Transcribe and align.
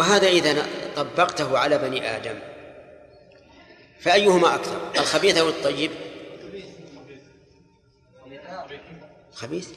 وهذا 0.00 0.28
إذا 0.28 0.66
طبقته 0.96 1.58
على 1.58 1.78
بني 1.78 2.16
آدم. 2.16 2.38
فأيهما 4.00 4.54
أكثر؟ 4.54 4.90
الخبيث 4.96 5.36
أو 5.36 5.48
الطيب؟ 5.48 5.90
خبيث 9.34 9.68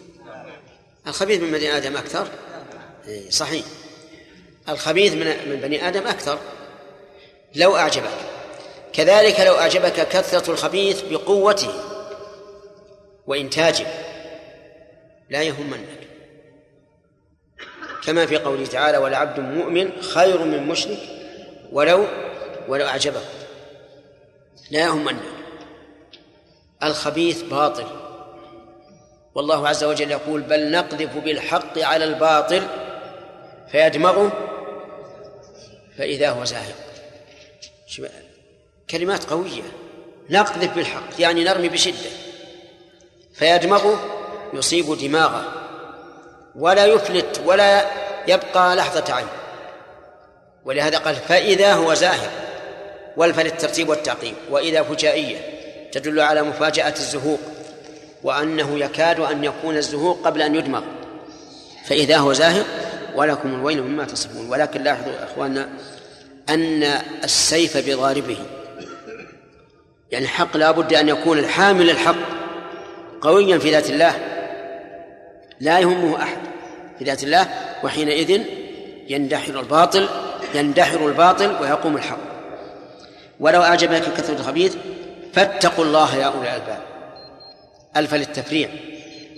الخبيث 1.08 1.42
من 1.42 1.52
بني 1.52 1.78
آدم 1.78 1.98
أكثر؟ 1.98 2.28
إيه، 3.08 3.30
صحيح. 3.30 3.66
الخبيث 4.70 5.14
من 5.14 5.50
من 5.50 5.56
بني 5.56 5.88
آدم 5.88 6.08
أكثر. 6.08 6.40
لو 7.56 7.76
أعجبك. 7.76 8.18
كذلك 8.94 9.40
لو 9.40 9.56
أعجبك 9.56 10.08
كثرة 10.08 10.52
الخبيث 10.52 11.02
بقوته 11.02 11.74
وإنتاجه. 13.28 13.88
لا 15.30 15.42
يهمنك. 15.42 15.88
كما 18.06 18.26
في 18.26 18.38
قوله 18.38 18.66
تعالى 18.66 18.98
ولعبد 18.98 19.40
مؤمن 19.40 20.02
خير 20.02 20.44
من 20.44 20.68
مشرك 20.68 21.00
ولو 21.72 22.06
ولو 22.68 22.86
أعجبك 22.86 23.22
لا 24.72 24.80
يهمنك 24.80 25.24
الخبيث 26.84 27.42
باطل. 27.42 27.86
والله 29.36 29.68
عز 29.68 29.84
وجل 29.84 30.12
يقول 30.12 30.42
بل 30.42 30.72
نقذف 30.72 31.18
بالحق 31.18 31.80
على 31.80 32.06
الباطل 32.06 32.68
فيدمغه 33.72 34.32
فإذا 35.98 36.30
هو 36.30 36.44
زاهق. 36.44 36.76
كلمات 38.90 39.24
قوية. 39.24 39.64
نقذف 40.30 40.76
بالحق 40.76 41.10
يعني 41.20 41.44
نرمي 41.44 41.70
بشدة. 41.70 42.10
فيدمغه 43.34 44.00
يصيب 44.54 44.98
دماغه. 44.98 45.63
ولا 46.56 46.86
يفلت 46.86 47.42
ولا 47.46 47.86
يبقى 48.28 48.76
لحظة 48.76 49.14
عين. 49.14 49.28
ولهذا 50.66 50.98
قال 50.98 51.16
فإذا 51.16 51.74
هو 51.74 51.94
زاهق 51.94 52.32
والفل 53.18 53.46
الترتيب 53.46 53.90
والتعقيب 53.90 54.34
وإذا 54.50 54.84
فجائية 54.84 55.38
تدل 55.92 56.20
على 56.20 56.42
مفاجأة 56.42 56.94
الزهوق 56.94 57.40
وأنه 58.24 58.80
يكاد 58.80 59.20
أن 59.20 59.44
يكون 59.44 59.78
الزهوق 59.78 60.26
قبل 60.26 60.42
أن 60.42 60.56
يدمغ. 60.56 60.82
فإذا 61.86 62.18
هو 62.18 62.34
زاهق 62.34 62.66
ولكم 63.16 63.56
الويل 63.56 63.84
مما 63.84 64.06
تصفون. 64.06 64.50
ولكن 64.50 64.84
لاحظوا 64.84 65.14
أخواننا 65.24 65.70
أن 66.50 66.84
السيف 67.24 67.90
بضاربه 67.90 68.38
يعني 70.12 70.26
الحق 70.26 70.58
لا 70.58 70.72
بد 70.72 70.94
أن 70.94 71.10
يكون 71.10 71.40
الحامل 71.40 71.90
الحق 71.90 72.16
قويا 73.22 73.58
في 73.58 73.72
ذات 73.72 73.90
الله 73.90 74.33
لا 75.60 75.80
يهمه 75.80 76.24
أحد. 76.24 76.38
في 77.00 77.06
ذات 77.06 77.24
الله 77.24 77.48
وحينئذ 77.84 78.42
يندحر 79.08 79.60
الباطل 79.60 80.10
يندحر 80.56 81.08
الباطل 81.08 81.56
ويقوم 81.62 81.96
الحق. 81.96 82.18
ولو 83.40 83.62
أعجبك 83.62 84.02
كثرة 84.18 84.40
الخبيث 84.40 84.76
فاتقوا 85.34 85.86
الله 85.86 86.16
يا 86.16 86.26
أولي 86.26 86.50
الألباب. 86.50 86.80
ألف 87.98 88.14
للتفريع. 88.14 88.70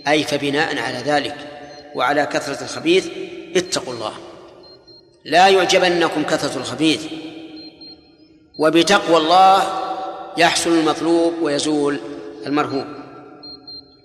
أي 0.08 0.24
فبناء 0.24 0.78
على 0.78 0.98
ذلك 0.98 1.36
وعلى 1.94 2.26
كثرة 2.26 2.64
الخبيث 2.64 3.08
اتقوا 3.56 3.92
الله. 3.92 4.12
لا 5.24 5.48
يعجبنكم 5.48 6.22
كثرة 6.22 6.58
الخبيث. 6.58 7.04
وبتقوى 8.58 9.16
الله 9.16 9.62
يحصل 10.36 10.70
المطلوب 10.70 11.34
ويزول 11.42 12.00
المرهوب. 12.46 12.86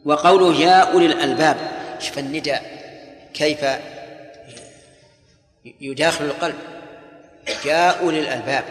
وقوله 0.05 0.55
يا 0.55 0.93
أولي 0.93 1.05
الألباب 1.05 1.57
شوف 2.01 2.19
النداء 2.19 2.81
كيف 3.33 3.65
يداخل 5.81 6.25
القلب؟ 6.25 6.55
يا 7.65 7.99
أولي 7.99 8.19
الألباب 8.19 8.63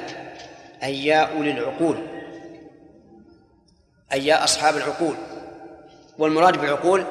أي 0.83 1.05
يا 1.07 1.37
أولي 1.37 1.51
العقول 1.51 2.07
أي 4.13 4.27
يا 4.27 4.45
أصحاب 4.45 4.77
العقول. 4.77 5.17
والمراد 6.19 6.61
بالعقول 6.61 7.07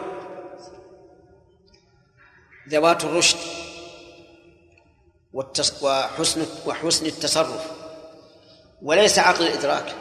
ذوات 2.70 3.04
الرشد 3.04 3.38
وحسن 5.82 6.46
وحسن 6.66 7.06
التصرف 7.06 7.72
وليس 8.82 9.20
عقل 9.20 9.48
الإدراك. 9.48 9.96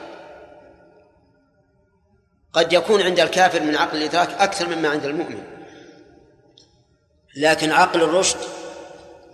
قد 2.52 2.72
يكون 2.72 3.02
عند 3.02 3.20
الكافر 3.20 3.62
من 3.62 3.76
عقل 3.76 3.96
الإدراك 3.96 4.30
أكثر 4.30 4.76
مما 4.76 4.88
عند 4.88 5.04
المؤمن. 5.04 5.57
لكن 7.38 7.72
عقل 7.72 8.02
الرشد 8.02 8.38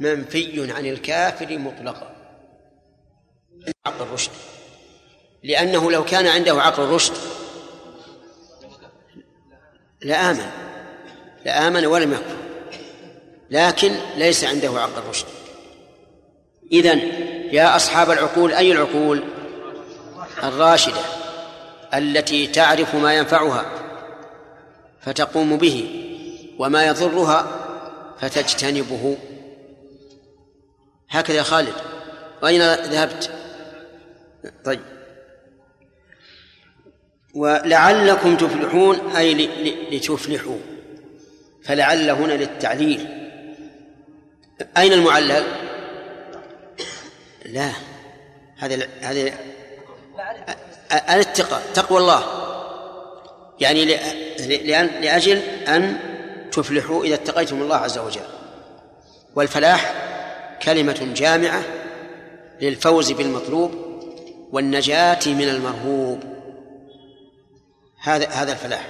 منفي 0.01 0.73
عن 0.73 0.87
الكافر 0.87 1.59
مطلقا. 1.59 2.15
عقل 3.87 4.03
الرشد. 4.03 4.31
لأنه 5.43 5.91
لو 5.91 6.05
كان 6.05 6.27
عنده 6.27 6.63
عقل 6.63 6.83
الرشد 6.83 7.15
لآمن. 10.03 10.51
لآمن 11.45 11.87
ولم 11.87 12.13
يكفر. 12.13 12.37
لكن 13.51 13.95
ليس 14.17 14.45
عنده 14.45 14.81
عقل 14.81 14.99
الرشد. 14.99 15.27
إذن 16.73 16.99
يا 17.53 17.77
أصحاب 17.77 18.11
العقول 18.11 18.53
أي 18.53 18.73
العقول؟ 18.73 19.25
الراشدة 20.43 21.01
التي 21.95 22.47
تعرف 22.47 22.95
ما 22.95 23.15
ينفعها 23.15 23.65
فتقوم 25.01 25.57
به 25.57 26.01
وما 26.59 26.87
يضرها 26.87 27.64
فتجتنبه. 28.21 29.17
هكذا 31.11 31.37
يا 31.37 31.43
خالد. 31.43 31.75
أين 32.45 32.75
ذهبت؟ 32.75 33.31
طيب. 34.65 34.81
ولعلكم 37.35 38.37
تفلحون 38.37 39.17
أي 39.17 39.35
لتفلحوا. 39.91 40.59
فلعل 41.65 42.11
هنا 42.11 42.33
للتعليل. 42.33 43.31
أين 44.77 44.93
المعلل؟ 44.93 45.45
لا. 47.45 47.71
هذا 48.57 48.89
هذا 49.01 49.33
الاتقاء 50.93 51.63
تقوى 51.75 51.99
الله. 51.99 52.25
يعني 53.61 53.85
لأجل 55.01 55.37
أن 55.69 56.14
تفلحوا 56.55 57.05
إذا 57.05 57.15
اتقيتم 57.15 57.63
الله 57.63 57.77
عز 57.77 57.99
وجل. 57.99 58.27
والفلاح 59.35 59.95
كلمة 60.63 61.13
جامعة 61.15 61.63
للفوز 62.61 63.13
بالمطلوب 63.13 63.75
والنجاة 64.53 65.21
من 65.27 65.49
المرهوب. 65.49 66.23
هذا 68.03 68.29
هذا 68.29 68.53
الفلاح. 68.53 68.89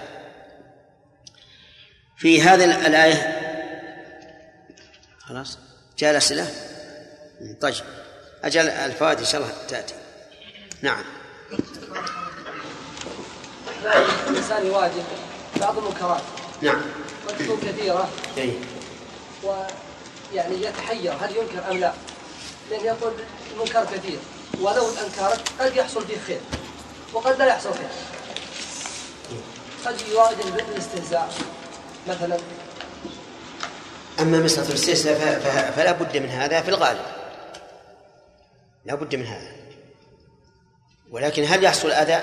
في 2.16 2.42
هذه 2.42 2.86
الآية 2.86 3.40
خلاص؟ 5.18 5.58
جاء 5.98 6.10
الأسئلة 6.10 6.50
طيب. 7.60 7.74
أجل 8.44 8.68
الفوائد 8.68 9.18
إن 9.18 9.24
شاء 9.24 9.40
الله 9.40 9.52
تأتي. 9.68 9.94
نعم. 10.82 11.04
الإنسان 14.28 14.66
يواجه 14.66 15.02
بعض 15.60 15.78
المنكرات. 15.78 16.22
نعم. 16.62 16.82
وتكون 17.28 17.60
كثيرة. 17.60 18.08
أي 18.38 18.58
ويعني 19.42 20.62
يتحير 20.62 21.12
هل 21.12 21.36
ينكر 21.36 21.70
أم 21.70 21.78
لا؟ 21.78 21.92
لأن 22.70 22.84
يقول 22.84 23.12
المنكر 23.52 23.84
كثير. 23.84 24.18
ولو 24.60 24.88
أنكرت 24.88 25.48
قد 25.60 25.76
يحصل 25.76 26.06
فيه 26.06 26.18
خير. 26.26 26.40
وقد 27.12 27.38
لا 27.38 27.46
يحصل 27.46 27.74
خير. 27.74 27.88
قد 29.86 30.00
يواجه 30.08 30.50
بالاستهزاء 30.50 31.34
مثلا. 32.08 32.36
أما 34.20 34.38
مسألة 34.38 34.68
الاستهزاء 34.68 35.40
فلا 35.76 35.92
بد 35.92 36.16
من 36.16 36.28
هذا 36.28 36.60
في 36.60 36.68
الغالب. 36.68 37.06
لا 38.84 38.94
بد 38.94 39.14
من 39.14 39.26
هذا. 39.26 39.52
ولكن 41.10 41.44
هل 41.44 41.64
يحصل 41.64 41.90
أذى؟ 41.90 42.22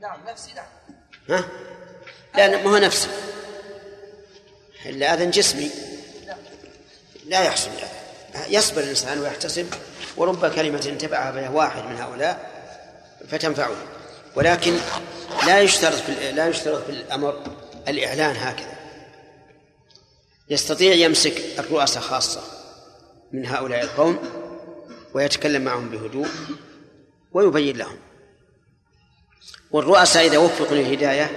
نعم 0.00 0.20
نفسي 0.28 0.50
نعم. 0.54 0.66
ها؟ 1.28 1.44
لا 2.34 2.62
ما 2.62 2.70
هو 2.70 2.76
نفسي. 2.76 3.08
إلا 4.86 5.14
أذى 5.14 5.26
جسمي. 5.26 5.70
لا 7.26 7.42
يحصل 7.42 7.70
أذى 7.70 8.56
يصبر 8.56 8.80
الإنسان 8.80 9.18
ويحتسب 9.18 9.66
ورب 10.16 10.46
كلمة 10.46 10.78
تبعها 10.78 11.30
بها 11.30 11.50
واحد 11.50 11.84
من 11.84 11.96
هؤلاء 11.96 12.50
فتنفعه. 13.28 13.76
ولكن 14.36 14.76
لا 15.46 15.60
يشترط 15.60 15.94
في 15.94 16.32
لا 16.32 16.48
يشترط 16.48 16.84
في 16.84 16.90
الأمر 16.90 17.42
الإعلان 17.88 18.36
هكذا. 18.36 18.72
يستطيع 20.50 20.94
يمسك 20.94 21.42
الرؤساء 21.58 22.02
خاصة 22.02 22.40
من 23.32 23.46
هؤلاء 23.46 23.82
القوم 23.82 24.18
ويتكلم 25.14 25.62
معهم 25.62 25.88
بهدوء 25.88 26.28
ويبين 27.32 27.76
لهم. 27.76 27.98
والرؤساء 29.70 30.26
إذا 30.26 30.38
وفقوا 30.38 30.76
للهداية 30.76 31.30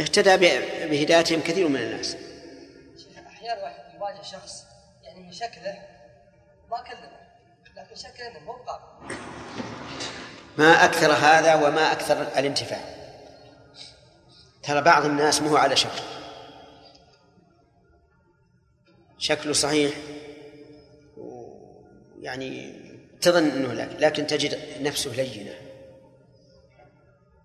اهتدى 0.00 0.36
بهدايتهم 0.86 1.40
كثير 1.40 1.68
من 1.68 1.76
الناس. 1.76 2.16
أحيانا 3.50 3.64
واحد 3.64 3.94
يواجه 3.94 4.22
شخص 4.22 4.64
يعني 5.02 5.20
من 5.20 5.32
شكله 5.32 5.82
ما 6.70 6.82
كلمه 6.82 7.20
لكن 7.76 7.94
شك 7.94 8.20
إنه 8.20 8.40
مو 8.40 8.56
ما 10.58 10.84
أكثر 10.84 11.12
هذا 11.12 11.54
وما 11.54 11.92
أكثر 11.92 12.22
الانتفاع. 12.22 12.80
ترى 14.62 14.80
بعض 14.80 15.04
الناس 15.04 15.42
مو 15.42 15.56
على 15.56 15.76
شكل. 15.76 16.02
شكله 19.18 19.52
صحيح 19.52 19.94
يعني 22.20 22.80
تظن 23.20 23.50
إنه 23.50 23.72
لك 23.72 23.96
لكن 23.98 24.26
تجد 24.26 24.82
نفسه 24.82 25.10
لينة. 25.10 25.54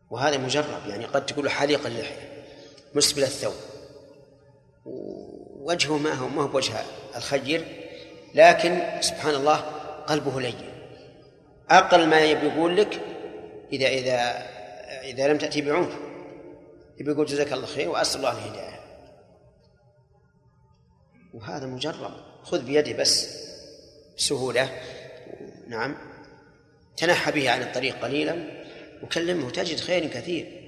وهذا 0.10 0.38
مجرب 0.38 0.88
يعني 0.88 1.06
قد 1.06 1.26
تقول 1.26 1.50
حليق 1.50 1.86
اللحية 1.86 2.46
مسبل 2.94 3.24
الثوب. 3.24 3.56
وجهه 5.66 5.98
ما 5.98 6.14
هو 6.14 6.28
ما 6.28 6.42
هو 6.42 6.48
بوجه 6.48 6.74
الخير 7.16 7.66
لكن 8.36 8.82
سبحان 9.02 9.36
الله 9.36 9.56
قلبه 10.08 10.42
لين 10.42 10.56
أقل 11.70 12.08
ما 12.08 12.20
يبي 12.20 12.48
يقول 12.48 12.78
لك 12.78 13.02
إذا 13.74 13.88
إذا 13.88 14.48
إذا 15.04 15.28
لم 15.28 15.38
تأتي 15.38 15.62
بعنف 15.62 15.96
يبي 17.00 17.12
يقول 17.12 17.26
جزاك 17.26 17.54
الله 17.54 17.66
خير 17.66 17.90
وأسأل 17.90 18.18
الله 18.18 18.32
الهداية. 18.32 18.80
وهذا 21.34 21.66
مجرب. 21.66 22.12
خذ 22.44 22.62
بيده 22.62 22.94
بس 22.94 23.46
بسهولة. 24.18 24.70
نعم. 25.68 25.96
تنحى 26.98 27.32
به 27.32 27.50
عن 27.50 27.62
الطريق 27.62 28.02
قليلا 28.02 28.36
وكلمه 29.04 29.50
تجد 29.50 29.80
خير 29.80 30.08
كثير. 30.08 30.62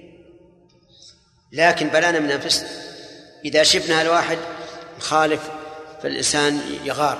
لكن 1.52 1.88
بلانا 1.88 2.18
من 2.18 2.30
أنفسنا. 2.30 2.68
إذا 3.44 3.62
شفنا 3.62 4.02
الواحد 4.02 4.38
مخالف 4.98 5.50
فالإنسان 6.02 6.60
يغار 6.84 7.18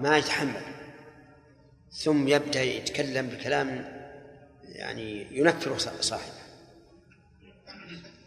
ما 0.00 0.18
يتحمل. 0.18 0.62
ثم 1.92 2.28
يبدأ 2.28 2.62
يتكلم 2.62 3.26
بكلام 3.26 4.00
يعني 4.64 5.26
ينفر 5.30 5.78
صاحبه. 6.00 6.40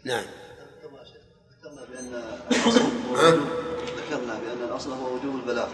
نعم. 0.04 0.24
ذكرنا 1.62 1.84
بأن 1.90 2.22
ذكرنا 3.96 4.34
بأن 4.38 4.68
الأصل 4.68 4.92
هو 4.92 5.14
وجوب 5.14 5.34
البلاغ. 5.34 5.68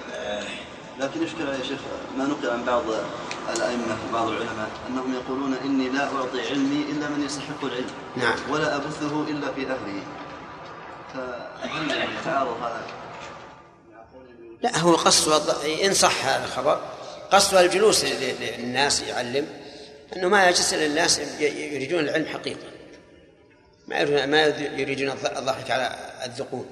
لكن 1.01 1.23
يشكل 1.23 1.49
يا 1.49 1.63
شيخ 1.63 1.81
ما 2.19 2.25
نقل 2.25 2.51
عن 2.51 2.65
بعض 2.65 2.83
الأئمة 3.57 3.97
وبعض 4.09 4.29
العلماء 4.29 4.71
أنهم 4.89 5.15
يقولون 5.15 5.55
إني 5.55 5.89
لا 5.89 6.05
أعطي 6.05 6.49
علمي 6.49 6.83
إلا 6.93 7.09
من 7.09 7.25
يستحق 7.25 7.65
العلم. 7.65 7.91
نعم. 8.17 8.51
ولا 8.51 8.77
أبثه 8.77 9.23
إلا 9.23 9.53
في 9.53 9.61
أهله 9.61 10.03
فهل 11.15 11.91
يتعارض 12.21 12.63
هذا؟ 12.63 13.00
لا 14.63 14.79
هو 14.79 14.95
قصد 14.95 15.51
إن 15.85 15.95
صح 15.95 16.27
هذا 16.27 16.45
الخبر. 16.45 16.81
قصد 17.33 17.57
الجلوس 17.57 18.05
للناس 18.05 19.03
يعلم. 19.03 19.47
أنه 20.17 20.29
ما 20.29 20.49
يجلس 20.49 20.75
إلا 20.75 20.87
الناس 20.87 21.19
يريدون 21.41 22.01
العلم 22.01 22.27
حقيقة. 22.27 22.67
ما 23.89 24.27
ما 24.27 24.43
يريدون 24.77 25.11
الضحك 25.11 25.71
على 25.71 25.97
الذقون. 26.27 26.67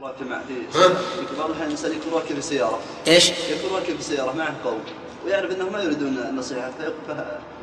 بعض 0.00 1.50
الاحيان 1.50 1.66
الانسان 1.66 1.92
يكون 1.92 2.12
راكب 2.12 2.34
في 2.34 2.42
سياره 2.42 2.80
إيش؟ 3.06 3.30
يكون 3.30 3.70
راكب 3.74 3.96
في 3.96 4.02
سياره 4.02 4.32
معه 4.32 4.56
قوم 4.64 4.84
ويعرف 5.24 5.50
أنهم 5.50 5.72
ما 5.72 5.82
يريدون 5.82 6.18
النصيحه. 6.18 6.72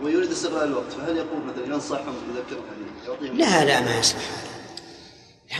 ويريد 0.04 0.32
استغلال 0.32 0.64
الوقت. 0.64 0.92
فهل 0.92 1.18
يقول 1.18 1.40
مثلا 1.46 1.66
ينصحهم 1.74 2.16
يذكرهم 2.36 2.66
يعني 3.22 3.38
لا 3.38 3.66
لا 3.66 3.80
ما 3.80 4.00
يصلح 4.00 4.22
هذا 4.22 4.53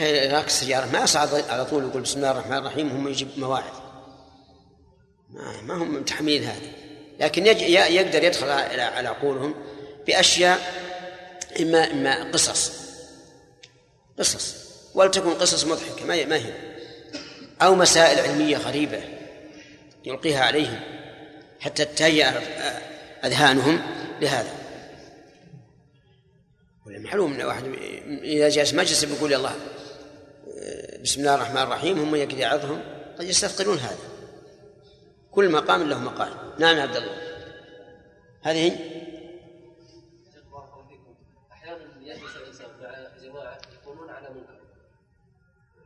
راكب 0.02 0.48
السياره 0.48 0.86
ما 0.86 1.04
يصعد 1.04 1.50
على 1.50 1.66
طول 1.66 1.84
يقول 1.84 2.02
بسم 2.02 2.18
الله 2.18 2.32
الرحمن 2.32 2.58
الرحيم 2.58 2.90
هم 2.90 3.08
يجيب 3.08 3.28
مواعظ. 3.38 3.74
ما, 5.30 5.62
ما 5.62 5.74
هم 5.74 5.96
متحملين 5.96 6.44
هذا 6.44 6.72
لكن 7.20 7.48
يج... 7.48 7.62
يقدر 7.72 8.24
يدخل 8.24 8.50
على 8.50 9.08
عقولهم 9.08 9.56
بأشياء 10.08 10.60
اما 11.60 11.92
إما 11.92 12.32
قصص. 12.32 12.72
قصص. 14.20 14.56
ولتكن 14.96 15.34
قصص 15.34 15.66
مضحكة 15.66 16.06
ما 16.06 16.26
ما 16.26 16.36
هي. 16.36 16.54
أو 17.62 17.76
مسائل 17.76 18.20
علمية 18.20 18.58
غريبة 18.58 19.02
يلقيها 20.06 20.44
عليهم. 20.44 20.80
حتى 21.60 21.86
تهيأ 21.86 22.42
أذهانهم 23.26 23.82
لهذا. 24.22 24.64
معلوم 26.86 27.34
إن 27.34 27.42
واحد 27.42 27.64
إذا 28.24 28.50
جلس 28.50 28.74
مجلس 28.74 29.06
بيقول 29.06 29.32
يا 29.32 29.38
الله 29.38 29.56
بسم 31.04 31.20
الله 31.20 31.36
الرحمن 31.36 31.62
الرحيم 31.62 32.00
هم 32.00 32.16
يقدر 32.16 32.38
يعظهم 32.38 32.82
قد 33.20 33.26
يستثقلون 33.26 33.78
هذا. 33.78 33.98
كل 35.32 35.52
مقام 35.52 35.90
له 35.90 36.00
مقال. 36.00 36.34
نعم 36.60 36.78
يا 36.78 36.82
عبد 36.82 36.96
الله. 36.96 37.18
هذه؟ 38.42 38.70
منكر. 44.30 44.60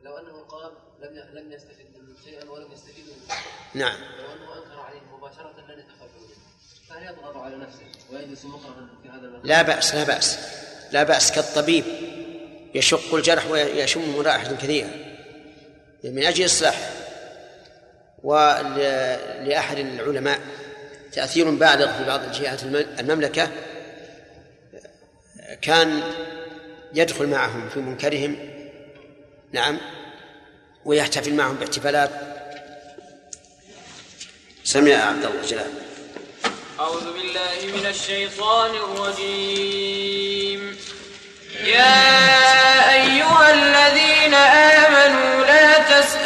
لو 0.02 0.18
أنه 0.18 0.42
قام 0.42 0.72
لم 1.00 1.38
لم 1.38 1.52
يستفد 1.52 1.86
منه 1.94 2.14
شيئا 2.24 2.50
ولم 2.50 2.72
يستفيد 2.72 3.04
منه. 3.04 3.34
نعم. 3.74 3.98
لو 4.18 4.32
أنه 4.32 4.64
أنكر 4.64 4.80
عليه 4.80 5.00
مباشرة 5.00 5.54
لن 5.68 5.76
منه. 5.76 6.38
فهل 6.88 7.02
يضغط 7.02 7.36
على 7.36 7.56
نفسه 7.56 7.84
ويجلس 8.12 8.44
مكرها 8.44 8.88
في 9.02 9.08
هذا 9.08 9.26
المكان؟ 9.26 9.46
لا 9.46 9.62
بأس 9.62 9.94
لا 9.94 10.04
بأس. 10.04 10.38
لا 10.92 11.02
بأس 11.02 11.32
كالطبيب 11.32 11.84
يشق 12.74 13.14
الجرح 13.14 13.50
ويشم 13.50 14.20
رائحة 14.20 14.52
كثيرة. 14.54 15.07
من 16.04 16.24
أجل 16.24 16.44
اصلاحه 16.44 16.90
ولأحد 18.22 19.78
العلماء 19.78 20.40
تأثير 21.12 21.50
بالغ 21.50 21.98
في 21.98 22.04
بعض 22.04 22.22
الجهات 22.22 22.62
المملكة 23.00 23.48
كان 25.62 26.02
يدخل 26.94 27.26
معهم 27.26 27.68
في 27.68 27.80
منكرهم 27.80 28.36
نعم 29.52 29.78
ويحتفل 30.84 31.34
معهم 31.34 31.54
باحتفالات. 31.54 32.10
سمع 34.64 34.94
عبد 34.94 35.24
الله 35.24 35.42
جلال 35.46 35.70
أعوذ 36.80 37.12
بالله 37.12 37.76
من 37.78 37.86
الشيطان 37.86 38.70
الرجيم. 38.74 40.76
يا 41.64 42.94
أيها 42.94 43.50
الذين 43.50 44.34
آمنوا 44.34 45.27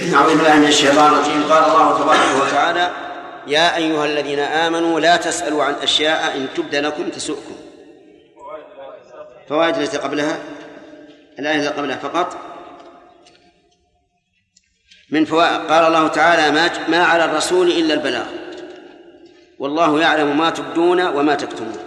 أعوذ 0.00 0.36
بالله 0.36 0.56
من 0.56 0.66
الشيطان 0.66 1.12
الرجيم 1.12 1.42
قال 1.42 1.64
الله 1.64 1.98
تبارك 1.98 2.42
وتعالى 2.42 2.90
يا 3.46 3.76
أيها 3.76 4.06
الذين 4.06 4.38
آمنوا 4.38 5.00
لا 5.00 5.16
تسألوا 5.16 5.64
عن 5.64 5.74
أشياء 5.74 6.36
إن 6.36 6.46
تبد 6.56 6.74
لكم 6.74 7.08
تسؤكم. 7.08 7.54
فوائد 9.48 9.76
التي 9.76 9.96
قبلها 9.96 10.38
الآية 11.38 11.56
التي 11.56 11.68
قبلها 11.68 11.96
فقط. 11.96 12.36
من 15.10 15.24
فوائد 15.24 15.60
قال 15.70 15.84
الله 15.84 16.08
تعالى 16.08 16.50
ما 16.50 16.88
ما 16.88 17.04
على 17.04 17.24
الرسول 17.24 17.68
إلا 17.68 17.94
البلاغ. 17.94 18.26
والله 19.58 20.00
يعلم 20.00 20.38
ما 20.38 20.50
تبدون 20.50 21.06
وما 21.06 21.34
تكتمون. 21.34 21.78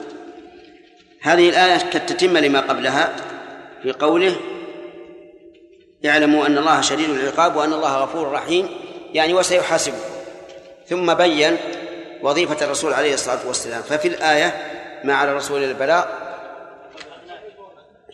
هذه 1.21 1.49
الآية 1.49 1.77
كالتتمة 1.77 2.39
لما 2.39 2.59
قبلها 2.59 3.15
في 3.83 3.91
قوله 3.91 4.35
اعلموا 6.05 6.47
أن 6.47 6.57
الله 6.57 6.81
شديد 6.81 7.09
العقاب 7.09 7.55
وأن 7.55 7.73
الله 7.73 7.97
غفور 7.97 8.31
رحيم 8.31 8.69
يعني 9.13 9.33
وسيحاسبه 9.33 9.99
ثم 10.87 11.13
بين 11.13 11.57
وظيفة 12.21 12.65
الرسول 12.65 12.93
عليه 12.93 13.13
الصلاة 13.13 13.47
والسلام. 13.47 13.81
ففي 13.81 14.07
الآية 14.07 14.71
ما 15.03 15.13
على 15.13 15.31
الرسول 15.31 15.63
إلا 15.63 15.71
البلاغ 15.71 16.05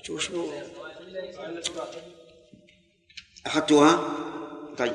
شو 0.01 0.17
شو؟ 0.17 0.51
أخذتوها؟ 3.46 4.00
طيب. 4.77 4.93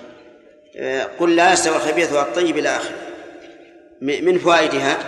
آه، 0.77 1.09
قل 1.21 1.37
لا 1.37 1.53
يستوي 1.53 1.77
الخبيث 1.77 2.13
والطيب 2.13 2.59
إلى 2.59 2.77
آخره. 2.77 2.99
من 4.01 4.39
فوائدها 4.39 4.99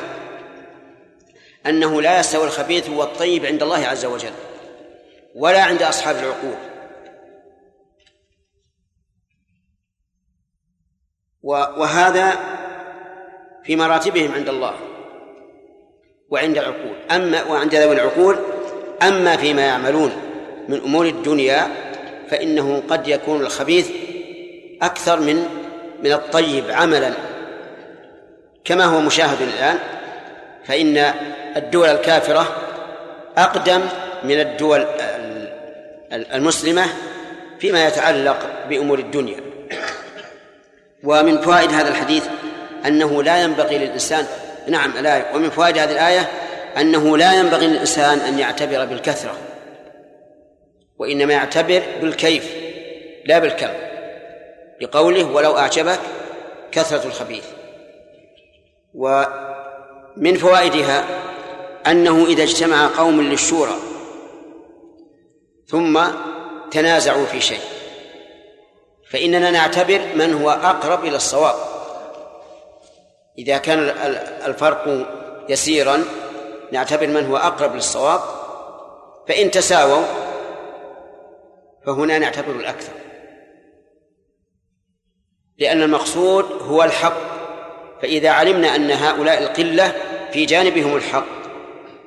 أنه 1.67 2.03
لا 2.03 2.21
يستوي 2.21 2.45
الخبيث 2.45 2.89
والطيب 2.89 3.47
عند 3.47 3.63
الله 3.63 3.87
عز 3.87 4.05
وجل 4.05 4.33
ولا 5.35 5.63
عند 5.63 5.83
أصحاب 5.83 6.17
العقول. 6.17 6.66
وهذا 11.51 12.33
في 13.65 13.77
مراتبهم 13.77 14.33
عند 14.35 14.49
الله 14.49 14.73
وعند 16.31 16.59
العقول. 16.59 16.97
أما 17.11 17.43
وعند 17.45 17.75
ذوي 17.75 17.95
العقول 17.95 18.37
أما 19.03 19.37
فيما 19.37 19.63
يعملون 19.63 20.13
من 20.69 20.81
أمور 20.81 21.07
الدنيا 21.07 21.69
فإنه 22.31 22.83
قد 22.91 23.09
يكون 23.09 23.41
الخبيث 23.41 23.91
أكثر 24.83 25.21
من 25.21 25.47
من 26.03 26.13
الطيب 26.13 26.65
عملا. 26.71 27.13
كما 28.65 28.85
هو 28.85 29.01
مشاهد 29.01 29.43
الآن 29.43 29.79
فإن 30.65 30.97
الدول 31.57 31.89
الكافرة 31.89 32.47
أقدم 33.39 33.81
من 34.25 34.41
الدول 34.41 34.81
ال- 34.81 35.53
ال- 36.13 36.33
المسلمة 36.33 36.87
فيما 37.59 37.87
يتعلق 37.87 38.39
بأمور 38.69 38.99
الدنيا. 38.99 39.46
ومن 41.05 41.41
فوائد 41.41 41.73
هذا 41.73 41.89
الحديث 41.89 42.25
أنه 42.87 43.23
لا 43.23 43.43
ينبغي 43.43 43.79
للإنسان 43.79 44.27
نعم 44.69 44.93
لا 44.93 45.35
ومن 45.35 45.51
فوائد 45.51 45.79
هذه 45.79 45.93
الآية 45.93 46.29
أنه 46.77 47.17
لا 47.17 47.33
ينبغي 47.33 47.67
للإنسان 47.67 48.19
أن 48.19 48.39
يعتبر 48.39 48.85
بالكثرة 48.85 49.39
وإنما 50.99 51.33
يعتبر 51.33 51.83
بالكيف 52.01 52.55
لا 53.25 53.39
بالكم 53.39 53.69
لقوله 54.81 55.25
ولو 55.25 55.59
أعجبك 55.59 55.99
كثرة 56.73 57.07
الخبيث. 57.07 57.45
ومن 58.95 60.37
فوائدها 60.37 61.05
أنه 61.87 62.27
إذا 62.27 62.43
اجتمع 62.43 62.87
قوم 62.97 63.21
للشورى 63.21 63.77
ثم 65.67 66.01
تنازعوا 66.71 67.27
في 67.27 67.41
شيء. 67.41 67.76
فإننا 69.11 69.51
نعتبر 69.51 70.01
من 70.15 70.43
هو 70.43 70.51
أقرب 70.51 71.05
إلى 71.05 71.17
الصواب. 71.17 71.55
إذا 73.39 73.59
كان 73.59 73.79
ال- 73.79 74.19
الفرق 74.47 75.07
يسيرا 75.49 76.05
نعتبر 76.73 77.07
من 77.07 77.27
هو 77.27 77.37
أقرب 77.37 77.75
للصواب. 77.75 78.21
فإن 79.29 79.51
تساووا 79.51 80.05
فهنا 81.87 82.19
نعتبر 82.19 82.53
الأكثر. 82.53 82.93
لأن 85.59 85.83
المقصود 85.83 86.45
هو 86.63 86.83
الحق. 86.83 87.37
فإذا 88.03 88.31
علمنا 88.31 88.77
أن 88.77 88.91
هؤلاء 88.91 89.43
القلة 89.43 89.93
في 90.33 90.47
جانبهم 90.47 90.97
الحق 90.97 91.27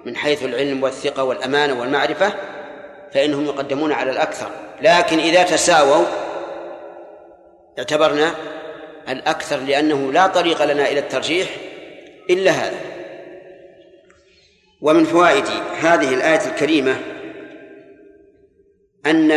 من 0.06 0.16
حيث 0.16 0.44
العلم 0.44 0.84
والثقة 0.84 1.24
والأمانة 1.24 1.80
والمعرفة 1.80 2.34
فإنهم 3.14 3.46
يقدمون 3.46 3.92
على 3.92 4.12
الأكثر. 4.12 4.50
لكن 4.82 5.20
إذا 5.20 5.44
تساووا 5.44 6.06
اعتبرنا 7.80 8.36
الأكثر 9.10 9.58
لأنه 9.58 10.12
لا 10.12 10.28
طريق 10.28 10.66
لنا 10.66 10.90
إلى 10.92 11.00
الترجيح 11.00 11.48
إلا 12.30 12.52
هذا. 12.52 12.80
ومن 14.82 15.04
فوائد 15.04 15.46
هذه 15.80 16.14
الآية 16.14 16.46
الكريمة 16.48 16.96
أن 19.06 19.32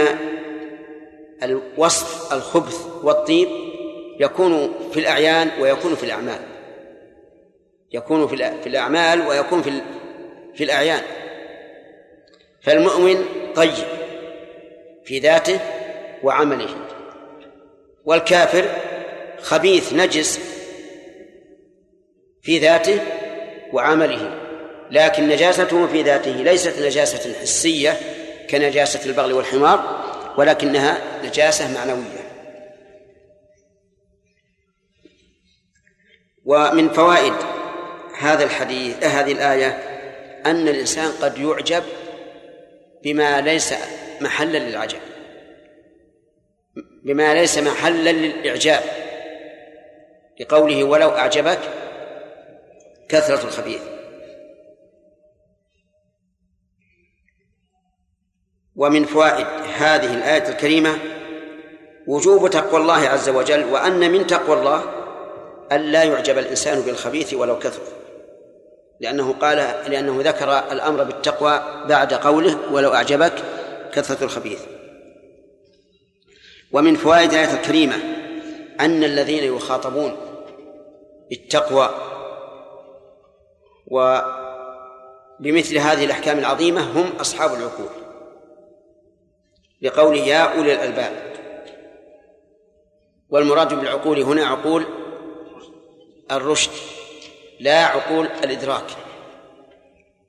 الوصف 1.42 2.32
الخبث 2.32 2.86
والطيب 3.02 3.48
يكون 4.20 4.74
في 4.92 5.00
الأعيان 5.00 5.50
ويكون 5.60 5.94
في 5.94 6.02
الأعمال. 6.04 6.40
يكون 7.92 8.28
في 8.28 8.36
الأ- 8.36 8.62
في 8.62 8.68
الأعمال 8.68 9.26
ويكون 9.26 9.62
في 9.62 9.72
في 10.54 10.64
الأعيان. 10.64 11.02
فالمؤمن 12.62 13.24
طيب 13.54 13.74
في 15.04 15.18
ذاته 15.18 15.60
وعمله. 16.22 16.68
والكافر 18.04 18.68
خبيث 19.40 19.92
نجس 19.92 20.40
في 22.42 22.58
ذاته 22.58 23.00
وعمله 23.72 24.38
لكن 24.90 25.28
نجاسته 25.28 25.86
في 25.86 26.02
ذاته 26.02 26.30
ليست 26.30 26.78
نجاسة 26.78 27.34
حسية 27.40 27.98
كنجاسة 28.50 29.06
البغل 29.06 29.32
والحمار 29.32 30.02
ولكنها 30.38 30.98
نجاسة 31.24 31.74
معنوية. 31.74 32.22
ومن 36.44 36.88
فوائد 36.88 37.34
هذا 38.18 38.44
الحديث 38.44 39.04
هذه 39.04 39.32
الآية 39.32 39.68
أن 40.46 40.68
الإنسان 40.68 41.12
قد 41.22 41.38
يعجب 41.38 41.82
بما 43.04 43.40
ليس 43.40 43.74
محلا 44.20 44.58
للعجب. 44.58 45.11
بما 46.76 47.34
ليس 47.34 47.58
محلا 47.58 48.10
للإعجاب 48.10 48.82
لقوله 50.40 50.84
ولو 50.84 51.08
أعجبك 51.08 51.58
كثرة 53.08 53.44
الخبيث. 53.44 53.80
ومن 58.76 59.04
فوائد 59.04 59.46
هذه 59.76 60.14
الآية 60.14 60.48
الكريمة 60.48 60.98
وجوب 62.06 62.50
تقوى 62.50 62.80
الله 62.80 63.08
عز 63.08 63.28
وجل 63.28 63.64
وأن 63.64 64.12
من 64.12 64.26
تقوى 64.26 64.58
الله 64.58 64.84
ألا 65.72 66.02
يعجب 66.02 66.38
الإنسان 66.38 66.80
بالخبيث 66.80 67.34
ولو 67.34 67.58
كثر. 67.58 67.82
لأنه 69.00 69.32
قال 69.32 69.56
لأنه 69.90 70.22
ذكر 70.22 70.72
الأمر 70.72 71.04
بالتقوى 71.04 71.62
بعد 71.88 72.14
قوله 72.14 72.72
ولو 72.72 72.94
أعجبك 72.94 73.34
كثرة 73.92 74.24
الخبيث. 74.24 74.60
ومن 76.72 76.96
فوائد 76.96 77.32
الآية 77.32 77.54
الكريمة 77.54 77.94
أن 78.80 79.04
الذين 79.04 79.56
يخاطبون 79.56 80.16
بالتقوى 81.30 81.90
وبمثل 83.86 85.78
هذه 85.78 86.04
الأحكام 86.04 86.38
العظيمة 86.38 87.00
هم 87.00 87.12
أصحاب 87.20 87.54
العقول. 87.54 87.88
لقوله 89.82 90.18
يا 90.18 90.58
أولي 90.58 90.74
الألباب. 90.74 91.32
والمراد 93.30 93.74
بالعقول 93.74 94.22
هنا 94.22 94.46
عقول 94.46 94.84
الرشد 96.30 96.70
لا 97.60 97.84
عقول 97.84 98.26
الإدراك. 98.26 98.86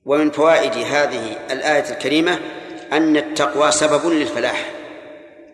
ومن 0.06 0.32
فوائد 0.32 0.72
هذه 0.72 1.52
الآية 1.52 1.90
الكريمة 1.90 2.40
أن 2.92 3.18
التقوى 3.18 3.72
سبب 3.72 4.06
للفلاح. 4.06 4.83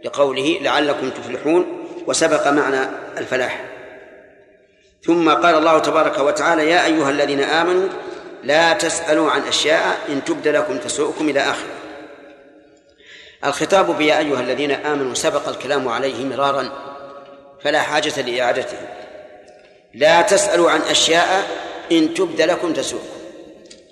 لقوله 0.03 0.57
لعلكم 0.61 1.09
تفلحون 1.09 1.85
وسبق 2.07 2.47
معنى 2.47 2.89
الفلاح. 3.17 3.65
ثم 5.03 5.29
قال 5.29 5.55
الله 5.55 5.79
تبارك 5.79 6.19
وتعالى 6.19 6.69
يا 6.69 6.85
أيها 6.85 7.09
الذين 7.09 7.41
آمنوا 7.41 7.89
لا 8.43 8.73
تسألوا 8.73 9.31
عن 9.31 9.41
أشياء 9.41 9.97
إن 10.09 10.23
تبد 10.23 10.47
لكم 10.47 10.77
تسؤكم 10.77 11.29
إلى 11.29 11.39
آخره 11.39 11.73
الخطاب 13.45 13.97
بيا 13.97 14.19
أيها 14.19 14.41
الذين 14.41 14.71
آمنوا 14.71 15.13
سبق 15.13 15.47
الكلام 15.49 15.87
عليه 15.87 16.25
مرارا 16.25 16.69
فلا 17.63 17.81
حاجة 17.81 18.21
لإعادته. 18.21 18.77
لا 19.93 20.21
تسألوا 20.21 20.71
عن 20.71 20.81
أشياء 20.81 21.47
إن 21.91 22.13
تبد 22.13 22.41
لكم 22.41 22.73
تسؤكم 22.73 23.19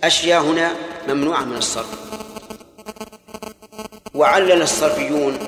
أشياء 0.04 0.42
هنا 0.42 0.72
ممنوعة 1.08 1.42
من 1.42 1.58
الصرف. 1.58 2.00
وعلل 4.14 4.62
الصرفيون 4.62 5.40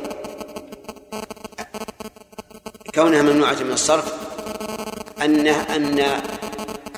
كونها 2.96 3.22
ممنوعة 3.22 3.64
من 3.64 3.72
الصرف 3.72 4.14
أن 5.22 5.48
أن 5.48 6.00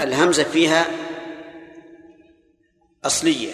الهمزة 0.01 0.44
فيها 0.44 0.86
أصلية. 3.06 3.53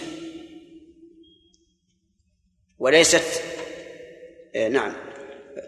وليست 2.79 3.41
آه، 4.55 4.67
نعم. 4.67 4.93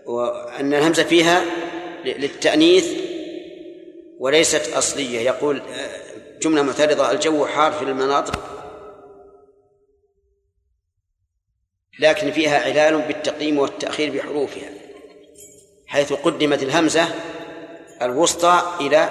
وأن 0.05 0.73
الهمزة 0.73 1.03
فيها 1.03 1.45
للتأنيث 2.05 2.87
وليست 4.19 4.73
أصلية. 4.73 5.19
يقول 5.19 5.59
آه، 5.59 6.01
جملة 6.41 6.61
معترضة 6.61 7.11
الجو 7.11 7.45
حار 7.45 7.71
في 7.71 7.81
المناطق. 7.81 8.58
لكن 11.99 12.31
فيها 12.31 12.59
علال 12.65 13.01
بالتقديم 13.01 13.59
والتأخير 13.59 14.11
بحروفها 14.11 14.69
حيث 15.87 16.13
قدمت 16.13 16.63
الهمزة 16.63 17.07
الوسطى 18.01 18.63
إلى 18.81 19.09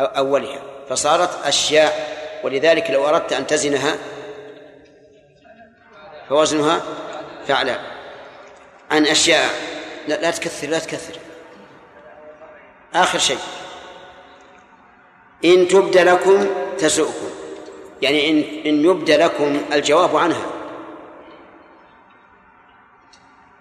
أولها 0.00 0.62
فصارت 0.88 1.46
أشياء 1.46 2.18
ولذلك 2.44 2.90
لو 2.90 3.08
أردت 3.08 3.32
أن 3.32 3.46
تزنها 3.46 3.96
فوزنها 6.28 6.82
فعلا 7.46 7.78
عن 8.90 9.06
أشياء 9.06 9.50
لا, 10.08 10.14
لا 10.14 10.30
تكثر 10.30 10.68
لا 10.68 10.78
تكثر. 10.78 11.18
آخر 12.94 13.18
شيء 13.18 13.38
إن 15.44 15.68
تبد 15.68 15.98
لكم 15.98 16.46
تسؤكم 16.78 17.30
يعني 18.02 18.30
إن 18.30 18.44
إن 18.66 18.84
يبد 18.84 19.10
لكم 19.10 19.60
الجواب 19.72 20.16
عنها. 20.16 20.57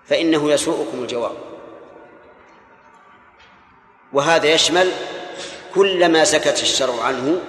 فإنه 0.09 0.51
يسوءكم 0.51 1.01
الجواب. 1.01 1.35
وهذا 4.13 4.47
يشمل 4.47 4.91
كل 5.75 6.11
ما 6.11 6.23
سكت 6.23 6.61
الشرع 6.61 7.03
عنه 7.03 7.41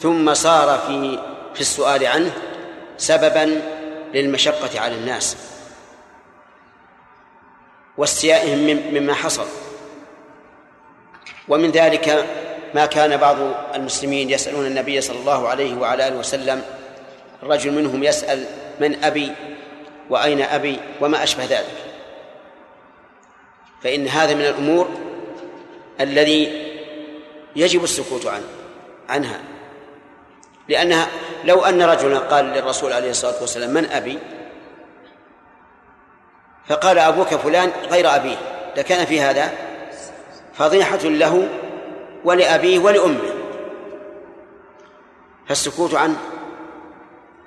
ثم 0.00 0.34
صار 0.34 0.78
في 0.78 1.18
في 1.54 1.60
السؤال 1.60 2.06
عنه 2.06 2.32
سببا 2.98 3.62
للمشقة 4.14 4.80
على 4.80 4.94
الناس 4.94 5.36
واستيائهم 7.96 8.58
مما 8.94 9.14
حصل. 9.14 9.46
ومن 11.48 11.70
ذلك 11.70 12.26
ما 12.74 12.86
كان 12.86 13.16
بعض 13.16 13.36
المسلمين 13.74 14.30
يسألون 14.30 14.66
النبي 14.66 15.00
صلى 15.00 15.18
الله 15.18 15.48
عليه 15.48 15.74
وعلى 15.74 16.08
آله 16.08 16.16
وسلم 16.16 16.62
الرجل 17.42 17.70
منهم 17.72 18.04
يسأل 18.04 18.44
من 18.80 19.04
أبي؟ 19.04 19.32
وأين 20.10 20.42
أبي 20.42 20.80
وما 21.00 21.22
أشبه 21.22 21.44
ذلك. 21.44 21.74
فإن 23.82 24.08
هذا 24.08 24.34
من 24.34 24.40
الأمور 24.40 24.88
الذي 26.00 26.66
يجب 27.56 27.84
السكوت 27.84 28.26
عنه 28.26 28.46
عنها. 29.08 29.40
لأنها 30.68 31.08
لو 31.44 31.64
أن 31.64 31.82
رجلا 31.82 32.18
قال 32.18 32.44
للرسول 32.44 32.92
عليه 32.92 33.10
الصلاة 33.10 33.40
والسلام 33.40 33.70
من 33.70 33.84
أبي؟ 33.84 34.18
فقال 36.66 36.98
أبوك 36.98 37.28
فلان 37.28 37.72
غير 37.90 38.16
أبيه. 38.16 38.36
لكان 38.76 39.06
في 39.06 39.20
هذا 39.20 39.52
فضيحة 40.54 40.96
له 40.96 41.48
ولأبيه 42.24 42.78
ولأمه. 42.78 43.34
فالسكوت 45.48 45.94
عنه 45.94 46.16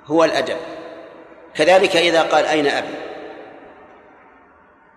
هو 0.06 0.24
الأدب. 0.24 0.56
كذلك 1.60 1.96
إذا 1.96 2.22
قال 2.22 2.46
أين 2.46 2.66
أبي؟ 2.66 2.94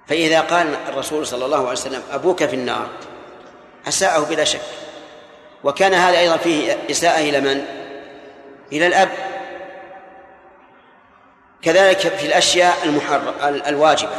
فإذا 0.07 0.41
قال 0.41 0.75
الرسول 0.89 1.27
صلى 1.27 1.45
الله 1.45 1.57
عليه 1.57 1.71
وسلم 1.71 2.03
أبوك 2.11 2.45
في 2.45 2.55
النار 2.55 2.87
أساءه 3.87 4.23
بلا 4.23 4.43
شك. 4.43 4.61
وكان 5.63 5.93
هذا 5.93 6.19
أيضا 6.19 6.37
فيه 6.37 6.77
إساءة 6.91 7.19
إلى 7.19 7.41
من؟ 7.41 7.65
إلى 8.71 8.87
الأب. 8.87 9.09
كذلك 11.61 11.97
في 11.97 12.27
الأشياء 12.27 12.77
المحرم 12.83 13.33
الواجبة. 13.43 14.15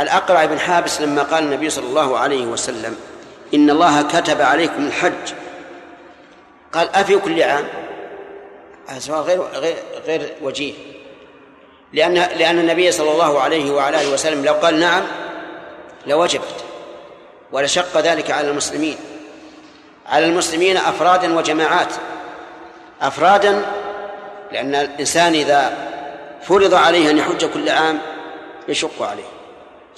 الأقرع 0.00 0.44
بن 0.44 0.58
حابس 0.58 1.00
لما 1.00 1.22
قال 1.22 1.44
النبي 1.44 1.70
صلى 1.70 1.86
الله 1.86 2.18
عليه 2.18 2.46
وسلم 2.46 2.96
إن 3.54 3.70
الله 3.70 4.02
كتب 4.02 4.40
عليكم 4.40 4.86
الحج 4.86 5.32
قال 6.72 6.88
أفي 6.94 7.18
كل 7.18 7.42
عام؟ 7.42 7.64
سؤال 8.98 9.20
غير 9.20 9.40
غير 9.54 9.76
غير 10.06 10.32
وجيه. 10.42 10.74
لأن 11.92 12.14
لأن 12.14 12.58
النبي 12.58 12.92
صلى 12.92 13.12
الله 13.12 13.40
عليه 13.40 13.70
وعلى 13.70 14.00
آله 14.00 14.12
وسلم 14.12 14.44
لو 14.44 14.52
قال 14.52 14.80
نعم 14.80 15.02
لوجبت. 16.06 16.64
ولشق 17.52 18.00
ذلك 18.00 18.30
على 18.30 18.50
المسلمين. 18.50 18.96
على 20.06 20.26
المسلمين 20.26 20.76
أفرادا 20.76 21.38
وجماعات. 21.38 21.92
أفرادا 23.02 23.62
لأن 24.52 24.74
الإنسان 24.74 25.34
إذا 25.34 25.90
فرض 26.42 26.74
عليه 26.74 27.10
أن 27.10 27.18
يحج 27.18 27.44
كل 27.44 27.68
عام 27.68 27.98
يشق 28.68 29.02
عليه. 29.02 29.28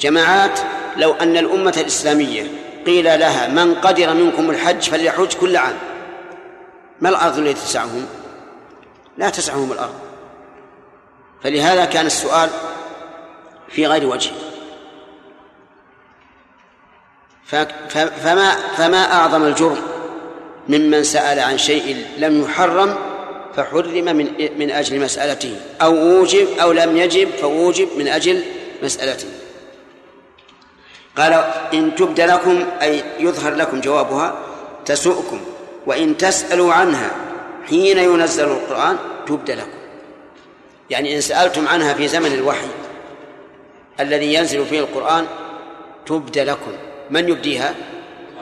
جماعات 0.00 0.61
لو 0.96 1.12
أن 1.12 1.37
الأمة 1.37 1.75
الإسلامية 1.76 2.46
قيل 2.87 3.04
لها 3.04 3.49
من 3.49 3.75
قدر 3.75 4.14
منكم 4.14 4.50
الحج 4.50 4.82
فليحج 4.90 5.34
كل 5.34 5.56
عام. 5.56 5.78
ما 7.00 7.08
الأرض 7.08 7.38
التي 7.38 7.54
تسعهم؟ 7.54 8.06
لا 9.16 9.31
تسعهم 9.31 9.73
الأرض. 9.73 9.95
فلهذا 11.42 11.85
كان 11.85 12.07
السؤال 12.07 12.50
في 13.69 13.87
غير 13.87 14.07
وجه. 14.07 14.31
فما 18.23 18.57
فما 18.76 19.12
أعظم 19.12 19.45
الجرم 19.45 19.78
ممن 20.69 21.04
سأل 21.04 21.38
عن 21.38 21.59
شيء 21.59 22.07
لم 22.19 22.42
يحرم 22.42 22.97
فحرم 23.56 24.04
من 24.04 24.58
من 24.58 24.71
أجل 24.71 25.00
مسألته 25.00 25.56
أو 25.82 25.93
أوجب 25.93 26.49
أو 26.58 26.73
لم 26.73 26.97
يجب 26.97 27.28
فأوجب 27.30 27.89
من 27.97 28.08
أجل 28.08 28.45
مسألته. 28.82 29.28
قال 31.17 31.32
إن 31.75 31.95
تبد 31.95 32.21
لكم 32.21 32.65
أي 32.82 33.04
يظهر 33.19 33.54
لكم 33.54 33.80
جوابها 33.80 34.39
تسؤكم 34.84 35.41
وإن 35.86 36.17
تسألوا 36.17 36.73
عنها 36.73 37.10
حين 37.69 37.99
ينزل 37.99 38.45
القرآن 38.45 38.97
تبد 39.26 39.50
لكم. 39.50 39.78
يعني 40.91 41.17
إن 41.17 41.21
سألتم 41.21 41.69
عنها 41.69 41.95
في 41.95 42.08
زمن 42.08 42.32
الوحي 42.32 42.69
الذي 44.00 44.35
ينزل 44.35 44.67
فيه 44.67 44.80
القرآن 44.80 45.26
تبد 46.06 46.39
لكم. 46.39 46.73
من 47.11 47.28
يبديها؟ 47.28 47.75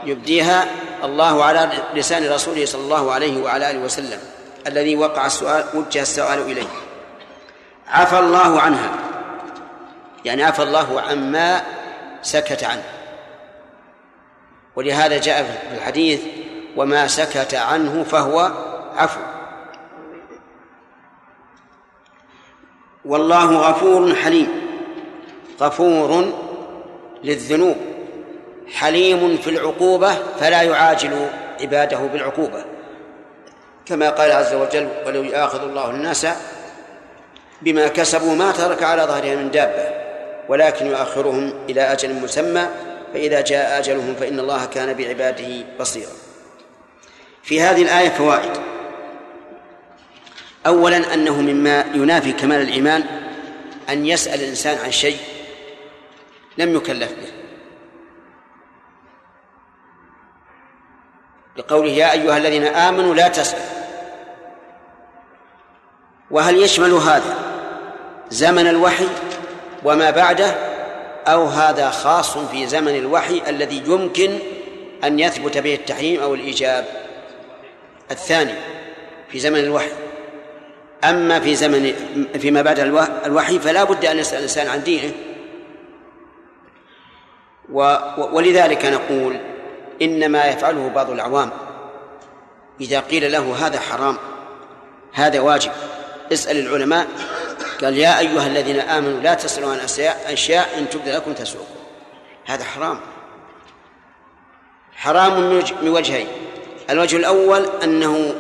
يبديها 0.04 0.66
الله 1.04 1.44
على 1.44 1.70
لسان 1.94 2.32
رسوله 2.32 2.64
صلى 2.64 2.82
الله 2.82 3.12
عليه 3.12 3.42
وعلى 3.42 3.70
آله 3.70 3.78
وسلم 3.78 4.18
الذي 4.66 4.96
وقع 4.96 5.26
السؤال 5.26 5.64
وجه 5.74 6.02
السؤال 6.02 6.38
إليه. 6.38 6.68
عفى 7.88 8.18
الله 8.18 8.60
عنها. 8.60 8.90
يعني 10.24 10.42
عفى 10.42 10.62
الله 10.62 11.00
عما 11.00 11.62
سكت 12.22 12.64
عنه. 12.64 12.84
ولهذا 14.76 15.18
جاء 15.18 15.42
في 15.42 15.76
الحديث 15.76 16.20
وما 16.76 17.06
سكت 17.06 17.54
عنه 17.54 18.04
فهو 18.04 18.50
عفو. 18.96 19.20
والله 23.10 23.56
غفور 23.56 24.14
حليم. 24.14 24.48
غفور 25.60 26.32
للذنوب. 27.24 27.76
حليم 28.72 29.36
في 29.36 29.50
العقوبة 29.50 30.14
فلا 30.40 30.62
يعاجل 30.62 31.26
عباده 31.60 31.98
بالعقوبة. 31.98 32.64
كما 33.86 34.10
قال 34.10 34.32
عز 34.32 34.54
وجل 34.54 34.88
ولو 35.06 35.22
يؤاخذ 35.22 35.62
الله 35.62 35.90
الناس 35.90 36.26
بما 37.62 37.88
كسبوا 37.88 38.34
ما 38.34 38.52
ترك 38.52 38.82
على 38.82 39.02
ظهرها 39.02 39.34
من 39.34 39.50
دابة 39.50 39.88
ولكن 40.48 40.86
يؤخرهم 40.86 41.52
إلى 41.68 41.80
أجل 41.80 42.14
مسمى 42.14 42.66
فإذا 43.12 43.40
جاء 43.40 43.78
أجلهم 43.78 44.14
فإن 44.20 44.40
الله 44.40 44.66
كان 44.66 44.94
بعباده 44.94 45.64
بصيرا. 45.80 46.12
في 47.42 47.60
هذه 47.60 47.82
الآية 47.82 48.08
فوائد. 48.08 48.69
أولا 50.66 51.14
أنه 51.14 51.40
مما 51.40 51.84
ينافي 51.94 52.32
كمال 52.32 52.60
الإيمان 52.60 53.04
أن 53.88 54.06
يسأل 54.06 54.40
الإنسان 54.40 54.78
عن 54.78 54.92
شيء 54.92 55.18
لم 56.58 56.76
يكلف 56.76 57.12
به. 57.12 57.32
لقوله 61.56 61.90
يا 61.90 62.12
أيها 62.12 62.36
الذين 62.36 62.64
آمنوا 62.64 63.14
لا 63.14 63.28
تسألوا 63.28 63.64
وهل 66.30 66.56
يشمل 66.56 66.92
هذا 66.92 67.34
زمن 68.30 68.66
الوحي 68.66 69.08
وما 69.84 70.10
بعده 70.10 70.54
أو 71.26 71.46
هذا 71.46 71.90
خاص 71.90 72.38
في 72.38 72.66
زمن 72.66 72.96
الوحي 72.96 73.42
الذي 73.48 73.82
يمكن 73.86 74.38
أن 75.04 75.20
يثبت 75.20 75.58
به 75.58 75.74
التحريم 75.74 76.20
أو 76.20 76.34
الإيجاب؟ 76.34 76.86
الثاني 78.10 78.54
في 79.28 79.38
زمن 79.38 79.58
الوحي. 79.58 79.90
أما 81.04 81.40
في 81.40 81.54
زمن 81.54 81.92
فيما 82.38 82.62
بعد 82.62 82.80
الوحي 83.26 83.58
فلا 83.58 83.84
بد 83.84 84.04
أن 84.04 84.18
يسأل 84.18 84.36
الإنسان 84.36 84.68
عن 84.68 84.82
دينه. 84.82 85.12
ولذلك 88.32 88.84
نقول 88.84 89.36
إنما 90.02 90.44
يفعله 90.44 90.88
بعض 90.88 91.10
العوام. 91.10 91.50
إذا 92.80 93.00
قيل 93.00 93.32
له 93.32 93.66
هذا 93.66 93.80
حرام 93.80 94.16
هذا 95.12 95.40
واجب 95.40 95.72
اسأل 96.32 96.56
العلماء 96.56 97.06
قال 97.80 97.98
يا 97.98 98.18
أيها 98.18 98.46
الذين 98.46 98.80
آمنوا 98.80 99.20
لا 99.20 99.34
تسألوا 99.34 99.72
عن 99.72 99.78
أشياء 100.26 100.78
إن 100.78 100.88
تبد 100.88 101.08
لكم 101.08 101.32
تسؤكم 101.32 101.64
هذا 102.46 102.64
حرام. 102.64 103.00
حرام 104.96 105.40
من 105.82 105.88
وجهين. 105.88 106.26
الوجه 106.90 107.16
الأول 107.16 107.66
أنه 107.84 108.34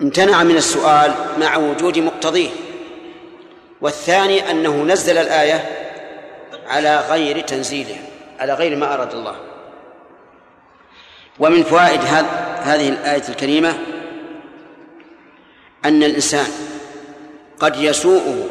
امتنع 0.00 0.42
من 0.42 0.56
السؤال 0.56 1.14
مع 1.40 1.56
وجود 1.56 1.98
مقتضيه. 1.98 2.50
والثاني 3.80 4.50
أنه 4.50 4.82
نزل 4.82 5.18
الآية 5.18 5.64
على 6.66 7.04
غير 7.10 7.40
تنزيله 7.40 7.96
على 8.38 8.54
غير 8.54 8.76
ما 8.76 8.94
أراد 8.94 9.12
الله. 9.12 9.36
ومن 11.38 11.62
فوائد 11.62 12.00
هذه 12.62 12.88
الآية 12.88 13.22
الكريمة 13.28 13.78
أن 15.84 16.02
الإنسان 16.02 16.46
قد 17.60 17.76
يسوءه 17.76 18.48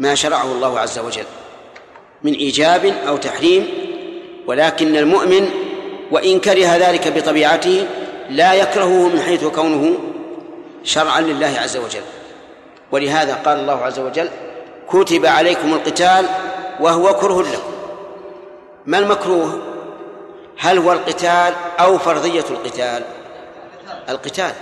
ما 0.00 0.14
شرعه 0.14 0.52
الله 0.52 0.80
عز 0.80 0.98
وجل 0.98 1.24
من 2.22 2.32
إيجاب 2.32 2.84
أو 2.84 3.16
تحريم 3.16 3.66
ولكن 4.46 4.96
المؤمن 4.96 5.50
وإن 6.10 6.40
كره 6.40 6.76
ذلك 6.76 7.08
بطبيعته 7.08 7.86
لا 8.30 8.54
يكرهه 8.54 9.08
من 9.08 9.20
حيث 9.20 9.44
كونه 9.44 9.98
شرعا 10.86 11.20
لله 11.20 11.54
عز 11.62 11.76
وجل. 11.76 12.02
ولهذا 12.92 13.34
قال 13.34 13.58
الله 13.58 13.84
عز 13.84 13.98
وجل 13.98 14.30
كتب 14.88 15.26
عليكم 15.26 15.74
القتال 15.74 16.26
وهو 16.80 17.14
كره 17.14 17.42
لكم. 17.42 17.72
ما 18.86 18.98
المكروه؟ 18.98 19.58
هل 20.58 20.78
هو 20.78 20.92
القتال 20.92 21.54
أو 21.80 21.98
فرضية 21.98 22.44
القتال؟ 22.50 23.02
القتال. 24.08 24.52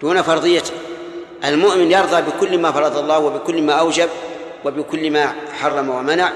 دون 0.00 0.22
فرضيته 0.22 0.72
المؤمن 1.44 1.90
يرضى 1.92 2.22
بكل 2.22 2.58
ما 2.58 2.72
فرض 2.72 2.96
الله 2.96 3.18
وبكل 3.18 3.62
ما 3.62 3.72
أوجب 3.72 4.08
وبكل 4.64 5.10
ما 5.10 5.32
حرم 5.60 5.88
ومنع 5.90 6.32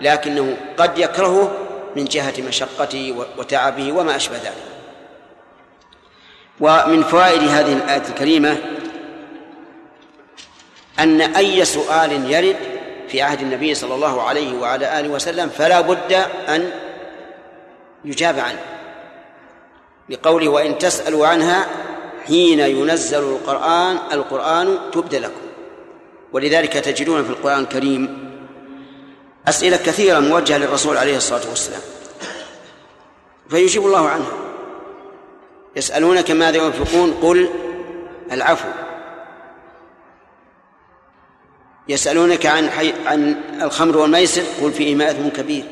لكنه 0.00 0.56
قد 0.76 0.98
يكرهه 0.98 1.52
من 1.96 2.04
جهة 2.04 2.34
مشقته 2.48 3.26
وتعبه 3.38 3.92
وما 3.92 4.16
أشبه 4.16 4.36
ذلك. 4.36 4.71
ومن 6.62 7.02
فوائد 7.02 7.42
هذه 7.42 7.72
الآية 7.72 8.02
الكريمة 8.08 8.56
أن 10.98 11.20
أي 11.20 11.64
سؤال 11.64 12.30
يرد 12.30 12.56
في 13.08 13.22
عهد 13.22 13.40
النبي 13.40 13.74
صلى 13.74 13.94
الله 13.94 14.22
عليه 14.22 14.58
وعلى 14.58 15.00
آله 15.00 15.08
وسلم 15.08 15.48
فلا 15.48 15.80
بد 15.80 16.12
أن 16.48 16.70
يجاب 18.04 18.38
عنه. 18.38 18.58
لقوله 20.08 20.48
وإن 20.48 20.78
تسألوا 20.78 21.26
عنها 21.26 21.66
حين 22.26 22.60
ينزل 22.60 23.18
القرآن 23.18 23.98
القرآن 24.12 24.78
تبدى 24.92 25.18
لكم. 25.18 25.42
ولذلك 26.32 26.72
تجدون 26.72 27.24
في 27.24 27.30
القرآن 27.30 27.60
الكريم 27.60 28.30
أسئلة 29.48 29.76
كثيرة 29.76 30.18
موجهة 30.18 30.58
للرسول 30.58 30.96
عليه 30.96 31.16
الصلاة 31.16 31.48
والسلام. 31.48 31.82
فيجيب 33.50 33.86
الله 33.86 34.08
عنها. 34.08 34.51
يسألونك 35.76 36.30
ماذا 36.30 36.56
ينفقون؟ 36.56 37.12
قل 37.22 37.48
العفو. 38.32 38.68
يسألونك 41.88 42.46
عن 42.46 42.70
حي... 42.70 42.92
عن 43.06 43.40
الخمر 43.62 43.98
والميسر 43.98 44.42
قل 44.62 44.72
فيهما 44.72 45.10
إثم 45.10 45.28
كبير. 45.28 45.64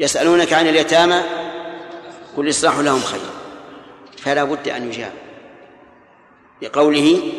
يسألونك 0.00 0.52
عن 0.52 0.68
اليتامى 0.68 1.22
قل 2.36 2.48
إصلاح 2.48 2.78
لهم 2.78 3.00
خير. 3.00 3.20
فلا 4.16 4.44
بد 4.44 4.68
أن 4.68 4.88
يجاب. 4.88 5.12
بقوله 6.62 7.32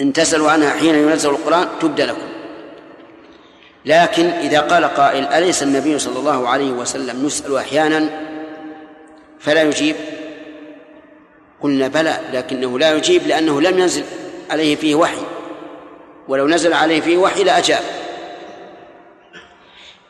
إن 0.00 0.12
تسألوا 0.12 0.50
عنها 0.50 0.70
حين 0.70 0.94
ينزل 0.94 1.30
القرآن 1.30 1.68
تبدى 1.80 2.04
لكم. 2.04 2.28
لكن 3.84 4.24
إذا 4.26 4.60
قال 4.60 4.84
قائل 4.84 5.24
أليس 5.24 5.62
النبي 5.62 5.98
صلى 5.98 6.18
الله 6.18 6.48
عليه 6.48 6.70
وسلم 6.70 7.26
يسأل 7.26 7.56
أحيانا؟ 7.56 8.31
فلا 9.42 9.62
يجيب. 9.62 9.96
قلنا 11.60 11.88
بلى 11.88 12.20
لكنه 12.32 12.78
لا 12.78 12.96
يجيب 12.96 13.26
لأنه 13.26 13.60
لم 13.60 13.78
ينزل 13.78 14.04
عليه 14.50 14.76
فيه 14.76 14.94
وحي. 14.94 15.22
ولو 16.28 16.48
نزل 16.48 16.72
عليه 16.72 17.00
فيه 17.00 17.16
وحي 17.16 17.44
لأجاب 17.44 17.82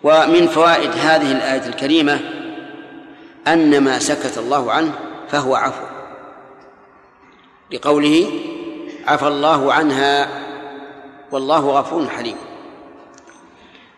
ومن 0.03 0.49
فوائد 0.49 0.91
هذه 0.91 1.33
الآية 1.33 1.67
الكريمة 1.67 2.21
أن 3.47 3.81
ما 3.81 3.99
سكت 3.99 4.39
الله 4.39 4.73
عنه 4.73 4.93
فهو 5.29 5.55
عفو. 5.55 5.85
لقوله 7.71 8.31
عفى 9.07 9.27
الله 9.27 9.73
عنها 9.73 10.29
والله 11.33 11.71
غفور 11.71 12.09
حليم. 12.09 12.37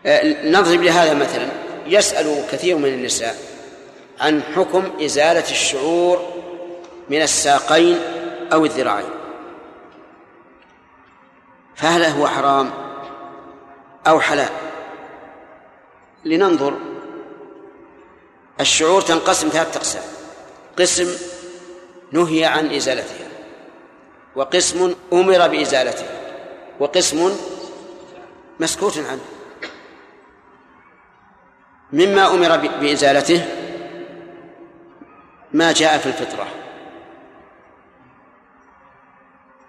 آه، 0.05 0.49
نضرب 0.49 0.81
لهذا 0.81 1.13
مثلا. 1.13 1.47
يسأل 1.87 2.43
كثير 2.51 2.77
من 2.77 2.85
النساء 2.85 3.54
عن 4.19 4.43
حكم 4.55 4.91
إزالة 5.01 5.51
الشعور 5.51 6.33
من 7.09 7.21
الساقين 7.21 7.99
أو 8.53 8.65
الذراعين. 8.65 9.09
فهل 11.75 12.03
هو 12.03 12.27
حرام 12.27 12.71
أو 14.07 14.19
حلال؟ 14.19 14.49
لننظر. 16.25 16.73
الشعور 18.59 19.01
تنقسم 19.01 19.49
ثلاثة 19.49 19.77
أقسام. 19.79 20.03
قسم 20.79 21.17
نهي 22.11 22.45
عن 22.45 22.73
إزالتها 22.73 23.27
وقسم 24.35 24.95
أمر 25.13 25.47
بإزالتها 25.47 26.21
وقسم 26.79 27.35
مسكوت 28.59 28.97
عنه. 28.97 29.25
مما 31.93 32.27
أمر 32.27 32.57
بإزالته 32.57 33.64
ما 35.55 35.71
جاء 35.71 35.97
في 35.97 36.05
الفطرة. 36.05 36.47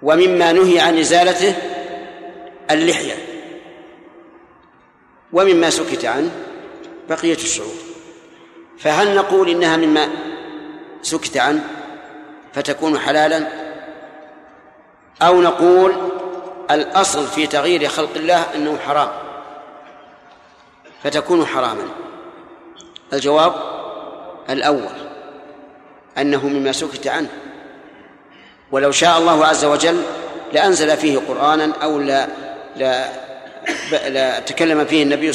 ومما 0.03 0.53
نهي 0.53 0.81
عن 0.81 0.99
إزالته 0.99 1.55
اللحية. 2.71 3.15
ومما 5.33 5.71
سكت 5.71 6.05
عنه 6.05 6.31
بقية 7.09 7.35
الشعور. 7.35 7.75
فهل 8.79 9.15
نقول 9.15 9.49
إنها 9.49 9.77
مما 9.77 10.09
سكت 11.03 11.37
عنه 11.37 11.65
فتكون 12.53 12.99
حلالا؟ 12.99 13.47
أو 15.23 15.43
نقول 15.43 15.95
الأصل 16.71 17.27
في 17.27 17.47
تغيير 17.47 17.89
خلق 17.89 18.11
الله 18.17 18.55
أنه 18.55 18.79
حرام؟ 18.79 19.09
فتكون 21.03 21.47
حراما. 21.47 21.89
الجواب 23.13 23.55
الأول. 24.51 25.06
أنه 26.19 26.49
مما 26.49 26.73
سكت 26.73 27.07
عنه. 27.07 27.29
ولو 28.73 28.91
شاء 28.91 29.19
الله 29.19 29.47
عز 29.47 29.65
وجل 29.65 30.03
لأنزل 30.53 30.97
فيه 30.97 31.19
قرآنا 31.19 31.73
أو 31.83 32.01
لا 32.01 32.29
لا 32.77 33.27
لا 34.09 34.41
تكلم 34.41 34.85
فيه 34.85 35.03
النبي 35.03 35.31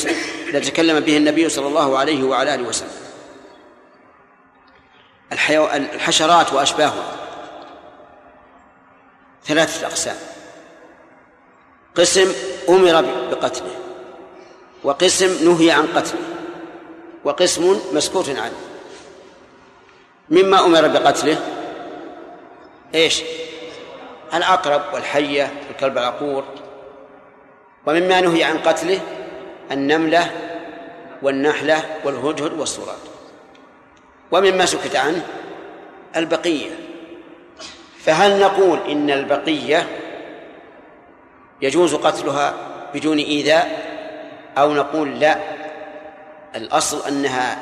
لا 0.52 0.60
تكلم 0.60 1.00
به 1.00 1.18
النبي 1.18 1.50
صلى 1.50 1.68
الله 1.68 1.98
عليه 1.98 2.24
وعلى 2.24 2.56
آله 2.56 2.64
وسلم. 2.64 2.90
الحيو... 5.32 5.68
الحشرات 5.68 6.54
وأشباهها. 6.54 7.16
ثلاثة 9.46 9.88
أقسام. 9.88 10.16
قسم 11.96 12.34
أمر 12.70 13.02
بقتله 13.32 13.76
وقسم 14.84 15.52
نهي 15.52 15.72
عن 15.72 15.88
قتله 15.96 16.20
وقسم 17.24 17.80
مسكوت 17.94 18.30
عنه. 18.30 18.71
مما 20.32 20.66
أمر 20.66 20.88
بقتله. 20.88 21.38
إيش؟ 22.96 23.24
العقرب 24.34 24.82
والحية 24.94 25.52
والكلب 25.68 25.98
العقور. 25.98 26.44
ومما 27.86 28.22
نهي 28.22 28.44
عن 28.44 28.58
قتله 28.58 29.00
النملة 29.72 30.32
والنحلة 31.22 31.84
والهدهد 32.04 32.54
والصراط 32.54 32.98
ومما 34.32 34.66
سكت 34.66 34.96
عنه 34.96 35.26
البقية. 36.16 36.70
فهل 38.00 38.40
نقول 38.40 38.80
إن 38.92 39.12
البقية 39.12 39.88
يجوز 41.62 41.96
قتلها 41.96 42.54
بدون 42.94 43.18
إيذاء؟ 43.18 43.92
أو 44.58 44.74
نقول 44.74 45.20
لا 45.20 45.38
الأصل 46.56 47.08
أنها 47.08 47.58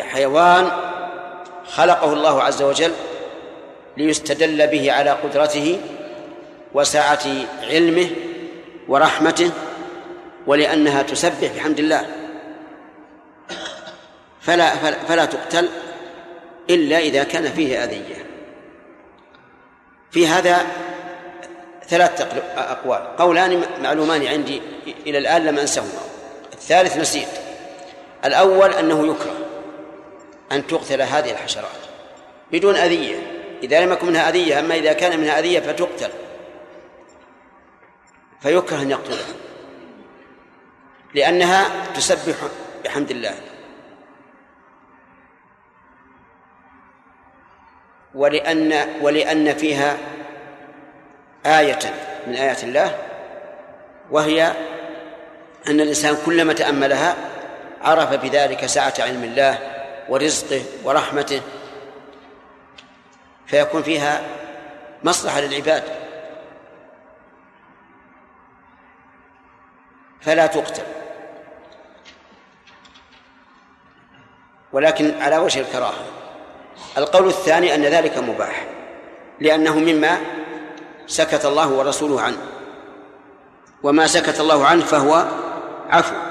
حيوان 0.00 0.70
خلقه 1.68 2.12
الله 2.12 2.42
عز 2.42 2.62
وجل 2.62 2.92
ليستدل 3.96 4.66
به 4.66 4.92
على 4.92 5.10
قدرته 5.10 5.80
وسعة 6.74 7.26
علمه 7.62 8.10
ورحمته 8.88 9.50
ولأنها 10.46 11.02
تسبح 11.02 11.52
بحمد 11.56 11.78
الله. 11.78 12.06
فلا 14.40 14.76
فلا, 14.76 14.98
فلا 14.98 15.24
تقتل 15.24 15.68
إلا 16.70 16.98
إذا 16.98 17.24
كان 17.24 17.52
فيه 17.52 17.84
أذية. 17.84 18.26
في 20.10 20.26
هذا 20.26 20.66
ثلاث 21.88 22.26
أقوال. 22.56 23.16
قولان 23.16 23.62
معلومان 23.82 24.26
عندي 24.26 24.62
إلى 25.06 25.18
الآن 25.18 25.44
لم 25.44 25.58
أنسهما. 25.58 26.00
الثالث 26.52 26.96
نسيت. 26.96 27.28
الأول 28.24 28.72
أنه 28.72 29.06
يكره. 29.06 29.47
أن 30.52 30.66
تقتل 30.66 31.02
هذه 31.02 31.30
الحشرات 31.30 31.88
بدون 32.52 32.74
أذية. 32.74 33.16
إذا 33.62 33.80
لم 33.80 33.92
يكن 33.92 34.06
منها 34.06 34.28
أذية 34.28 34.58
أما 34.58 34.74
إذا 34.74 34.92
كان 34.92 35.20
منها 35.20 35.38
أذية 35.38 35.60
فتقتل. 35.60 36.10
فيكره 38.40 38.82
أن 38.82 38.90
يقتلها. 38.90 39.34
لأنها 41.14 41.86
تسبح 41.94 42.36
بحمد 42.84 43.10
الله. 43.10 43.34
ولأن 48.14 48.88
ولأن 49.02 49.54
فيها 49.54 49.96
آية 51.46 51.78
من 52.26 52.34
آيات 52.34 52.64
الله 52.64 52.98
وهي 54.10 54.52
أن 55.68 55.80
الإنسان 55.80 56.16
كلما 56.26 56.52
تأملها 56.52 57.16
عرف 57.80 58.12
بذلك 58.12 58.66
سعة 58.66 58.94
علم 58.98 59.24
الله 59.24 59.77
ورزقه 60.08 60.62
ورحمته 60.84 61.40
فيكون 63.46 63.82
فيها 63.82 64.22
مصلحة 65.04 65.40
للعباد. 65.40 65.84
فلا 70.20 70.46
تقتل. 70.46 70.82
ولكن 74.72 75.22
على 75.22 75.38
وجه 75.38 75.60
الكراهة. 75.60 76.04
القول 76.98 77.26
الثاني 77.26 77.74
أن 77.74 77.82
ذلك 77.82 78.18
مباح 78.18 78.66
لأنه 79.40 79.78
مما 79.78 80.18
سكت 81.06 81.44
الله 81.44 81.68
ورسوله 81.68 82.20
عنه. 82.20 82.46
وما 83.82 84.06
سكت 84.06 84.40
الله 84.40 84.66
عنه 84.66 84.84
فهو 84.84 85.28
عفو. 85.90 86.27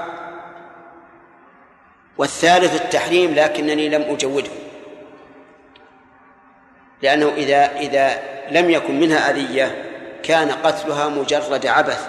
والثالث 2.17 2.81
التحريم 2.81 3.35
لكنني 3.35 3.89
لم 3.89 4.01
أجوده. 4.01 4.49
لأنه 7.01 7.27
إذا 7.37 7.77
إذا 7.77 8.19
لم 8.51 8.69
يكن 8.69 8.99
منها 8.99 9.31
أذية 9.31 9.83
كان 10.23 10.51
قتلها 10.51 11.09
مجرد 11.09 11.65
عبث. 11.65 12.07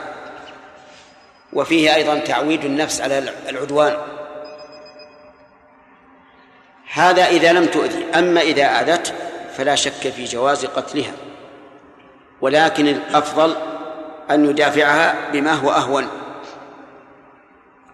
وفيه 1.52 1.94
أيضا 1.94 2.18
تعويد 2.18 2.64
النفس 2.64 3.00
على 3.00 3.32
العدوان. 3.48 3.96
هذا 6.92 7.26
إذا 7.26 7.52
لم 7.52 7.66
تؤذي. 7.66 8.04
أما 8.14 8.40
إذا 8.40 8.64
أذت 8.64 9.14
فلا 9.56 9.74
شك 9.74 10.08
في 10.08 10.24
جواز 10.24 10.66
قتلها. 10.66 11.12
ولكن 12.40 12.88
الأفضل 12.88 13.56
أن 14.30 14.50
يدافعها 14.50 15.30
بما 15.32 15.52
هو 15.52 15.70
أهون. 15.70 16.08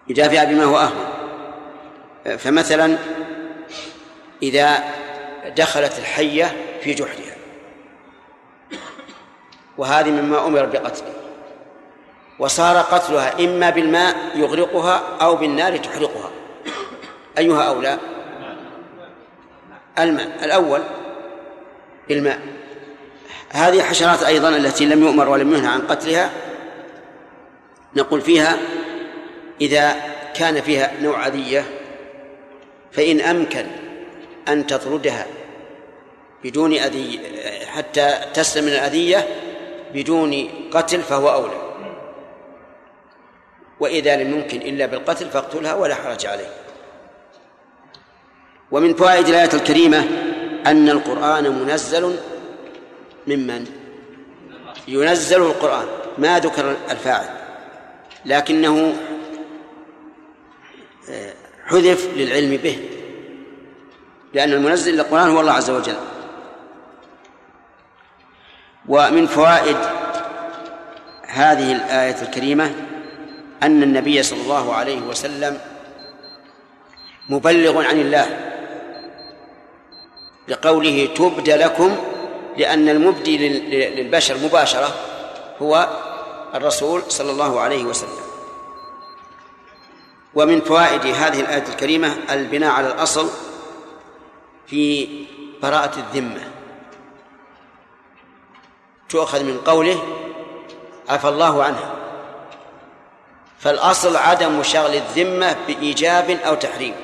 يدافع 0.08 0.44
بما 0.44 0.64
هو 0.64 0.78
أهون. 0.78 1.13
فمثلا 2.24 2.98
إذا 4.42 4.84
دخلت 5.56 5.98
الحية 5.98 6.56
في 6.80 6.94
جحرها 6.94 7.36
وهذه 9.78 10.10
مما 10.10 10.46
أمر 10.46 10.66
بقتله 10.66 11.12
وصار 12.38 12.76
قتلها 12.76 13.44
إما 13.44 13.70
بالماء 13.70 14.16
يغرقها 14.34 15.02
أو 15.20 15.36
بالنار 15.36 15.76
تحرقها. 15.76 16.30
أيها 17.38 17.62
أولى؟ 17.62 17.98
الماء 19.98 20.44
الأول 20.44 20.82
بالماء. 22.08 22.40
هذه 23.50 23.82
حشرات 23.82 24.22
أيضا 24.22 24.48
التي 24.48 24.86
لم 24.86 25.02
يؤمر 25.02 25.28
ولم 25.28 25.54
ينهى 25.54 25.68
عن 25.68 25.80
قتلها 25.80 26.30
نقول 27.96 28.20
فيها 28.20 28.56
إذا 29.60 29.96
كان 30.34 30.60
فيها 30.60 30.92
نوع 31.02 31.26
أذية 31.26 31.64
فإن 32.96 33.20
أمكن 33.20 33.66
أن 34.48 34.66
تطردها 34.66 35.26
بدون 36.44 36.72
أذية 36.72 37.18
حتى 37.66 38.20
تسلم 38.34 38.64
من 38.64 38.72
الأذية 38.72 39.28
بدون 39.94 40.48
قتل 40.72 41.02
فهو 41.02 41.32
أولى. 41.32 41.64
وإذا 43.80 44.16
لم 44.16 44.32
يمكن 44.34 44.60
إلا 44.62 44.86
بالقتل 44.86 45.30
فاقتلها 45.30 45.74
ولا 45.74 45.94
حرج 45.94 46.26
عليه. 46.26 46.50
ومن 48.70 48.94
فوائد 48.94 49.28
الآية 49.28 49.54
الكريمة 49.54 49.98
أن 50.66 50.88
القرآن 50.88 51.50
منزل 51.50 52.16
ممن 53.26 53.66
ينزل 54.88 55.42
القرآن. 55.42 55.86
ما 56.18 56.38
ذكر 56.38 56.76
الفاعل؟ 56.90 57.28
لكنه 58.24 58.94
آه، 61.10 61.32
حذف 61.66 62.08
للعلم 62.16 62.56
به. 62.56 62.78
لأن 64.34 64.52
المنزل 64.52 64.94
للقرآن 64.94 65.30
هو 65.30 65.40
الله 65.40 65.52
عز 65.52 65.70
وجل. 65.70 65.96
ومن 68.88 69.26
فوائد 69.26 69.76
هذه 71.26 71.72
الآية 71.72 72.22
الكريمة 72.22 72.72
أن 73.62 73.82
النبي 73.82 74.22
صلى 74.22 74.40
الله 74.40 74.74
عليه 74.74 75.00
وسلم 75.00 75.58
مبلغ 77.28 77.84
عن 77.84 78.00
الله. 78.00 78.26
لقوله 80.48 81.08
تبد 81.16 81.50
لكم 81.50 81.96
لأن 82.56 82.88
المبدي 82.88 83.48
للبشر 83.88 84.36
مباشرة 84.38 84.94
هو 85.62 85.88
الرسول 86.54 87.02
صلى 87.08 87.30
الله 87.30 87.60
عليه 87.60 87.84
وسلم. 87.84 88.23
ومن 90.34 90.60
فوائد 90.60 91.06
هذه 91.06 91.40
الآية 91.40 91.64
الكريمة 91.68 92.16
البناء 92.30 92.70
على 92.70 92.86
الأصل 92.86 93.30
في 94.66 95.08
براءة 95.62 95.98
الذمة. 95.98 96.50
تؤخذ 99.08 99.44
من 99.44 99.58
قوله 99.58 100.02
عفى 101.08 101.28
الله 101.28 101.64
عنها. 101.64 101.94
فالأصل 103.58 104.16
عدم 104.16 104.62
شغل 104.62 104.94
الذمة 104.94 105.56
بإيجاب 105.66 106.30
أو 106.30 106.54
تحريم. 106.54 106.94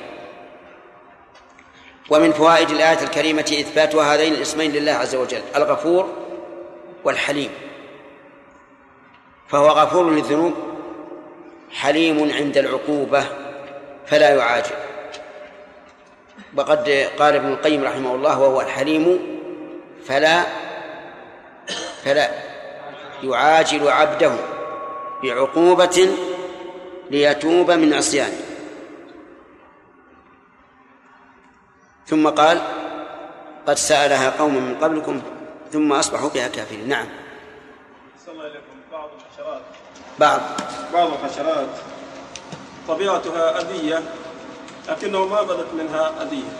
ومن 2.09 2.33
فوائد 2.33 2.69
الآية 2.69 3.03
الكريمة 3.03 3.41
إثبات 3.41 3.95
هذين 3.95 4.33
الاسمين 4.33 4.71
لله 4.71 4.91
عز 4.91 5.15
وجل 5.15 5.41
الغفور 5.55 6.09
والحليم. 7.03 7.49
فهو 9.47 9.67
غفور 9.69 10.09
للذنوب 10.09 10.70
حليم 11.71 12.31
عند 12.31 12.57
العقوبة 12.57 13.25
فلا 14.05 14.35
يعاجل. 14.35 14.75
وقد 16.57 16.89
قال 17.19 17.35
ابن 17.35 17.47
القيم 17.47 17.83
رحمه 17.83 18.15
الله 18.15 18.39
وهو 18.39 18.61
الحليم 18.61 19.19
فلا 20.05 20.43
فلا 22.03 22.31
يعاجل 23.23 23.89
عبده 23.89 24.31
بعقوبة 25.23 26.09
ليتوب 27.11 27.71
من 27.71 27.93
عصيانه. 27.93 28.41
ثم 32.05 32.29
قال 32.29 32.61
قد 33.67 33.75
سألها 33.75 34.29
قوم 34.29 34.55
من 34.55 34.75
قبلكم 34.75 35.21
ثم 35.71 35.93
أصبحوا 35.93 36.29
بها 36.29 36.47
كافرين. 36.47 36.89
نعم 36.89 37.07
صلى 38.25 38.33
الله 38.33 38.43
عليكم 38.43 38.75
بعض 38.91 39.09
الحشرات 39.15 39.61
بعض 40.21 40.41
بعض 40.93 41.09
الحشرات. 41.13 41.67
طبيعتها 42.87 43.61
أذية 43.61 44.03
لكنه 44.89 45.25
ما 45.25 45.41
بدت 45.41 45.73
منها 45.73 46.13
أذية. 46.21 46.51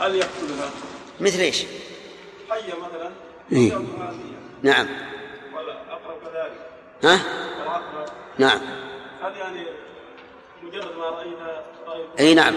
هل 0.00 0.14
يقتلها؟ 0.14 0.70
مثل 1.20 1.40
إيش؟ 1.40 1.64
حية 2.50 2.72
مثلا؟ 2.74 3.10
إيه. 3.52 3.72
نعم. 4.62 4.86
والعقرب 5.54 6.16
كذلك. 6.24 6.52
ها؟ 7.04 7.20
والعقرب 7.60 8.08
نعم. 8.38 8.60
هل 9.22 9.36
يعني 9.36 9.66
مجرد 10.62 10.96
ما 10.96 11.04
رأينا 11.04 11.62
إي 12.18 12.34
نعم. 12.34 12.54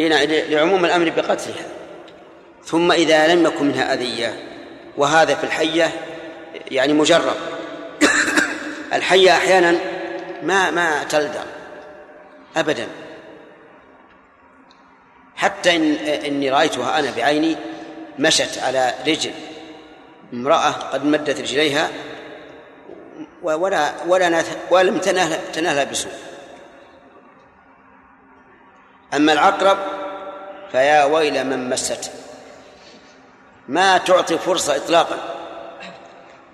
إي 0.00 0.08
نعم. 0.08 0.22
لعموم 0.28 0.84
الأمر 0.84 1.10
بقتلها. 1.10 1.68
ثم 2.64 2.92
إذا 2.92 3.34
لم 3.34 3.46
يكن 3.46 3.66
منها 3.66 3.94
أذية 3.94 4.60
وهذا 4.96 5.34
في 5.34 5.44
الحية 5.44 5.92
يعني 6.70 6.92
مجرب. 6.92 7.55
الحية 8.92 9.36
أحيانا 9.36 9.78
ما 10.42 10.70
ما 10.70 11.04
تلدغ 11.04 11.44
ابدا. 12.56 12.88
حتى 15.36 15.76
إن 15.76 15.94
إني 16.24 16.50
رأيتها 16.50 16.98
أنا 16.98 17.10
بعيني 17.16 17.56
مشت 18.18 18.58
على 18.58 18.94
رجل 19.06 19.32
امرأة 20.32 20.70
قد 20.70 21.04
مدت 21.04 21.40
رجليها 21.40 21.90
ولا 23.42 23.92
ولا 24.06 24.42
ولم 24.70 24.98
تنال 24.98 25.52
تنالها 25.52 25.84
بسوء. 25.84 26.12
أما 29.14 29.32
العقرب 29.32 29.78
فيا 30.72 31.04
ويل 31.04 31.46
من 31.46 31.70
مسته 31.70 32.10
ما 33.68 33.98
تعطي 33.98 34.38
فرصة 34.38 34.76
إطلاقا. 34.76 35.16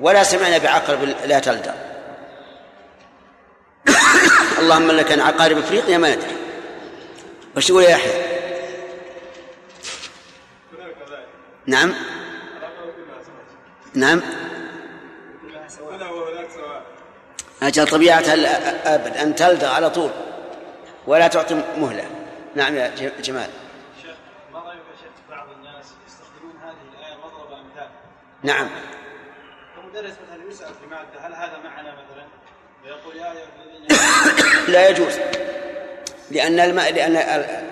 ولا 0.01 0.23
سمعنا 0.23 0.59
بعقرب 0.59 1.03
لا 1.03 1.39
تلدى 1.39 1.73
اللهم 4.59 4.91
لك 4.91 5.05
كان 5.05 5.21
عقارب 5.21 5.59
افريقيا 5.59 5.99
ما 5.99 6.15
ندري 6.15 6.37
وش 7.57 7.71
يقول 7.71 7.83
يا 7.83 7.91
يحيى؟ 7.91 8.33
نعم. 11.67 11.95
نعم. 13.95 14.21
أجل 17.63 17.87
طبيعتها 17.87 18.35
الأبد 18.35 19.17
أن 19.17 19.35
تلدغ 19.35 19.75
على 19.75 19.91
طول. 19.91 20.11
ولا 21.07 21.29
تعطي 21.29 21.55
مهلة. 21.77 22.05
نعم 22.55 22.77
يا 22.77 23.13
جمال. 23.21 23.51
شيخ 24.03 24.17
ما 24.53 24.59
رايك 24.59 24.79
يا 24.79 24.97
شيخ 25.03 25.13
بعض 25.31 25.47
الناس 25.59 25.87
يستخدمون 26.07 26.55
هذه 26.63 26.99
الايه 26.99 27.17
مضرب 27.17 27.53
نعم. 28.43 28.69
كمدرس 29.77 30.13
مثلا 30.13 30.51
يسأل 30.51 30.75
في 30.75 30.87
مادة 30.87 31.27
هل 31.27 31.35
هذا 31.35 31.59
معنى 31.65 31.89
مثلا؟ 31.89 32.42
لا 34.69 34.89
يجوز. 34.89 35.15
لأن 36.31 36.61
الماء 36.61 36.93
لأن 36.93 37.17
ال- 37.17 37.63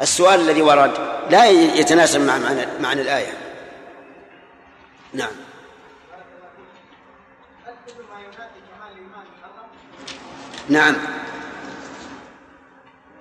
السؤال 0.00 0.40
الذي 0.40 0.62
ورد 0.62 0.92
لا 1.30 1.44
يتناسب 1.50 2.20
مع 2.20 2.38
معنى, 2.38 2.66
معنى 2.80 3.00
الآية. 3.02 3.32
نعم. 5.12 5.30
نعم. 10.68 10.96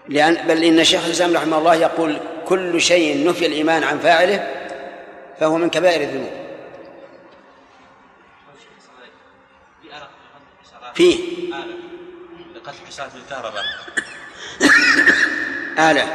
لأن 0.09 0.47
بل 0.47 0.63
إن 0.63 0.83
شيخ 0.83 1.05
الإسلام 1.05 1.35
رحمه 1.35 1.57
الله 1.57 1.75
يقول 1.75 2.19
كل 2.47 2.81
شيء 2.81 3.29
نفي 3.29 3.45
الإيمان 3.45 3.83
عن 3.83 3.99
فاعله 3.99 4.47
فهو 5.39 5.57
من 5.57 5.69
كبائر 5.69 6.01
الذنوب. 6.01 6.42
فيه. 10.95 11.19
لقد 12.55 12.73
حساب 12.87 13.09
الكهرباء 13.15 13.63
آلة. 15.91 16.13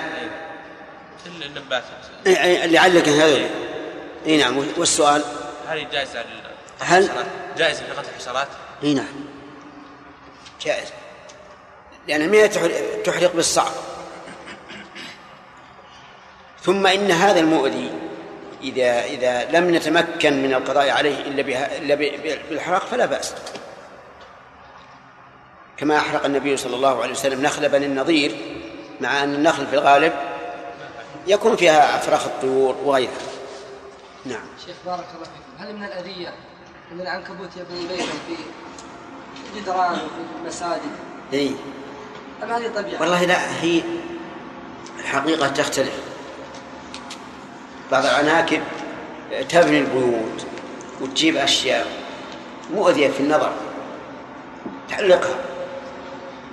كل 1.25 1.43
النبات 1.47 1.83
إي- 2.25 2.29
إي- 2.29 2.67
لعلك 2.73 3.09
هذا 3.09 3.51
إي 4.27 4.37
نعم. 4.37 4.65
والسؤال؟ 4.77 5.25
هذه 5.69 5.87
جائزة 5.93 6.25
هل-. 6.81 7.11
جائزة 7.59 7.85
في 7.85 7.93
قتل 7.93 8.09
الحشرات 8.17 8.49
إي 8.83 8.95
نعم. 8.95 9.25
جائز. 10.65 10.89
لأن 12.09 12.31
ما 12.31 12.47
تحرق 13.05 13.33
بالصعب. 13.35 13.73
ثم 16.63 16.87
إن 16.87 17.11
هذا 17.11 17.41
المؤذي 17.41 17.91
إذا 18.63 19.05
إذا 19.05 19.45
لم 19.51 19.75
نتمكن 19.75 20.43
من 20.43 20.55
القضاء 20.55 20.91
عليه 20.91 21.21
إلا 21.21 21.43
بها 21.43 21.79
إلا 21.79 21.95
بالحرق 22.51 22.87
فلا 22.87 23.07
بأس. 23.07 23.35
كما 25.79 25.97
أحرق 25.97 26.25
النبي 26.25 26.57
صلى 26.57 26.77
الله 26.77 27.03
عليه 27.03 27.13
وسلم 27.13 27.43
نخل 27.43 27.69
بني 27.69 27.87
النضير 27.87 28.37
مع 29.01 29.23
أن 29.23 29.35
النخل 29.35 29.67
في 29.67 29.75
الغالب 29.75 30.13
يكون 31.27 31.57
فيها 31.57 31.97
أفراخ 31.97 32.25
الطيور 32.25 32.77
وغيرها. 32.85 33.13
نعم. 34.25 34.47
شيخ 34.67 34.77
بارك 34.87 35.07
الله 35.15 35.25
فيكم 35.25 35.65
هل 35.65 35.77
من 35.77 35.85
الأذية 35.85 36.29
أن 36.93 37.01
العنكبوت 37.01 37.49
يبني 37.57 37.87
بيتا 37.89 38.05
في 38.05 38.37
جدران 39.57 39.93
وفي 39.93 40.43
المساجد؟ 40.43 40.93
إيه 41.33 41.51
أم 42.43 42.53
هذه 42.53 42.69
طبيعة؟ 42.69 43.01
والله 43.01 43.25
لا 43.25 43.63
هي 43.63 43.83
الحقيقة 44.99 45.49
تختلف. 45.49 46.01
بعض 47.91 48.05
العناكب 48.05 48.63
تبني 49.49 49.79
البيوت 49.79 50.47
وتجيب 51.01 51.37
أشياء 51.37 51.87
مؤذية 52.75 53.09
في 53.09 53.21
النظر 53.21 53.53
تعلقها. 54.89 55.48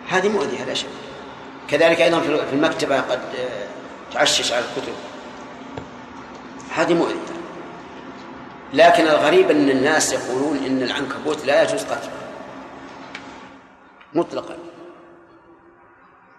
هذه 0.09 0.29
مؤذية 0.29 0.63
لا 0.63 0.73
شك 0.73 0.87
كذلك 1.69 2.01
أيضا 2.01 2.19
في 2.19 2.53
المكتبة 2.53 3.01
قد 3.01 3.19
تعشش 4.13 4.51
على 4.51 4.65
الكتب. 4.65 4.93
هذه 6.75 6.93
مؤذية. 6.93 7.35
لكن 8.73 9.07
الغريب 9.07 9.51
أن 9.51 9.69
الناس 9.69 10.13
يقولون 10.13 10.57
إن 10.57 10.83
العنكبوت 10.83 11.45
لا 11.45 11.63
يجوز 11.63 11.83
قتله. 11.83 12.11
مطلقا. 14.13 14.57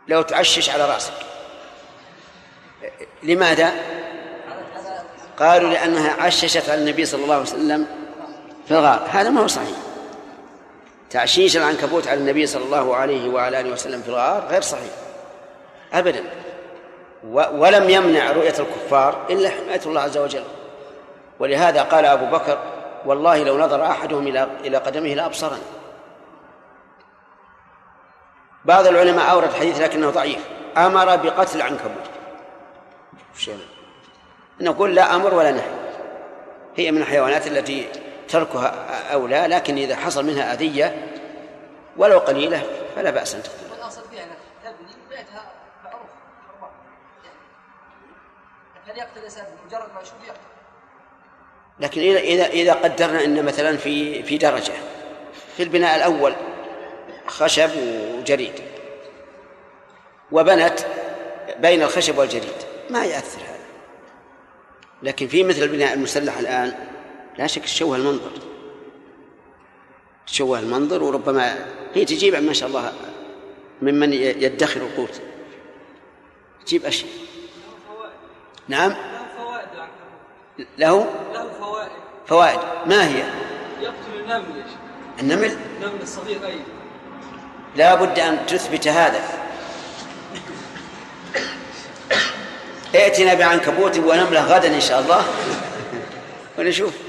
لو 0.09 0.22
تعشش 0.22 0.70
على 0.70 0.88
رأسك. 0.88 1.12
لماذا؟ 3.22 3.72
قالوا 5.38 5.70
لأنها 5.70 6.22
عششت 6.22 6.70
على 6.70 6.81
النبي 6.81 7.05
صلى 7.05 7.22
الله 7.22 7.35
عليه 7.35 7.44
وسلم 7.44 7.87
في 8.68 8.74
الغار. 8.74 9.09
هذا 9.12 9.31
ما 9.31 9.40
هو 9.40 9.46
صحيح. 9.46 9.76
تعشيش 11.16 11.57
العنكبوت 11.57 12.09
على 12.09 12.20
النبي 12.20 12.46
صلى 12.46 12.64
الله 12.64 12.96
عليه 12.96 13.29
وعلى 13.29 13.61
آله 13.61 13.70
وسلم 13.70 14.02
في 14.02 14.09
الغار 14.09 14.44
غير 14.50 14.61
صحيح. 14.61 14.92
أبدا. 15.92 16.24
و- 17.29 17.61
ولم 17.62 17.90
يمنع 17.90 18.33
رؤية 18.33 18.55
الكفار 18.59 19.26
إلا 19.31 19.50
حماية 19.50 19.81
الله 19.87 20.00
عز 20.00 20.18
وجل. 20.18 20.44
ولهذا 21.38 21.83
قال 21.83 22.05
أبو 22.07 22.26
بكر 22.37 22.59
والله 23.07 23.42
لو 23.44 23.59
نظر 23.59 23.87
أحدهم 23.87 24.26
إلى 24.26 24.48
إلى 24.64 24.76
قدمه 24.76 25.14
لأبصرنا. 25.14 25.59
بعض 28.64 28.87
العلماء 28.87 29.31
أورد 29.31 29.52
حديث 29.55 29.81
لكنه 29.81 30.11
ضعيف. 30.11 30.48
أمر 30.76 31.16
بقتل 31.16 31.57
العنكبوت؟ 31.57 32.07
نقول 34.61 34.94
لا 34.94 35.16
أمر 35.16 35.35
ولا 35.35 35.50
نهي. 35.50 35.70
هي 36.76 36.90
من 36.90 36.98
الحيوانات 36.98 37.46
التي 37.46 37.88
تركها 38.28 38.68
أولى 39.12 39.46
لكن 39.46 39.76
إذا 39.76 39.96
حصل 39.96 40.24
منها 40.24 40.52
أذية 40.52 41.06
ولو 41.96 42.18
قليلة 42.18 42.62
فلا 42.96 43.10
بأس 43.10 43.34
أن 43.34 43.42
تقتل 43.42 43.72
والأصل 43.72 44.02
فيها 44.10 44.22
أنك 44.24 44.36
تبني 44.64 44.92
بيتها 45.10 45.44
معروف 45.84 46.08
حرمة 46.60 46.70
هل 48.86 48.98
يقتل 48.98 49.18
الإنسان 49.18 49.44
مجرد 49.66 49.94
ما 49.94 50.00
يشوف 50.00 50.14
يقتل؟ 50.26 50.40
لكن 51.80 52.00
إذا 52.00 52.18
إذا 52.18 52.46
إذا 52.46 52.72
قدرنا 52.72 53.24
أن 53.24 53.44
مثلا 53.44 53.76
في 53.76 54.22
في 54.22 54.38
درجة 54.38 54.72
في 55.56 55.62
البناء 55.62 55.96
الأول 55.96 56.34
خشب 57.26 57.70
وجريد 58.18 58.52
وبنت 60.32 60.80
بين 61.58 61.82
الخشب 61.82 62.18
والجريد 62.18 62.56
ما 62.90 63.04
يأثر 63.04 63.40
هذا. 63.40 63.56
لكن 65.02 65.28
في 65.28 65.44
مثل 65.44 65.62
البناء 65.62 65.94
المسلح 65.94 66.38
الآن 66.38 66.74
لا 67.38 67.46
شك 67.46 67.62
تشوه 67.62 67.96
المنظر. 67.96 68.31
تشوه 70.27 70.59
المنظر 70.59 71.03
وربما 71.03 71.66
هي 71.94 72.05
تجيب 72.05 72.35
ما 72.35 72.53
شاء 72.53 72.68
الله 72.68 72.92
ممن 73.83 74.12
يدخر 74.12 74.81
القوت. 74.81 75.20
تجيب 76.66 76.85
أشياء. 76.85 77.11
نعم. 78.68 78.94
له؟ 80.79 81.07
له 81.35 81.51
فوائد. 81.61 81.90
فوائد 82.27 82.61
ما 82.87 83.09
هي؟ 83.09 83.25
يقتل 83.81 84.20
النمل 84.20 84.64
النمل؟ 85.20 85.57
النمل 85.77 86.03
الصغير 86.03 86.46
أي. 86.46 86.59
لا 87.77 87.94
بد 87.94 88.18
أن 88.18 88.46
تثبت 88.46 88.88
هذا. 88.88 89.20
ائتنا 92.94 93.35
بعنكبوت 93.35 93.99
ونملة 93.99 94.44
غدا 94.44 94.75
إن 94.75 94.81
شاء 94.81 95.01
الله. 95.01 95.25
ونشوف. 96.59 97.05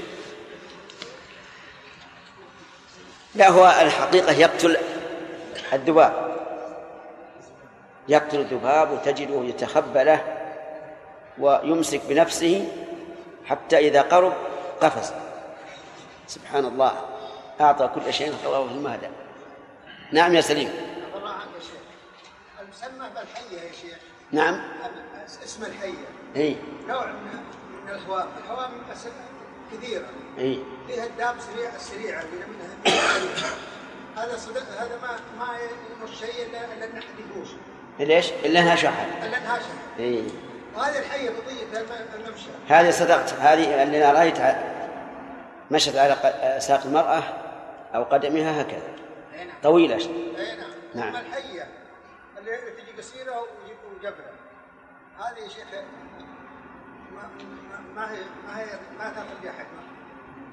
لا 3.34 3.48
هو 3.48 3.66
الحقيقة 3.66 4.32
يقتل 4.32 4.76
الذباب 5.72 6.28
يقتل 8.08 8.40
الذباب 8.40 8.90
وتجده 8.90 9.44
يتخبى 9.44 10.04
له 10.04 10.24
ويمسك 11.38 12.00
بنفسه 12.08 12.68
حتى 13.44 13.78
إذا 13.78 14.02
قرب 14.02 14.32
قفز. 14.80 15.12
سبحان 16.26 16.64
الله. 16.64 16.92
أعطى 17.60 17.90
كل 17.94 18.12
شيء 18.12 18.34
خلقه 18.44 18.68
في 18.68 18.72
المهدى 18.72 19.08
نعم 20.12 20.34
يا 20.34 20.40
سليم. 20.40 20.70
الله 21.16 21.30
عنك 21.30 21.48
يا 21.56 21.60
شيخ. 21.60 21.80
المسمى 22.60 23.08
بالحية 23.14 23.60
يا 23.60 23.72
شيخ. 23.72 23.98
نعم. 24.32 24.62
اسم 25.44 25.64
الحية. 25.64 26.06
اي 26.36 26.56
نوع 26.88 27.06
من 27.06 27.12
من 27.84 27.94
الهوام 28.44 28.70
كثيرة. 29.72 30.06
اي 30.38 30.62
فيها 30.86 31.04
الداب 31.06 31.36
سريع 31.40 31.74
السريعة 31.76 32.22
اللي 32.22 32.44
منها 32.46 32.94
هذا 34.16 34.36
صدق 34.36 34.62
هذا 34.78 34.98
ما 35.02 35.18
ما 35.46 35.58
يمر 35.96 36.12
شيء 36.12 36.46
الا 36.46 36.64
إلا 36.74 36.84
ان 36.84 36.96
احد 36.98 37.08
يفوز 37.30 37.54
ليش؟ 38.00 38.30
إلا 38.44 38.60
أنها 38.60 38.76
شحن. 38.76 39.22
إلا 39.22 39.38
أنها 39.38 39.58
شيء 39.58 40.06
اي 40.06 40.24
وهذه 40.76 40.98
الحية 40.98 41.30
بقية 41.30 41.80
الم- 41.80 42.08
الممشى. 42.24 42.46
هذه 42.68 42.90
صدقت. 42.90 43.32
هذه 43.32 43.82
اللي 43.82 44.04
أنا 44.10 44.18
رأيتها 44.18 44.74
مشت 45.70 45.96
على 45.96 46.16
ساق 46.60 46.82
المرأة 46.84 47.22
أو 47.94 48.02
قدمها 48.04 48.62
هكذا. 48.62 48.92
نعم. 49.36 49.46
طويلة. 49.62 49.96
أي 49.96 50.56
نعم. 50.56 50.70
نعم. 50.94 51.08
أما 51.08 51.20
الحية 51.20 51.68
اللي 52.38 52.50
تجي 52.56 52.98
قصيرة 52.98 53.30
ويجيبوا 53.40 53.98
جبلة 54.02 54.32
هذه 55.18 55.38
يا 55.42 55.48
شيخ 55.48 55.66
ما, 57.96 58.12
هي 58.12 58.18
ما 58.46 58.60
هي 58.60 58.66
ما 58.98 59.10
تخلي 59.10 59.50
احد 59.50 59.66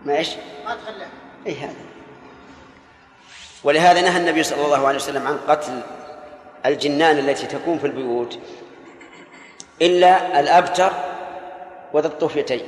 ما 0.06 0.17
إيش؟ 0.17 0.30
ما 0.65 0.75
تخلي 0.75 1.06
اي 1.47 1.56
هذا 1.56 1.86
ولهذا 3.63 4.02
نهى 4.02 4.17
النبي 4.17 4.44
صلى 4.44 4.65
الله 4.65 4.87
عليه 4.87 4.98
وسلم 4.98 5.27
عن 5.27 5.37
قتل 5.37 5.81
الجنان 6.65 7.19
التي 7.19 7.48
تكون 7.48 7.79
في 7.79 7.87
البيوت 7.87 8.40
إلا 9.81 10.40
الأبتر 10.40 10.92
وذا 11.94 12.08
الطفيتين 12.08 12.62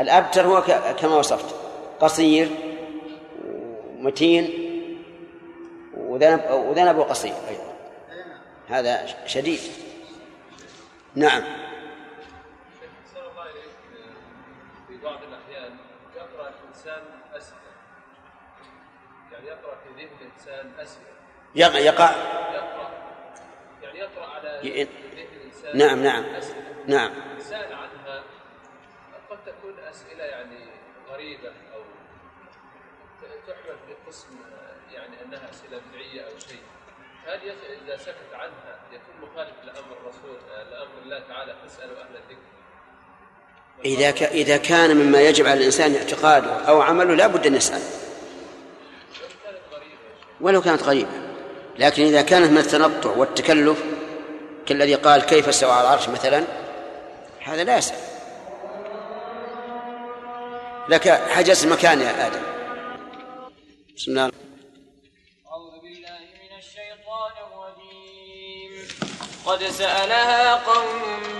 الأبتر 0.00 0.46
هو 0.46 0.62
كما 0.98 1.16
وصفت 1.16 1.54
قصير 2.00 2.50
ومتين 3.98 4.66
وذنب 5.96 6.40
وذنبه 6.50 7.02
قصير 7.02 7.34
أيضا 7.48 7.72
هذا 8.68 9.06
شديد 9.26 9.60
نعم 11.14 11.42
يقرأ 16.36 16.48
الإنسان 16.62 17.02
أسئلة 17.36 17.60
يعني 19.32 19.46
يقرأ 19.46 19.74
في 19.76 19.88
ذهن 19.88 20.16
الإنسان 20.20 20.72
أسئلة 20.78 21.06
يقع, 21.54 21.78
يقع 21.78 22.10
يقرأ. 22.54 22.90
يعني 23.82 23.98
يقرأ 23.98 24.26
على 24.26 24.60
ي- 24.64 24.84
ذهن 24.84 25.18
الإنسان 25.36 25.78
نعم 25.78 26.02
نعم. 26.02 26.24
أسئلة 26.34 26.84
نعم. 26.86 27.38
سأل 27.38 27.72
عنها 27.74 28.22
قد 29.30 29.38
تكون 29.46 29.78
أسئلة 29.78 30.24
يعني 30.24 30.66
غريبة 31.08 31.52
أو 31.74 31.82
تحمل 33.46 33.76
في 33.86 33.94
قسم 34.06 34.28
يعني 34.92 35.22
أنها 35.24 35.50
أسئلة 35.50 35.80
بدعية 35.90 36.22
أو 36.22 36.38
شيء. 36.38 36.62
هل 37.26 37.50
إذا 37.82 37.96
سكت 37.96 38.34
عنها 38.34 38.78
يكون 38.92 39.30
مخالف 39.30 39.64
لأمر 39.64 39.92
الرسول 40.00 40.36
لأمر 40.70 40.98
الله 41.02 41.18
تعالى 41.20 41.54
فاسألوا 41.62 42.00
أهل 42.02 42.16
الذكر. 42.16 42.55
إذا 43.84 44.10
ك... 44.10 44.22
إذا 44.22 44.56
كان 44.56 44.96
مما 44.96 45.20
يجب 45.20 45.46
على 45.46 45.60
الإنسان 45.60 45.94
اعتقاده 45.94 46.50
أو 46.68 46.80
عمله 46.82 47.14
لا 47.14 47.26
بد 47.26 47.46
أن 47.46 47.54
يسأل. 47.54 47.82
ولو 50.40 50.62
كانت 50.62 50.82
غريبة. 50.82 51.10
لكن 51.78 52.02
إذا 52.02 52.22
كانت 52.22 52.50
من 52.50 52.58
التنطع 52.58 53.10
والتكلف 53.10 53.84
كالذي 54.66 54.94
قال 54.94 55.22
كيف 55.22 55.48
استوى 55.48 55.72
على 55.72 55.80
العرش 55.80 56.08
مثلا 56.08 56.44
هذا 57.44 57.64
لا 57.64 57.78
يسأل. 57.78 57.96
لك 60.88 61.08
حجز 61.08 61.64
المكان 61.64 62.00
يا 62.00 62.26
آدم. 62.26 62.42
بسم 63.96 64.10
الله. 64.10 64.22
أعوذ 64.22 65.80
بالله 65.82 66.18
من 66.42 66.58
الشيطان 66.58 67.32
الرجيم. 67.46 68.88
قد 69.46 69.62
سألها 69.62 70.54
قوم 70.54 71.35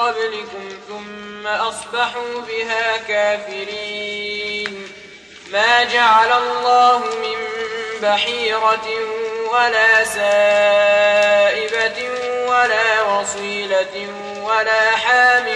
قبلكم 0.00 0.68
ثم 0.88 1.46
أصبحوا 1.46 2.40
بها 2.48 2.96
كافرين. 2.96 4.92
ما 5.52 5.84
جعل 5.84 6.32
الله 6.32 6.98
من 6.98 7.36
بحيرة 8.02 8.88
ولا 9.52 10.04
سائبة 10.04 11.98
ولا 12.48 13.02
وصيلة 13.02 14.08
ولا 14.42 14.90
حام 14.90 15.46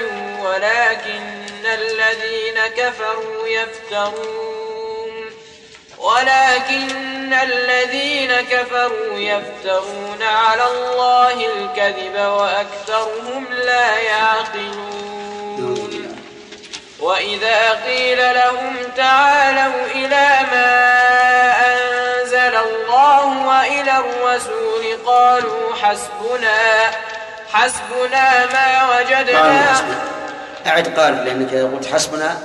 ولكن 0.45 1.23
الذين 1.67 2.67
كفروا 2.77 3.49
يفترون. 3.49 4.54
ولكن 6.05 7.33
الذين 7.33 8.33
كفروا 8.41 9.19
يفترون 9.19 10.23
على 10.23 10.63
الله 10.67 11.33
الكذب 11.33 12.17
وأكثرهم 12.17 13.47
لا 13.65 13.99
يعقلون. 13.99 15.45
وإذا 17.01 17.71
قيل 17.87 18.19
لهم 18.19 18.77
تعالوا 18.97 19.87
إلى 19.95 20.29
ما 20.53 20.73
أنزل 21.73 22.55
الله 22.57 23.47
وإلى 23.49 23.95
الرسول 23.99 24.85
قالوا 25.07 25.75
حسبنا 25.83 26.91
حسبنا 27.53 28.47
ما 28.47 28.69
وجدنا. 28.97 29.85
أعد 30.67 30.99
قال 30.99 31.25
لأنك 31.25 31.53
إذا 31.53 31.65
قلت 31.65 31.87
حسبنا 31.87 32.39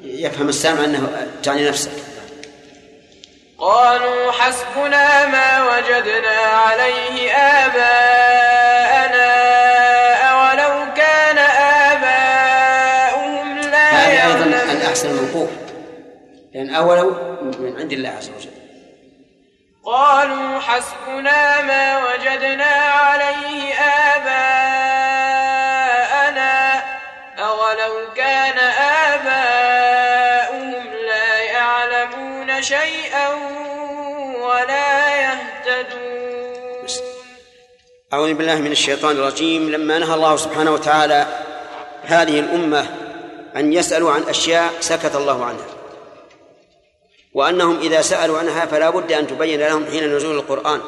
يفهم 0.00 0.48
السامع 0.48 0.84
أنه 0.84 1.26
تعني 1.42 1.68
نفسك. 1.68 1.90
قالوا 3.62 4.32
حسبنا 4.32 5.26
ما 5.26 5.64
وجدنا 5.64 6.36
عليه 6.38 7.32
آباءنا 7.32 9.32
أولو 10.30 10.94
كان 10.94 11.38
آباؤهم 11.88 13.58
لا 13.58 13.90
هذه 13.90 14.26
أيضا 14.26 14.72
الأحسن 14.72 15.10
الموقوف 15.10 15.50
لأن 16.54 16.74
أولو 16.74 17.10
من 17.58 17.76
عند 17.78 17.92
الله 17.92 18.08
عز 18.08 18.30
وجل. 18.38 18.50
قالوا 19.84 20.60
حسبنا 20.60 21.62
ما 21.62 21.98
وجدنا 22.06 22.64
عليه 22.74 23.74
آباءنا 23.74 24.81
أعوذ 38.12 38.34
بالله 38.34 38.60
من 38.60 38.72
الشيطان 38.72 39.16
الرجيم. 39.16 39.70
لما 39.70 39.98
نهى 39.98 40.14
الله 40.14 40.36
سبحانه 40.36 40.72
وتعالى 40.72 41.26
هذه 42.02 42.40
الأمة 42.40 42.86
أن 43.56 43.72
يسألوا 43.72 44.10
عن 44.12 44.22
أشياء 44.22 44.72
سكت 44.80 45.16
الله 45.16 45.44
عنها. 45.44 45.66
وأنهم 47.34 47.78
إذا 47.78 48.02
سألوا 48.02 48.38
عنها 48.38 48.66
فلا 48.66 48.90
بد 48.90 49.12
أن 49.12 49.26
تبين 49.26 49.60
لهم 49.60 49.86
حين 49.86 50.16
نزول 50.16 50.36
القرآن. 50.36 50.80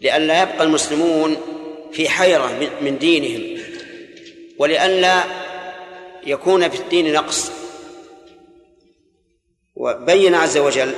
لئلا 0.00 0.42
يبقى 0.42 0.62
المسلمون 0.64 1.36
في 1.92 2.08
حيرة 2.08 2.50
من- 2.80 2.98
دينهم. 2.98 3.62
ولئلا 4.58 5.24
يكون 6.26 6.68
في 6.68 6.76
الدين 6.76 7.12
نقص. 7.12 7.50
وبين 9.76 10.34
عز 10.34 10.58
وجل 10.58 10.94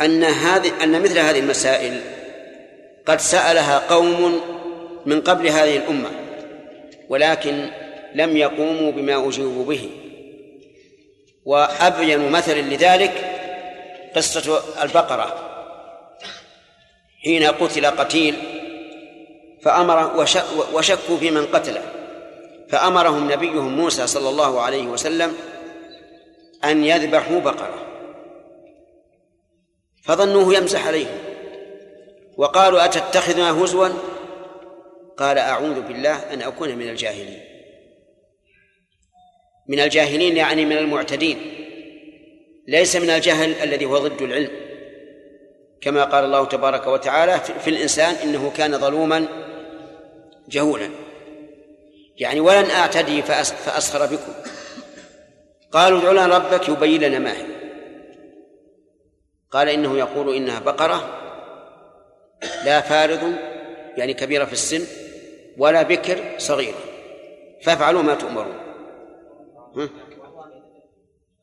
أن 0.00 0.24
هذه 0.24 0.72
أن 0.82 1.02
مثل 1.02 1.18
هذه 1.18 1.38
المسائل 1.38 2.00
قد 3.06 3.20
سألها 3.20 3.78
قوم 3.78 4.40
من 5.06 5.20
قبل 5.20 5.46
هذه 5.48 5.76
الأمة 5.76 6.10
ولكن 7.08 7.70
لم 8.14 8.36
يقوموا 8.36 8.92
بما 8.92 9.28
أجيبوا 9.28 9.64
به. 9.64 9.90
وأبين 11.44 12.30
مثل 12.30 12.56
لذلك 12.58 13.12
قصة 14.16 14.62
البقرة. 14.82 15.46
حين 17.24 17.44
قتل 17.44 17.86
قتيل 17.86 18.34
فأمر 19.62 20.20
وش- 20.20 20.72
وشكوا 20.74 21.16
في 21.16 21.30
من 21.30 21.46
قتله. 21.46 21.82
فأمرهم 22.68 23.32
نبيهم 23.32 23.76
موسى 23.76 24.06
صلى 24.06 24.28
الله 24.28 24.60
عليه 24.60 24.82
وسلم 24.82 25.36
أن 26.64 26.84
يذبحوا 26.84 27.40
بقرة. 27.40 27.86
فظنوه 30.04 30.54
يمزح 30.54 30.86
عليهم. 30.86 31.18
وقالوا 32.40 32.84
أتتخذنا 32.84 33.64
هزوا؟ 33.64 33.88
قال 35.16 35.38
أعوذ 35.38 35.80
بالله 35.80 36.32
أن 36.32 36.42
أكون 36.42 36.74
من 36.76 36.88
الجاهلين. 36.88 37.40
من 39.68 39.80
الجاهلين 39.80 40.36
يعني 40.36 40.64
من 40.64 40.78
المعتدين. 40.78 41.38
ليس 42.68 42.96
من 42.96 43.10
الجهل 43.10 43.54
الذي 43.54 43.84
هو 43.84 43.98
ضد 43.98 44.22
العلم. 44.22 44.50
كما 45.80 46.04
قال 46.04 46.24
الله 46.24 46.44
تبارك 46.44 46.86
وتعالى 46.86 47.40
في 47.40 47.70
الإنسان 47.70 48.14
إنه 48.14 48.52
كان 48.56 48.78
ظلوما 48.78 49.26
جهولا. 50.48 50.90
يعني 52.16 52.40
ولن 52.40 52.70
أعتدي 52.70 53.22
فأس- 53.22 53.54
فأسخر 53.54 54.06
بكم. 54.06 54.32
قالوا 55.72 55.98
ادع 56.00 56.10
لنا 56.12 56.26
ربك 56.26 56.68
يبين 56.68 57.02
لنا 57.04 57.18
ما 57.18 57.32
هي. 57.32 57.46
قال 59.50 59.68
إنه 59.68 59.98
يقول 59.98 60.34
إنها 60.34 60.58
بقرة 60.58 61.19
لا 62.64 62.80
فارض 62.80 63.34
يعني 63.96 64.14
كبيرة 64.14 64.44
في 64.44 64.52
السن 64.52 64.86
ولا 65.58 65.82
بكر 65.82 66.38
صغيرة 66.38 66.78
فافعلوا 67.62 68.02
ما 68.02 68.14
تؤمرون. 68.14 68.58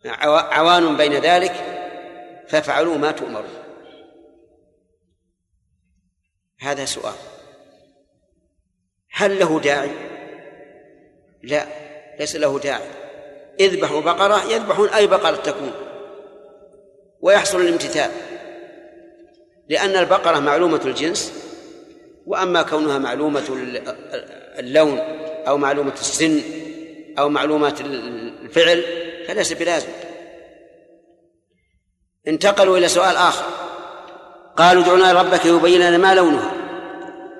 عوان 0.06 0.98
بين 0.98 1.14
ذلك 1.14 1.54
فافعلوا 2.48 2.98
ما 2.98 3.12
تؤمرون. 3.12 3.64
هذا 6.60 6.86
سؤال. 6.86 7.16
هل 9.12 9.40
له 9.40 9.60
داعي؟ 9.60 9.92
لا 11.44 11.66
ليس 12.20 12.36
له 12.36 12.60
داعي. 12.60 12.90
اذبحوا 13.60 14.02
بقرة 14.02 14.44
يذبحون 14.44 14.90
أي 14.90 15.08
بقرة 15.08 15.36
تكون 15.36 15.72
ويحصل 17.22 17.62
الامتثال. 17.62 18.12
لأن 19.70 19.96
البقرة 19.96 20.40
معلومة 20.40 20.82
الجنس 20.86 21.34
وأما 22.26 22.62
كونها 22.62 22.98
معلومة 22.98 23.44
اللون 24.60 25.00
أو 25.48 25.58
معلومة 25.58 25.94
السن 25.94 26.42
أو 27.20 27.30
معلومة 27.30 27.76
الفعل 28.42 28.84
فليس 29.28 29.54
بلازم. 29.54 29.88
انتقلوا 32.28 32.78
إلى 32.78 32.88
سؤال 32.88 33.16
آخر. 33.16 33.46
قالوا 34.58 34.84
ادع 34.84 34.94
لنا 34.94 35.22
ربك 35.22 35.46
يبين 35.46 35.82
لنا 35.82 35.98
ما 35.98 36.16
لونها 36.16 36.52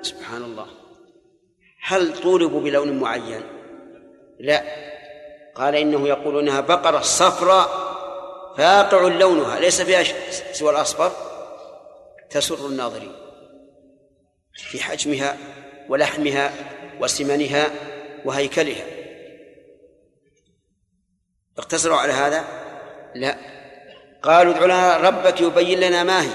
سبحان 0.02 0.44
الله. 0.44 0.66
هل 1.84 2.22
طولبوا 2.22 2.62
بلون 2.62 3.00
معين؟ 3.00 3.42
لا. 4.40 4.64
قال 5.56 5.76
إنه 5.76 6.08
يقول 6.08 6.40
إنها 6.40 6.62
بقرة 6.62 7.00
صفراء 7.00 7.70
فاقع 8.58 9.08
لونها 9.08 9.60
ليس 9.60 9.82
فيها 9.82 10.04
سوى 10.54 10.72
الأصفر. 10.72 11.12
تسر 12.30 12.68
الناظرين 12.68 13.16
في 14.54 14.84
حجمها 14.84 15.38
ولحمها 15.90 16.54
وسمنها 17.02 17.72
وهيكلها. 18.26 18.86
اقتصروا 21.58 21.98
على 21.98 22.14
هذا؟ 22.14 22.46
لا. 23.16 23.38
قالوا 24.24 24.56
ادع 24.56 24.66
لنا 24.66 24.98
ربك 24.98 25.42
يبين 25.42 25.80
لنا 25.80 26.04
ما 26.04 26.24
هي. 26.24 26.32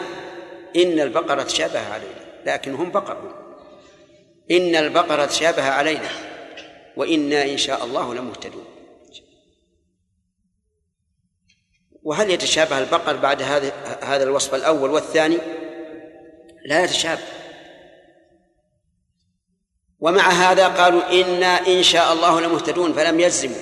إن 0.77 1.01
البقرة 1.01 1.43
تشابه 1.43 1.93
علينا. 1.93 2.43
لكن 2.47 2.75
هم 2.75 2.91
بقر. 2.91 3.35
إن 4.51 4.77
البقرة 4.77 5.27
تشابه 5.27 5.63
علينا. 5.63 6.09
وإنا 6.97 7.45
إن 7.45 7.57
شاء 7.57 7.85
الله 7.85 8.15
لمهتدون. 8.15 8.65
وهل 12.03 12.31
يتشابه 12.31 12.79
البقر 12.79 13.17
بعد 13.17 13.43
هذا 13.43 13.73
هذا 14.03 14.25
الوصف 14.25 14.55
الأول 14.55 14.91
والثاني؟ 14.91 15.39
لا 16.65 16.85
يتشابه 16.85 17.23
ومع 20.01 20.31
هذا 20.31 20.69
قالوا 20.69 21.21
إنا 21.21 21.67
إن 21.67 21.83
شاء 21.83 22.13
الله 22.13 22.41
لمهتدون 22.41 22.93
فلم 22.93 23.21
يجزموا 23.21 23.57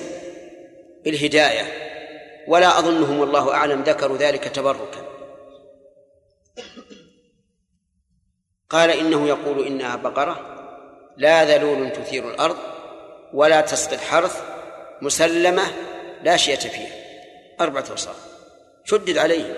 بالهداية 1.03 1.63
ولا 2.47 2.79
أظنهم 2.79 3.19
والله 3.19 3.53
أعلم 3.53 3.83
ذكروا 3.83 4.17
ذلك 4.17 4.43
تبركا. 4.43 5.11
قال 8.69 8.89
إنه 8.89 9.27
يقول 9.27 9.67
إنها 9.67 9.95
بقرة 9.95 10.57
لا 11.17 11.45
ذلول 11.45 11.91
تثير 11.91 12.29
الأرض 12.29 12.57
ولا 13.33 13.61
تسقي 13.61 13.95
الحرث 13.95 14.41
مسلمة 15.01 15.63
لا 16.23 16.37
شية 16.37 16.55
فيها. 16.55 17.01
أربعة 17.61 17.85
أوصاف 17.91 18.15
شدد 18.85 19.17
عليهم 19.17 19.53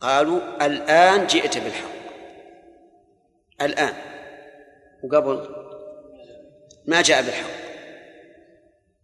قالوا 0.00 0.66
الآن 0.66 1.26
جئت 1.26 1.58
بالحق. 1.58 1.96
الآن. 3.62 3.94
وقبل 5.02 5.48
ما 6.86 7.02
جاء 7.02 7.22
بالحق. 7.22 7.50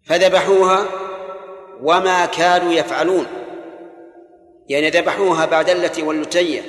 فذبحوها 0.05 0.87
وما 1.83 2.27
كانوا 2.27 2.73
يفعلون. 2.73 3.27
يعني 4.69 4.91
ذبحوها 4.91 5.47
بعد 5.47 5.71
التي 5.71 6.03
واللتية. 6.03 6.63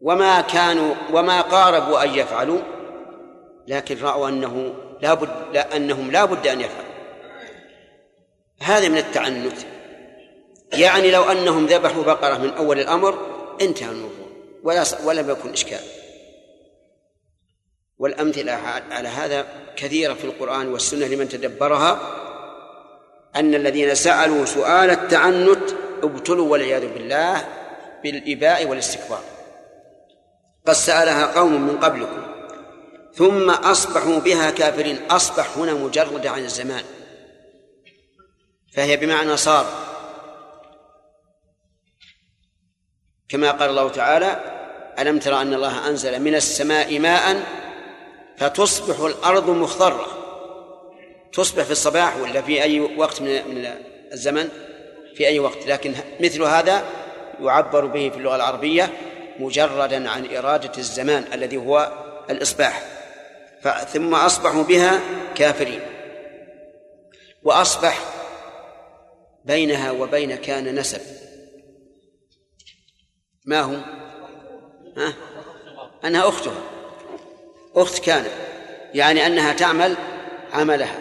وما 0.00 0.40
كانوا 0.40 0.94
وما 1.12 1.40
قاربوا 1.40 2.04
أن 2.04 2.14
يفعلوا. 2.14 2.60
لكن 3.68 3.98
رأوا 3.98 4.28
أنه 4.28 4.74
لا 5.00 5.14
بد 5.14 5.56
أنهم 5.56 6.10
لا 6.10 6.24
بد 6.24 6.46
أن 6.46 6.60
يفعلوا. 6.60 6.94
هذا 8.62 8.88
من 8.88 8.98
التعنت. 8.98 9.73
يعني 10.78 11.10
لو 11.10 11.22
أنهم 11.22 11.66
ذبحوا 11.66 12.02
بقرة 12.02 12.38
من 12.38 12.50
أول 12.50 12.80
الأمر 12.80 13.18
انتهى 13.60 13.90
الموضوع 13.90 14.26
ولا 14.62 14.84
ولم 15.04 15.30
يكن 15.30 15.52
إشكال. 15.52 15.80
والأمثلة 17.98 18.52
على 18.90 19.08
هذا 19.08 19.46
كثيرة 19.76 20.14
في 20.14 20.24
القرآن 20.24 20.72
والسنة 20.72 21.06
لمن 21.06 21.28
تدبرها 21.28 22.00
أن 23.36 23.54
الذين 23.54 23.94
سألوا 23.94 24.44
سؤال 24.44 24.90
التعنت 24.90 25.70
ابتلوا 26.02 26.48
والعياذ 26.48 26.92
بالله 26.94 27.48
بالإباء 28.02 28.66
والاستكبار. 28.66 29.22
قد 30.66 30.72
سألها 30.74 31.26
قوم 31.26 31.62
من 31.62 31.78
قبلكم 31.78 32.22
ثم 33.14 33.50
أصبحوا 33.50 34.18
بها 34.18 34.50
كافرين. 34.50 34.98
أصبح 35.10 35.58
هنا 35.58 35.74
مجرد 35.74 36.26
عن 36.26 36.44
الزمان. 36.44 36.84
فهي 38.72 38.96
بمعنى 38.96 39.36
صار. 39.36 39.83
كما 43.28 43.50
قال 43.50 43.70
الله 43.70 43.88
تعالى 43.88 44.40
ألم 44.98 45.18
ترى 45.18 45.42
أن 45.42 45.54
الله 45.54 45.88
أنزل 45.88 46.20
من 46.20 46.34
السماء 46.34 46.98
ماء 46.98 47.42
فتصبح 48.36 49.00
الأرض 49.00 49.50
مخضرة. 49.50 50.06
تصبح 51.32 51.62
في 51.62 51.70
الصباح 51.70 52.16
ولا 52.16 52.42
في 52.42 52.62
أي 52.62 52.80
وقت 52.80 53.22
من 53.22 53.66
الزمن؟ 54.12 54.48
في 55.14 55.26
أي 55.26 55.38
وقت. 55.38 55.66
لكن 55.66 55.94
مثل 56.20 56.42
هذا 56.42 56.84
يعبر 57.40 57.86
به 57.86 58.10
في 58.10 58.16
اللغة 58.16 58.36
العربية 58.36 58.90
مجردا 59.38 60.10
عن 60.10 60.36
إرادة 60.36 60.72
الزمان 60.78 61.24
الذي 61.32 61.56
هو 61.56 61.92
الإصباح. 62.30 62.82
ثم 63.92 64.14
أصبحوا 64.14 64.62
بها 64.62 65.00
كافرين. 65.34 65.80
وأصبح 67.42 67.98
بينها 69.44 69.90
وبين 69.90 70.36
كان 70.36 70.74
نسب. 70.74 71.23
ما 73.44 73.60
هو؟ 73.60 73.74
ها؟ 74.96 75.14
أنها 76.04 76.28
أختها 76.28 76.62
أخت 77.76 77.98
كان. 77.98 78.24
يعني 78.94 79.26
أنها 79.26 79.52
تعمل 79.52 79.96
عملها. 80.52 80.98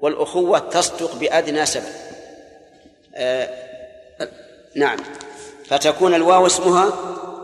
والأخوة 0.00 0.58
تصدق 0.58 1.14
بأدنى 1.14 1.66
سبب. 1.66 1.92
آه 3.14 3.48
نعم. 4.76 4.98
فتكون 5.66 6.14
الواو 6.14 6.46
اسمها 6.46 6.92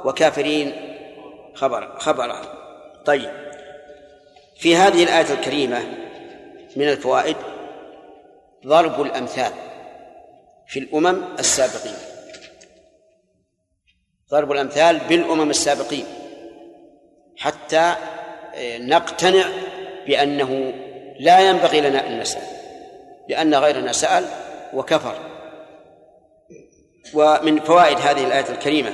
وكافرين 0.05 0.97
خبر 1.55 1.99
خبرها. 1.99 2.55
طيب. 3.07 3.31
في 4.57 4.77
هذه 4.77 5.03
الآية 5.03 5.33
الكريمة 5.33 5.85
من 6.77 6.89
الفوائد 6.89 7.37
ضرب 8.67 9.03
الأمثال 9.03 9.53
في 10.69 10.79
الأمم 10.79 11.23
السابقين. 11.39 12.10
ضرب 14.31 14.53
الأمثال 14.53 14.99
بالأمم 15.09 15.51
السابقين 15.51 16.05
حتى 17.37 17.95
نقتنع 18.79 19.45
بأنه 20.07 20.75
لا 21.19 21.41
ينبغي 21.41 21.81
لنا 21.81 22.07
أن 22.07 22.21
نسأل 22.21 22.43
لأن 23.29 23.55
غيرنا 23.55 23.93
سأل 23.93 24.25
وكفر. 24.75 25.31
ومن 27.15 27.61
فوائد 27.61 27.99
هذه 27.99 28.27
الآية 28.27 28.51
الكريمة 28.51 28.93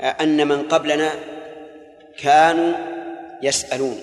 أن 0.00 0.48
من 0.48 0.68
قبلنا 0.68 1.12
كانوا 2.18 2.74
يسألون 3.42 3.98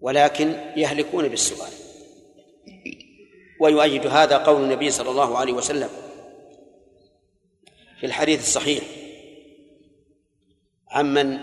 ولكن 0.00 0.52
يهلكون 0.76 1.28
بالسؤال. 1.28 1.72
ويؤيد 3.60 4.06
هذا 4.06 4.36
قول 4.36 4.62
النبي 4.62 4.90
صلى 4.90 5.10
الله 5.10 5.38
عليه 5.38 5.52
وسلم 5.52 5.88
في 8.02 8.08
الحديث 8.08 8.40
الصحيح. 8.40 8.82
عمن 10.90 11.38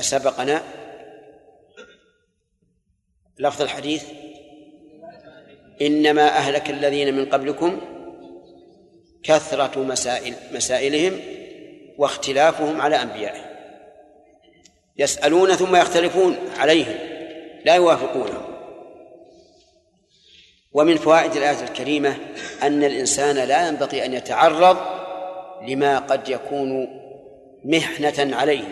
سبقنا 0.00 0.62
لفظ 3.38 3.62
الحديث 3.62 4.04
إنما 5.82 6.28
أهلك 6.28 6.70
الذين 6.70 7.14
من 7.14 7.26
قبلكم 7.26 7.80
كثرة 9.22 9.82
مسائل 9.82 10.34
مسائلهم 10.52 11.20
واختلافهم 11.98 12.80
على 12.80 13.02
أنبيائهم 13.02 13.46
يسألون 14.96 15.54
ثم 15.54 15.76
يختلفون 15.76 16.36
عليهم 16.58 16.98
لا 17.64 17.74
يوافقونهم. 17.74 18.44
ومن 20.72 20.96
فوائد 20.96 21.36
الآية 21.36 21.64
الكريمة 21.64 22.16
أن 22.62 22.84
الإنسان 22.84 23.36
لا 23.36 23.68
ينبغي 23.68 24.04
أن 24.04 24.12
يتعرض 24.12 24.95
لما 25.66 25.98
قد 25.98 26.28
يكون 26.28 26.88
محنة 27.64 28.36
عليه. 28.36 28.64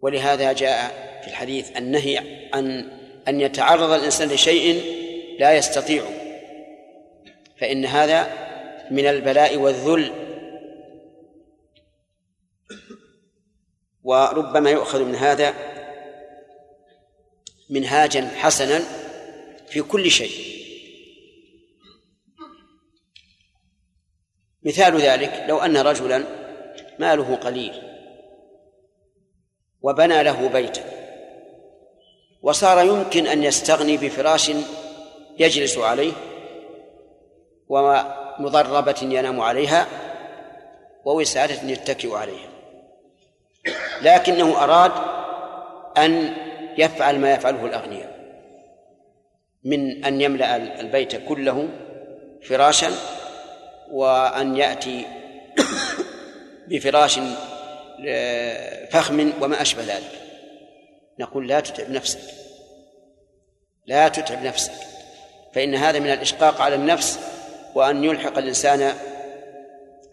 ولهذا 0.00 0.52
جاء 0.52 0.90
في 1.22 1.28
الحديث 1.28 1.76
النهي 1.76 2.18
عن 2.54 2.90
أن 3.28 3.40
يتعرض 3.40 3.90
الإنسان 3.90 4.28
لشيء 4.28 4.82
لا 5.40 5.56
يستطيع. 5.56 6.04
فإن 7.56 7.84
هذا 7.84 8.48
من 8.90 9.06
البلاء 9.06 9.56
والذل. 9.56 10.12
وربما 14.04 14.70
يؤخذ 14.70 15.04
من 15.04 15.14
هذا 15.14 15.54
منهاجا 17.70 18.26
حسنا 18.26 18.80
في 19.68 19.82
كل 19.82 20.10
شيء. 20.10 20.57
مثال 24.64 25.00
ذلك 25.00 25.44
لو 25.48 25.58
أن 25.58 25.76
رجلا 25.76 26.24
ماله 26.98 27.36
قليل 27.36 27.82
وبنى 29.82 30.22
له 30.22 30.48
بيتا 30.48 30.82
وصار 32.42 32.86
يمكن 32.86 33.26
أن 33.26 33.42
يستغني 33.42 33.96
بفراش 33.96 34.52
يجلس 35.38 35.78
عليه 35.78 36.12
ومضربة 37.68 38.96
ينام 39.02 39.40
عليها 39.40 39.86
ووسادة 41.04 41.70
يتكئ 41.70 42.14
عليها 42.14 42.48
لكنه 44.02 44.64
أراد 44.64 44.92
أن 45.98 46.34
يفعل 46.78 47.18
ما 47.18 47.32
يفعله 47.32 47.66
الأغنياء 47.66 48.18
من 49.64 50.04
أن 50.04 50.20
يملأ 50.20 50.56
البيت 50.80 51.28
كله 51.28 51.68
فراشا 52.42 52.90
وأن 53.90 54.56
يأتي 54.56 55.06
بفراش 56.68 57.20
فخم 58.90 59.32
وما 59.40 59.62
أشبه 59.62 59.82
ذلك. 59.82 60.22
نقول 61.18 61.48
لا 61.48 61.60
تتعب 61.60 61.90
نفسك. 61.90 62.20
لا 63.86 64.08
تتعب 64.08 64.42
نفسك. 64.44 64.72
فإن 65.54 65.74
هذا 65.74 65.98
من 65.98 66.10
الإشقاق 66.10 66.60
على 66.60 66.74
النفس 66.74 67.18
وأن 67.74 68.04
يلحق 68.04 68.38
الإنسان 68.38 68.94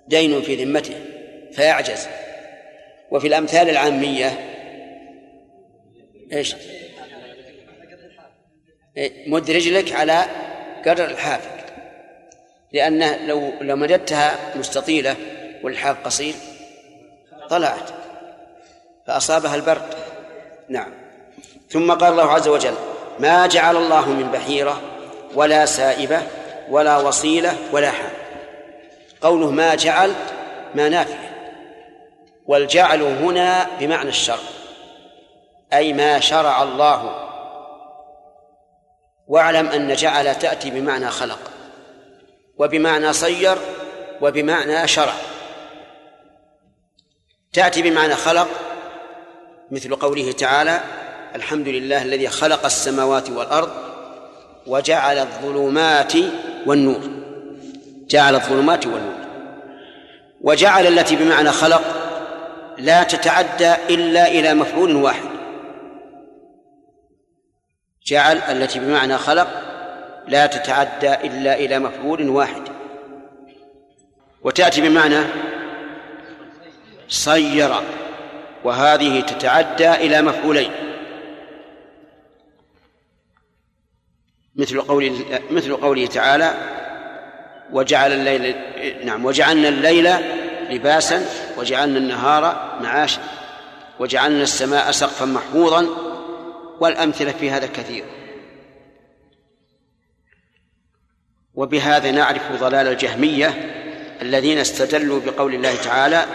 دين 0.08 0.42
في 0.42 0.64
ذمته 0.64 0.96
فيعجز. 1.52 2.08
وفي 3.12 3.28
الأمثال 3.28 3.70
العامية 3.70 4.52
إيش؟ 6.34 6.56
مد 9.28 9.52
رجلك 9.52 9.92
على 9.92 10.26
قدر 10.86 11.06
الحافك 11.06 11.55
لأنه 12.72 13.16
لو 13.26 13.54
لو 13.62 13.76
مددتها 13.76 14.38
مستطيلة 14.56 15.16
والحاف 15.64 15.98
قصير 16.06 16.34
طلعت 17.50 17.90
فأصابها 19.08 19.56
البرد 19.56 19.96
نعم. 20.70 20.94
ثم 21.70 21.92
قال 21.92 22.12
الله 22.12 22.32
عز 22.32 22.48
وجل 22.48 22.76
ما 23.20 23.48
جعل 23.48 23.76
الله 23.76 24.10
من 24.10 24.32
بحيرة 24.32 24.82
ولا 25.36 25.66
سائبة 25.66 26.22
ولا 26.70 26.98
وصيلة 26.98 27.58
ولا 27.72 27.92
حام 27.92 28.12
قوله 29.22 29.52
ما 29.52 29.76
جعل 29.76 30.14
ما 30.76 30.90
نافية 30.90 31.36
والجعل 32.46 33.02
هنا 33.02 33.68
بمعنى 33.80 34.10
الشرع 34.10 34.38
أي 35.74 35.94
ما 35.94 36.20
شرع 36.20 36.64
الله. 36.64 37.22
واعلم 39.28 39.68
أن 39.68 39.94
جعل 39.94 40.36
تأتي 40.36 40.70
بمعنى 40.70 41.10
خلق. 41.10 41.40
وبمعنى 42.58 43.14
صير 43.14 43.58
وبمعنى 44.22 44.88
شرع. 44.88 45.14
تأتي 47.54 47.82
بمعنى 47.82 48.16
خلق 48.16 48.48
مثل 49.72 49.96
قوله 49.96 50.32
تعالى 50.32 50.80
الحمد 51.36 51.68
لله 51.68 52.02
الذي 52.02 52.28
خلق 52.28 52.66
السماوات 52.66 53.30
والأرض 53.30 53.72
وجعل 54.68 55.18
الظلمات 55.18 56.14
والنور. 56.66 57.02
جعل 58.08 58.36
الظلمات 58.36 58.86
والنور. 58.86 59.26
وجعل 60.42 60.88
التي 60.88 61.16
بمعنى 61.16 61.52
خلق 61.52 61.82
لا 62.78 63.04
تتعدى 63.04 63.74
إلا 63.90 64.28
إلى 64.28 64.54
مفعول 64.54 64.96
واحد. 64.96 65.30
جعل 68.06 68.38
التي 68.38 68.80
بمعنى 68.80 69.18
خلق 69.18 69.48
لا 70.28 70.46
تتعدى 70.46 71.14
إلا 71.14 71.56
إلى 71.56 71.80
مفعول 71.80 72.30
واحد. 72.30 72.62
وتأتي 74.42 74.82
بمعنى 74.82 75.20
صير 77.10 77.74
وهذه 78.64 79.22
تتعدى 79.22 79.92
إلى 79.92 80.22
مفعولين. 80.22 80.72
مثل 84.56 84.82
قول 84.82 85.12
مثل 85.52 85.76
قوله 85.76 86.06
تعالى 86.06 86.54
وجعل 87.72 88.12
الليل 88.12 88.56
نعم 89.06 89.26
وجعلنا 89.26 89.70
الليل 89.70 90.10
لباسا 90.70 91.26
وجعلنا 91.58 91.98
النهار 91.98 92.42
معاشا 92.82 93.22
وجعلنا 94.00 94.44
السماء 94.44 94.92
سقفا 94.92 95.26
محفوظا 95.26 95.88
والأمثلة 96.80 97.32
في 97.32 97.52
هذا 97.52 97.68
كثير. 97.68 98.06
وبهذا 101.56 102.12
نعرف 102.12 102.42
ضلال 102.60 102.88
الجهمية 102.88 103.54
الذين 104.22 104.58
استدلوا 104.58 105.20
بقول 105.20 105.54
الله 105.54 105.76
تعالى 105.76 106.26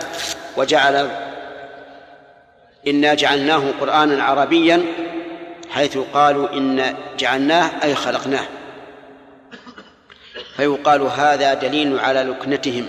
وجعل 0.56 1.10
إنا 2.86 3.14
جعلناه 3.14 3.62
قرآنا 3.80 4.24
عربيا 4.24 4.82
حيث 5.70 5.98
قالوا 5.98 6.52
إن 6.52 6.96
جعلناه 7.18 7.70
أي 7.82 7.94
خلقناه. 7.94 8.46
فيقال 10.56 11.02
هذا 11.02 11.54
دليل 11.54 11.98
على 11.98 12.22
لكنتهم 12.22 12.86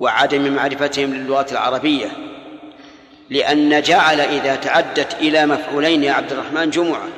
وعدم 0.00 0.52
معرفتهم 0.52 1.14
للغة 1.14 1.46
العربية 1.52 2.06
لأن 3.30 3.82
جعل 3.82 4.20
إذا 4.20 4.56
تعدت 4.56 5.14
إلى 5.14 5.46
مفعولين 5.46 6.04
يا 6.04 6.12
عبد 6.12 6.32
الرحمن 6.32 6.70
جمعة. 6.70 7.08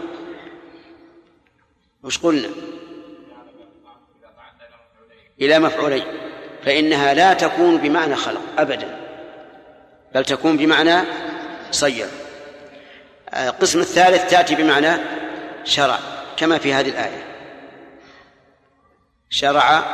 وش 2.03 2.19
قلنا؟ 2.19 2.49
إلى 5.41 5.59
مفعولين 5.59 6.05
فإنها 6.65 7.15
لا 7.15 7.35
تكون 7.35 7.77
بمعنى 7.77 8.17
خلق 8.17 8.41
أبدا 8.59 8.97
بل 10.15 10.25
تكون 10.25 10.57
بمعنى 10.57 11.01
صير 11.71 12.07
القسم 13.35 13.81
الثالث 13.81 14.31
تأتي 14.31 14.55
بمعنى 14.55 14.97
شرع 15.65 15.99
كما 16.37 16.59
في 16.59 16.75
هذه 16.75 16.89
الآية. 16.89 17.25
شرع 19.31 19.85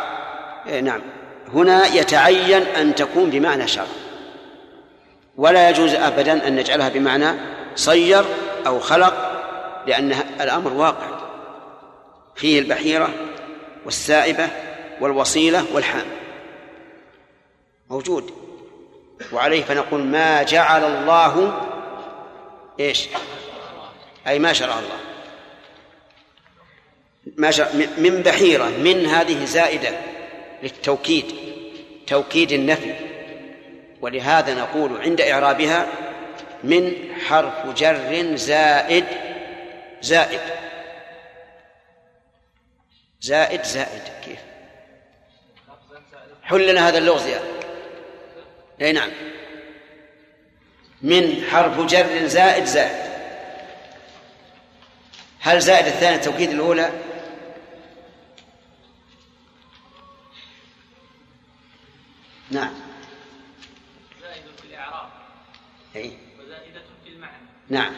إيه، 0.67 0.81
نعم. 0.81 1.01
هنا 1.55 1.87
يتعين 1.87 2.63
أن 2.63 2.95
تكون 2.95 3.31
بمعنى 3.31 3.69
شرع. 3.69 3.87
ولا 5.37 5.71
يجوز 5.71 5.95
أبدا 5.95 6.49
أن 6.49 6.57
نجعلها 6.57 6.89
بمعنى 6.89 7.33
صير 7.75 8.25
أو 8.67 8.81
خلق 8.81 9.15
لأن 9.87 10.13
الأمر 10.41 10.73
واقع. 10.73 11.07
فيه 12.35 12.59
البحيرة 12.59 13.09
والسائبة 13.85 14.49
والوصيلة 15.03 15.65
والحام. 15.75 16.07
موجود. 17.91 18.35
وعليه 19.33 19.63
فنقول 19.63 20.01
ما 20.01 20.43
جعل 20.43 20.85
الله 20.85 21.61
إيش؟ 22.81 23.09
أي 24.27 24.39
ما 24.39 24.53
شرع 24.53 24.79
الله. 24.79 24.99
ما 27.37 27.51
شرع 27.51 27.69
من 27.99 28.23
بحيرة 28.23 28.65
من 28.65 29.07
هذه 29.07 29.45
زائدة 29.45 29.91
للتوكيد 30.63 31.35
توكيد 32.07 32.53
النفي. 32.53 32.95
ولهذا 34.01 34.55
نقول 34.55 35.01
عند 35.01 35.21
إعرابها 35.21 35.89
من 36.65 36.93
حرف 37.27 37.67
جر 37.67 38.37
زائد 38.37 39.05
زائد. 40.03 40.41
زائد 43.21 43.63
زائد 43.63 44.03
كيف؟ 44.25 44.52
حل 46.53 46.71
لنا 46.71 46.89
هذا 46.89 46.99
اللغز 46.99 47.27
يا 47.27 47.41
أي 48.81 48.93
نعم. 48.93 49.11
من 51.03 51.45
حرف 51.51 51.81
جر 51.81 52.27
زائد 52.27 52.65
زائد. 52.65 53.13
هل 55.41 55.61
زائد 55.61 55.87
الثاني 55.87 56.19
توكيد 56.19 56.51
الأولى؟ 56.51 56.91
نعم. 62.51 62.75
زائد 64.23 64.43
في 64.61 64.65
الإعراب. 64.69 65.09
أي. 65.97 66.13
وزائدة 66.41 66.81
في 67.05 67.11
المعنى. 67.11 67.47
نعم. 67.69 67.95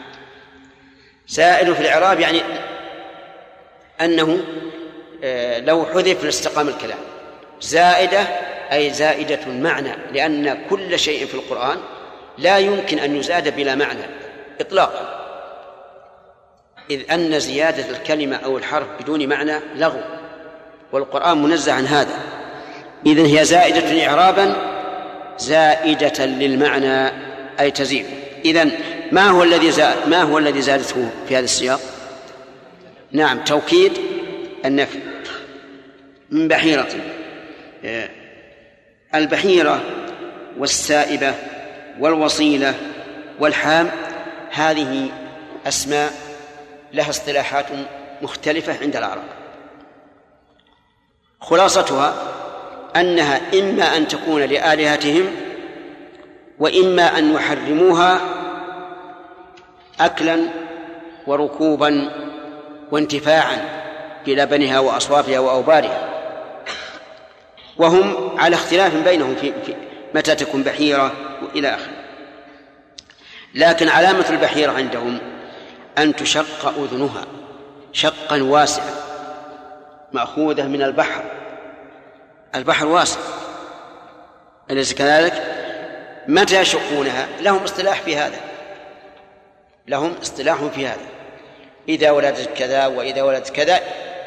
زائد 1.27 1.73
في 1.73 1.81
الإعراب 1.81 2.19
يعني 2.19 2.41
أنه 4.01 4.45
آه، 5.23 5.59
لو 5.59 5.85
حذف 5.85 6.23
لاستقام 6.23 6.67
الكلام. 6.67 7.14
زائدة 7.61 8.27
أي 8.71 8.93
زائدة 8.93 9.39
المعنى 9.47 9.91
لأن 10.13 10.57
كل 10.69 10.99
شيء 10.99 11.25
في 11.25 11.33
القرآن 11.33 11.77
لا 12.37 12.57
يمكن 12.57 12.99
أن 12.99 13.15
يزاد 13.15 13.55
بلا 13.55 13.75
معنى 13.75 14.03
إطلاقا. 14.61 15.21
إذ 16.89 17.11
أن 17.11 17.39
زيادة 17.39 17.89
الكلمة 17.89 18.35
أو 18.35 18.57
الحرف 18.57 18.87
بدون 18.99 19.27
معنى 19.27 19.59
لغو 19.75 20.01
والقرآن 20.91 21.43
منزه 21.43 21.73
عن 21.73 21.85
هذا. 21.85 22.19
إذن 23.05 23.25
هي 23.25 23.45
زائدة 23.45 24.07
إعرابا 24.07 24.55
زائدة 25.37 26.25
للمعنى 26.25 27.11
أي 27.59 27.71
تزيد. 27.71 28.05
إذن 28.45 28.71
ما 29.11 29.29
هو 29.29 29.43
الذي 29.43 29.71
زاد 29.71 30.07
ما 30.07 30.21
هو 30.21 30.37
الذي 30.37 30.61
زادته 30.61 31.09
في 31.27 31.35
هذا 31.35 31.45
السياق؟ 31.45 31.79
نعم 33.11 33.43
توكيد 33.43 33.91
النفي 34.65 34.99
من 36.31 36.47
بحيرة. 36.47 36.87
البحيرة 39.15 39.81
والسائبة 40.57 41.33
والوصيلة 41.99 42.73
والحام 43.39 43.91
هذه 44.51 45.09
أسماء 45.67 46.11
لها 46.93 47.09
اصطلاحات 47.09 47.65
مختلفة 48.21 48.77
عند 48.81 48.95
العرب. 48.95 49.23
خلاصتها 51.39 52.13
أنها 52.95 53.41
إما 53.59 53.97
أن 53.97 54.07
تكون 54.07 54.41
لآلهتهم 54.41 55.27
وإما 56.59 57.17
أن 57.17 57.33
يحرموها 57.33 58.19
أكلا 59.99 60.39
وركوبا 61.27 62.11
وانتفاعا 62.91 63.57
بلبنها 64.25 64.79
وأصوافها 64.79 65.39
وأوبارها. 65.39 66.04
وهم 67.77 68.39
على 68.39 68.55
اختلاف 68.55 68.95
بينهم 68.95 69.35
في, 69.35 69.53
في 69.65 69.75
متى 70.15 70.35
تكون 70.35 70.63
بحيرة 70.63 71.11
وإلى 71.41 71.75
آخره. 71.75 71.93
لكن 73.55 73.89
علامة 73.89 74.25
البحيرة 74.29 74.71
عندهم 74.71 75.19
أن 75.97 76.15
تشق 76.15 76.67
أذنها 76.67 77.25
شقا 77.93 78.43
واسعا 78.43 78.93
مأخوذة 80.13 80.63
من 80.63 80.81
البحر. 80.81 81.23
البحر 82.55 82.87
واسع. 82.87 83.19
أليس 84.71 84.93
كذلك؟ 84.93 85.43
متى 86.27 86.61
يشقونها؟ 86.61 87.27
لهم 87.41 87.63
اصطلاح 87.63 88.01
في 88.01 88.17
هذا. 88.17 88.39
لهم 89.87 90.13
اصطلاح 90.21 90.57
في 90.75 90.87
هذا. 90.87 91.05
إذا 91.89 92.11
ولدت 92.11 92.49
كذا 92.57 92.87
وإذا 92.87 93.21
ولدت 93.21 93.49
كذا 93.49 93.79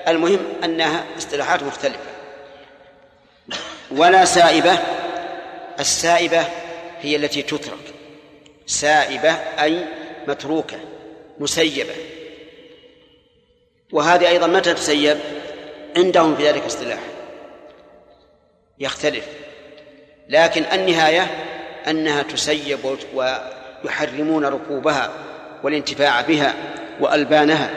المهم 0.08 0.38
أنها 0.64 1.04
اصطلاحات 1.18 1.62
مختلفة. 1.62 2.07
ولا 3.90 4.24
سائبة 4.24 4.78
السائبة 5.80 6.44
هي 7.00 7.16
التي 7.16 7.42
تترك. 7.42 7.94
سائبة 8.66 9.30
أي 9.62 9.84
متروكة 10.28 10.76
مسيبة. 11.38 11.94
وهذه 13.92 14.28
أيضا 14.28 14.46
متى 14.46 14.74
تسيب؟ 14.74 15.18
عندهم 15.96 16.36
في 16.36 16.48
ذلك 16.48 16.64
اصطلاح. 16.64 16.98
يختلف. 18.78 19.24
لكن 20.28 20.64
النهاية 20.72 21.26
أنها 21.88 22.22
تسيب 22.22 22.98
ويحرمون 23.14 24.44
ركوبها 24.44 25.12
والانتفاع 25.62 26.20
بها 26.20 26.54
وألبانها. 27.00 27.70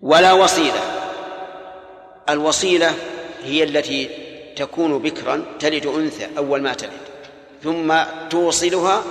ولا 0.00 0.32
وصيلة. 0.32 0.80
الوصيلة 2.28 2.94
هي 3.44 3.62
التي 3.62 4.10
تكون 4.56 4.98
بكرا 4.98 5.44
تلد 5.58 5.86
أنثى 5.86 6.28
أول 6.38 6.62
ما 6.62 6.74
تلد 6.74 6.90
ثم 7.62 7.94
توصلها 8.30 9.04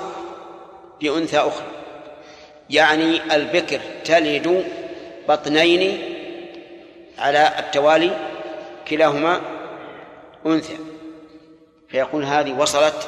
بأنثى 1.02 1.38
أخرى. 1.38 1.68
يعني 2.70 3.36
البكر 3.36 3.80
تلد 4.06 4.66
بطنين 5.30 6.04
على 7.20 7.54
التوالي 7.60 8.18
كلاهما 8.88 9.42
أنثى. 10.46 10.78
فيقول 11.90 12.24
هذه 12.24 12.52
وصلت 12.60 13.08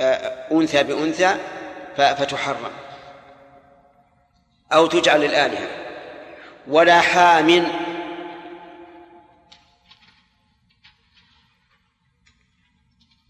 آه، 0.00 0.46
أنثى 0.52 0.82
بأنثى 0.82 1.36
فتحرم 1.96 2.70
أو 4.72 4.86
تجعل 4.86 5.20
للآلهة. 5.20 5.68
ولا 6.68 7.00
حام 7.00 7.66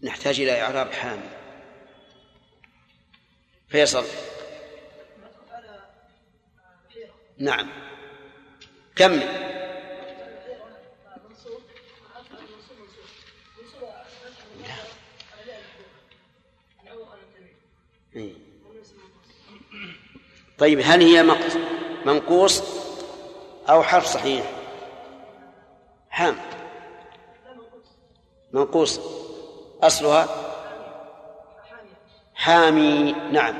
نحتاج 0.05 0.39
إلى 0.41 0.61
إعراب 0.61 0.91
حام 0.91 1.21
فيصل. 3.69 4.05
نعم. 7.37 7.69
كمل. 8.95 9.45
طيب 20.57 20.79
هل 20.83 21.01
هي 21.01 21.23
منقوص 22.05 22.63
أو 23.69 23.83
حرف 23.83 24.05
صحيح؟ 24.05 24.51
حام 26.09 26.35
منقوص. 28.53 29.24
أصلها؟ 29.83 30.27
حامي 32.35 33.15
نعم. 33.31 33.55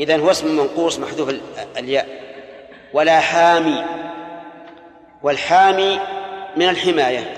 إذن 0.00 0.20
هو 0.20 0.30
اسم 0.30 0.56
منقوص 0.56 0.98
محذوف 0.98 1.34
الياء. 1.76 2.08
ولا 2.92 3.20
حامي. 3.20 3.84
والحامي 5.22 6.00
من 6.56 6.68
الحماية. 6.68 7.34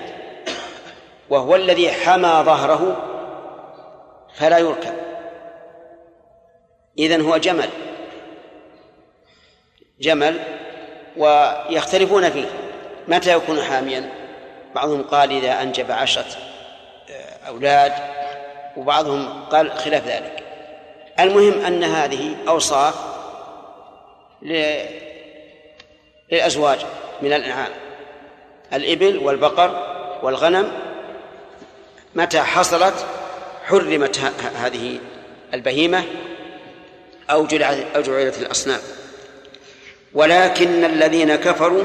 وهو 1.29 1.55
الذي 1.55 1.91
حمى 1.91 2.43
ظهره 2.45 3.03
فلا 4.35 4.57
يركب. 4.57 4.93
إذن 6.99 7.21
هو 7.21 7.37
جمل. 7.37 7.69
جمل. 9.99 10.39
ويختلفون 11.17 12.29
فيه. 12.29 12.45
متى 13.07 13.33
يكون 13.33 13.61
حاميا؟ 13.61 14.09
بعضهم 14.75 15.03
قال 15.03 15.31
إذا 15.31 15.61
أنجب 15.61 15.91
عشرة. 15.91 16.46
أولاد 17.47 17.93
وبعضهم 18.77 19.43
قال 19.43 19.71
خلاف 19.77 20.07
ذلك. 20.07 20.43
المهم 21.19 21.65
أن 21.65 21.83
هذه 21.83 22.35
أوصاف 22.47 22.95
للأزواج 26.31 26.85
من 27.21 27.33
الأنعام. 27.33 27.71
الإبل 28.73 29.17
والبقر 29.17 29.97
والغنم 30.23 30.71
متى 32.15 32.41
حصلت 32.41 33.05
حرمت 33.65 34.19
هذه 34.55 34.99
البهيمة 35.53 36.03
أو 37.29 37.45
جعلت 37.45 37.85
أو 37.95 38.01
جعلت 38.01 38.37
الأصنام. 38.37 38.79
ولكن 40.13 40.85
الذين 40.85 41.35
كفروا 41.35 41.83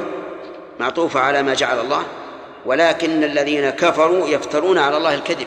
معطوفة 0.81 1.21
على 1.21 1.43
ما 1.43 1.55
جعل 1.55 1.81
الله 1.81 2.05
ولكن 2.67 3.25
الذين 3.25 3.71
كفروا 3.71 4.29
يفترون 4.29 4.79
على 4.79 4.97
الله 4.97 5.15
الكذب. 5.15 5.47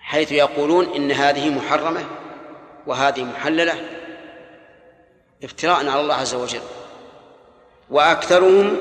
حيث 0.00 0.32
يقولون 0.32 0.94
إن 0.94 1.12
هذه 1.12 1.50
محرمة 1.50 2.04
وهذه 2.86 3.24
محللة. 3.24 3.74
افتراء 5.44 5.88
على 5.88 6.00
الله 6.00 6.14
عز 6.14 6.34
وجل. 6.34 6.60
وأكثرهم 7.90 8.76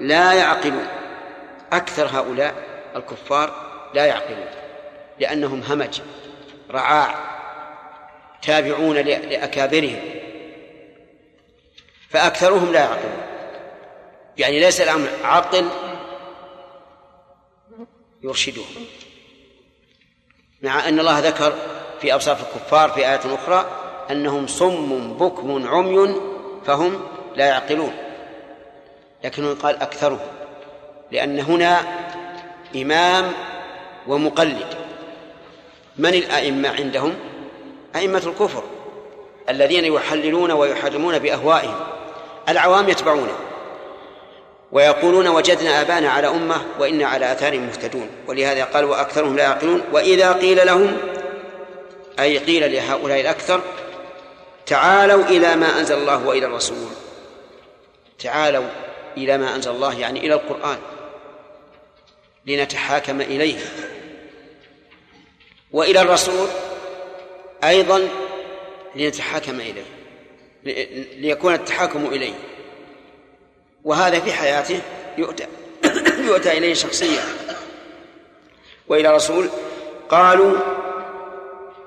لا 0.00 0.32
يعقلون. 0.32 0.86
أكثر 1.72 2.06
هؤلاء 2.06 2.54
الكفار 2.96 3.54
لا 3.94 4.06
يعقلون. 4.06 4.46
لأنهم 5.18 5.62
همج 5.62 6.00
رعاع 6.70 7.14
تابعون 8.42 8.96
لأكابرهم. 8.96 10.00
فأكثرهم 12.10 12.72
لا 12.72 12.80
يعقلون. 12.80 13.33
يعني 14.38 14.60
ليس 14.60 14.80
الأمر 14.80 15.08
عقل 15.22 15.68
يرشدهم 18.22 18.66
مع 20.62 20.88
أن 20.88 21.00
الله 21.00 21.18
ذكر 21.18 21.52
في 22.00 22.12
أوصاف 22.12 22.40
الكفار 22.40 22.90
في 22.90 23.08
آيات 23.08 23.26
أخرى 23.26 23.66
أنهم 24.10 24.46
صم 24.46 25.14
بكم 25.14 25.68
عمي 25.68 26.14
فهم 26.66 27.00
لا 27.36 27.46
يعقلون. 27.46 27.94
لكنه 29.24 29.54
قال 29.54 29.82
أكثرهم 29.82 30.28
لأن 31.12 31.40
هنا 31.40 31.80
إمام 32.76 33.32
ومقلد. 34.06 34.74
من 35.96 36.14
الأئمة 36.14 36.68
عندهم؟ 36.68 37.14
أئمة 37.96 38.22
الكفر 38.26 38.62
الذين 39.48 39.84
يحللون 39.84 40.50
ويحرمون 40.50 41.18
بأهوائهم 41.18 41.80
العوام 42.48 42.88
يتبعونه. 42.88 43.36
ويقولون 44.74 45.28
وجدنا 45.28 45.80
آبانا 45.80 46.10
على 46.10 46.28
أمة 46.28 46.64
وإنا 46.78 47.06
على 47.06 47.32
آثارهم 47.32 47.66
مهتدون 47.66 48.10
ولهذا 48.26 48.64
قال 48.64 48.84
وأكثرهم 48.84 49.36
لا 49.36 49.42
يعقلون. 49.42 49.82
وإذا 49.92 50.32
قيل 50.32 50.66
لهم 50.66 50.96
أي 52.20 52.38
قيل 52.38 52.72
لهؤلاء 52.72 53.20
الأكثر 53.20 53.60
تعالوا 54.66 55.24
إلى 55.24 55.56
ما 55.56 55.80
أنزل 55.80 55.94
الله 55.94 56.26
وإلى 56.26 56.46
الرسول. 56.46 56.88
تعالوا 58.18 58.66
إلى 59.16 59.38
ما 59.38 59.54
أنزل 59.56 59.70
الله 59.70 59.98
يعني 59.98 60.20
إلى 60.20 60.34
القرآن 60.34 60.78
لنتحاكم 62.46 63.20
إليه. 63.20 63.58
وإلى 65.72 66.00
الرسول 66.00 66.48
أيضا 67.64 68.08
لنتحاكم 68.94 69.60
إليه 69.60 69.84
ليكون 71.16 71.54
التحاكم 71.54 72.06
إليه. 72.06 72.34
وهذا 73.84 74.20
في 74.20 74.32
حياته 74.32 74.80
يؤتى 75.18 75.46
يؤتى 76.28 76.58
إليه 76.58 76.74
شخصيا 76.74 77.22
وإلى 78.88 79.14
رسول 79.14 79.48
قالوا 80.08 80.58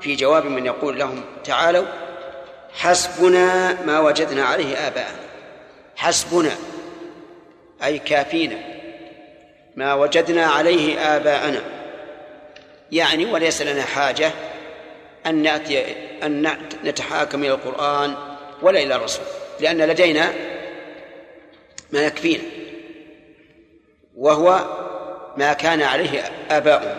في 0.01 0.15
جواب 0.15 0.45
من 0.45 0.65
يقول 0.65 0.99
لهم 0.99 1.23
تعالوا 1.43 1.85
حسبنا 2.73 3.77
ما 3.85 3.99
وجدنا 3.99 4.45
عليه 4.45 4.87
آباءنا. 4.87 5.19
حسبنا 5.95 6.51
أي 7.83 7.99
كافينا 7.99 8.57
ما 9.75 9.93
وجدنا 9.93 10.45
عليه 10.45 10.99
آباءنا. 10.99 11.61
يعني 12.91 13.25
وليس 13.25 13.61
لنا 13.61 13.83
حاجة 13.83 14.31
أن 15.25 15.35
نأتي 15.35 15.95
أن 16.23 16.57
نتحاكم 16.83 17.43
إلى 17.43 17.51
القرآن 17.51 18.15
ولا 18.61 18.79
إلى 18.79 18.95
الرسول 18.95 19.25
لأن 19.59 19.77
لدينا 19.81 20.33
ما 21.91 21.99
يكفينا. 22.05 22.43
وهو 24.17 24.59
ما 25.37 25.53
كان 25.53 25.81
عليه 25.81 26.23
آباؤهم 26.51 26.95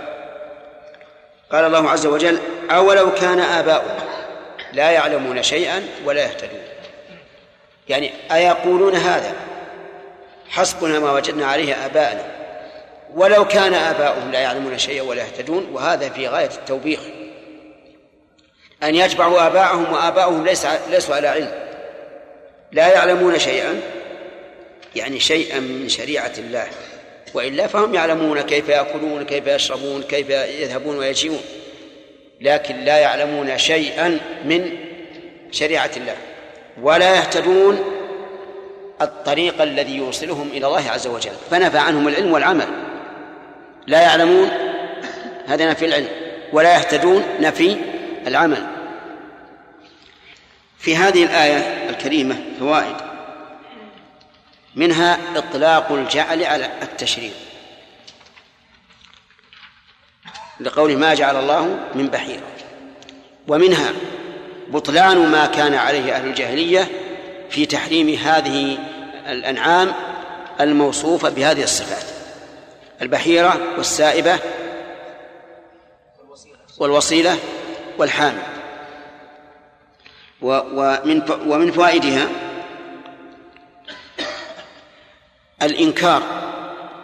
قال 1.52 1.64
الله 1.64 1.90
عز 1.90 2.06
وجل 2.06 2.38
أولو 2.70 3.14
كان 3.14 3.40
آباؤهم 3.40 3.98
لا 4.72 4.90
يعلمون 4.90 5.42
شيئا 5.42 5.86
ولا 6.04 6.22
يهتدون. 6.22 6.60
يعني 7.88 8.12
أيقولون 8.32 8.94
هذا؟ 8.94 9.32
حسبنا 10.48 10.98
ما 10.98 11.12
وجدنا 11.12 11.46
عليه 11.46 11.86
آباءنا. 11.86 12.24
ولو 13.14 13.48
كان 13.48 13.74
آباؤهم 13.74 14.32
لا 14.32 14.40
يعلمون 14.40 14.78
شيئا 14.78 15.02
ولا 15.02 15.22
يهتدون 15.22 15.68
وهذا 15.72 16.08
في 16.08 16.28
غاية 16.28 16.50
التوبيخ. 16.50 17.00
أن 18.82 18.94
يتبعوا 18.94 19.46
آباءهم 19.46 19.92
وآباؤهم 19.92 20.44
ليس 20.44 20.66
ليسوا 20.90 21.14
على 21.14 21.28
علم. 21.28 21.52
لا 22.72 22.88
يعلمون 22.88 23.38
شيئا 23.38 23.80
يعني 24.96 25.20
شيئا 25.20 25.60
من 25.60 25.88
شريعة 25.88 26.32
الله. 26.38 26.66
وإلا 27.34 27.66
فهم 27.66 27.94
يعلمون 27.94 28.40
كيف 28.40 28.68
يأكلون 28.68 29.24
كيف 29.24 29.46
يشربون 29.46 30.02
كيف 30.02 30.30
يذهبون 30.30 30.98
ويجيئون 30.98 31.40
لكن 32.40 32.76
لا 32.76 32.98
يعلمون 32.98 33.58
شيئا 33.58 34.18
من 34.44 34.70
شريعة 35.50 35.90
الله. 35.96 36.16
ولا 36.82 37.16
يهتدون 37.16 37.84
الطريق 39.02 39.62
الذي 39.62 39.96
يوصلهم 39.96 40.48
إلى 40.52 40.66
الله 40.66 40.90
عز 40.90 41.06
وجل. 41.06 41.32
فنفى 41.50 41.78
عنهم 41.78 42.08
العلم 42.08 42.32
والعمل. 42.32 42.68
لا 43.86 44.02
يعلمون 44.02 44.48
هذا 45.46 45.70
نفي 45.70 45.84
العلم. 45.84 46.08
ولا 46.52 46.74
يهتدون 46.74 47.24
نفي 47.40 47.76
العمل. 48.26 48.66
في 50.78 50.96
هذه 50.96 51.24
الآية 51.24 51.90
الكريمة 51.90 52.36
فوائد. 52.60 53.07
منها 54.78 55.18
إطلاق 55.36 55.92
الجعل 55.92 56.44
على 56.44 56.70
التشريع. 56.82 57.30
لقوله 60.60 60.96
ما 60.96 61.14
جعل 61.14 61.36
الله 61.36 61.78
من 61.94 62.06
بحيرة. 62.06 62.42
ومنها 63.48 63.92
بطلان 64.68 65.18
ما 65.18 65.46
كان 65.46 65.74
عليه 65.74 66.16
أهل 66.16 66.26
الجاهلية 66.26 66.88
في 67.50 67.66
تحريم 67.66 68.08
هذه 68.08 68.78
الأنعام 69.26 69.92
الموصوفة 70.60 71.28
بهذه 71.28 71.62
الصفات. 71.62 72.04
البحيرة 73.02 73.60
والسائبة 73.76 74.38
والوصيلة 76.78 77.38
والحامل. 77.98 78.42
ومن 80.42 81.22
ومن 81.46 81.72
فوائدها 81.72 82.28
الإنكار 85.62 86.22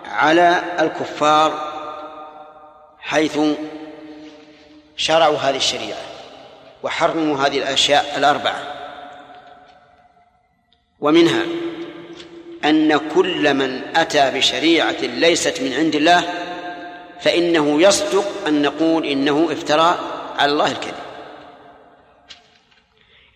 على 0.04 0.62
الكفار 0.80 1.74
حيث 2.98 3.38
شرعوا 4.96 5.38
هذه 5.38 5.56
الشريعة 5.56 5.98
وحرموا 6.82 7.38
هذه 7.38 7.58
الأشياء 7.58 8.14
الأربعة. 8.16 8.74
ومنها 11.00 11.42
أن 12.64 12.96
كل 13.14 13.54
من 13.54 13.96
أتى 13.96 14.30
بشريعة 14.30 15.00
ليست 15.00 15.60
من 15.60 15.72
عند 15.72 15.94
الله 15.94 16.22
فإنه 17.20 17.82
يصدق 17.82 18.24
أن 18.46 18.62
نقول 18.62 19.06
إنه 19.06 19.48
افترى 19.52 19.98
على 20.38 20.52
الله 20.52 20.70
الكذب. 20.70 20.94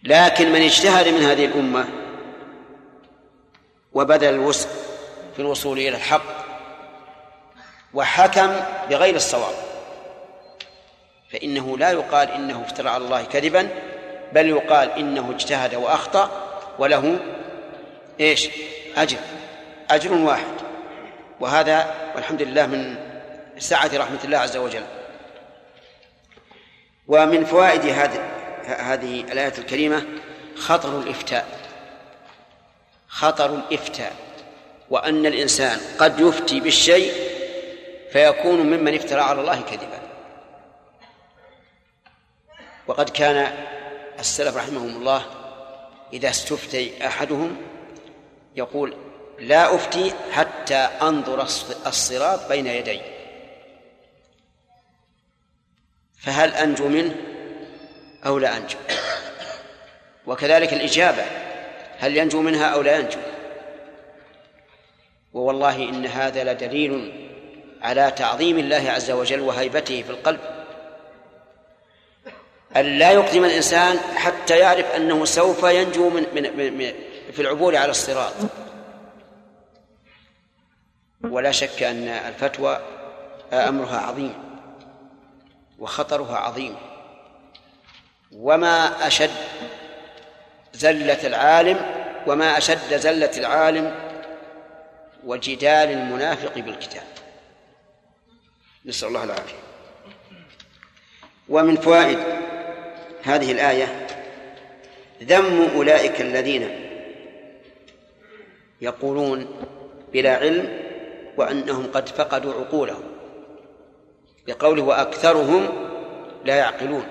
لكن 0.02 0.52
من 0.52 0.62
اجتهد 0.62 1.08
من 1.08 1.22
هذه 1.22 1.44
الأمة 1.44 1.88
وبذل 3.92 4.28
الوسع 4.28 4.68
في 5.38 5.42
الوصول 5.42 5.78
إلى 5.78 5.88
الحق 5.88 6.22
وحكم 7.94 8.56
بغير 8.90 9.14
الصواب. 9.16 9.54
فإنه 11.32 11.78
لا 11.78 11.90
يقال 11.90 12.30
إنه 12.30 12.62
افترى 12.66 12.88
على 12.88 13.04
الله 13.04 13.24
كذبا 13.24 13.68
بل 14.32 14.48
يقال 14.48 14.90
إنه 14.90 15.30
اجتهد 15.30 15.74
وأخطأ 15.74 16.30
وله 16.78 17.18
إيش؟ 18.20 18.48
أجر 18.96 19.18
أجر 19.90 20.12
واحد. 20.12 20.54
وهذا 21.40 21.94
والحمد 22.14 22.42
لله 22.42 22.66
من 22.66 22.96
سعة 23.58 23.90
رحمة 23.94 24.20
الله 24.24 24.38
عز 24.38 24.56
وجل. 24.56 24.84
ومن 27.08 27.44
فوائد 27.44 27.86
هذه 27.86 28.30
هذه 28.66 29.20
الآية 29.20 29.58
الكريمة 29.58 30.02
خطر 30.56 30.98
الإفتاء 30.98 31.46
خطر 33.08 33.54
الإفتاء. 33.54 34.27
وأن 34.90 35.26
الإنسان 35.26 35.80
قد 35.98 36.20
يفتي 36.20 36.60
بالشيء 36.60 37.12
فيكون 38.12 38.60
ممن 38.60 38.94
افترى 38.94 39.20
على 39.20 39.40
الله 39.40 39.60
كذبا. 39.60 40.00
وقد 42.86 43.08
كان 43.10 43.52
السلف 44.18 44.56
رحمهم 44.56 44.96
الله 44.96 45.22
إذا 46.12 46.30
استفتي 46.30 47.06
أحدهم 47.06 47.56
يقول 48.56 48.96
لا 49.38 49.74
أفتي 49.74 50.12
حتى 50.32 50.74
أنظر 51.02 51.42
الصراط 51.86 52.48
بين 52.48 52.66
يدي. 52.66 53.00
فهل 56.18 56.54
أنجو 56.54 56.88
منه 56.88 57.14
أو 58.26 58.38
لا 58.38 58.56
أنجو؟ 58.56 58.78
وكذلك 60.26 60.72
الإجابة 60.72 61.24
هل 61.98 62.16
ينجو 62.16 62.42
منها 62.42 62.66
أو 62.66 62.82
لا 62.82 62.98
ينجو؟ 62.98 63.18
ووالله 65.32 65.76
إن 65.76 66.06
هذا 66.06 66.52
لدليل 66.52 67.12
على 67.82 68.10
تعظيم 68.10 68.58
الله 68.58 68.90
عز 68.90 69.10
وجل 69.10 69.40
وهيبته 69.40 70.02
في 70.02 70.10
القلب. 70.10 70.40
أن 72.76 72.98
لا 72.98 73.10
يقدم 73.10 73.44
الإنسان 73.44 73.98
حتى 73.98 74.58
يعرف 74.58 74.86
أنه 74.86 75.24
سوف 75.24 75.62
ينجو 75.62 76.10
من, 76.10 76.26
من, 76.34 76.78
من 76.78 76.92
في 77.32 77.42
العبور 77.42 77.76
على 77.76 77.90
الصراط. 77.90 78.32
ولا 81.24 81.50
شك 81.50 81.82
أن 81.82 82.08
الفتوى 82.08 82.80
أمرها 83.52 83.98
عظيم 83.98 84.34
وخطرها 85.78 86.36
عظيم. 86.36 86.74
وما 88.32 89.06
أشد 89.06 89.30
زلة 90.72 91.26
العالم 91.26 91.80
وما 92.26 92.58
أشد 92.58 92.96
زلة 92.96 93.30
العالم 93.36 94.07
وجدال 95.24 95.88
المنافق 95.90 96.58
بالكتاب. 96.58 97.02
نسأل 98.84 99.08
الله 99.08 99.24
العافية. 99.24 99.58
ومن 101.48 101.76
فوائد 101.76 102.18
هذه 103.22 103.52
الآية 103.52 104.06
ذم 105.22 105.70
أولئك 105.76 106.20
الذين 106.20 106.90
يقولون 108.80 109.46
بلا 110.12 110.36
علم 110.36 110.82
وأنهم 111.36 111.90
قد 111.92 112.08
فقدوا 112.08 112.54
عقولهم 112.54 113.02
بقوله 114.46 114.82
وأكثرهم 114.82 115.68
لا 116.44 116.56
يعقلون. 116.56 117.06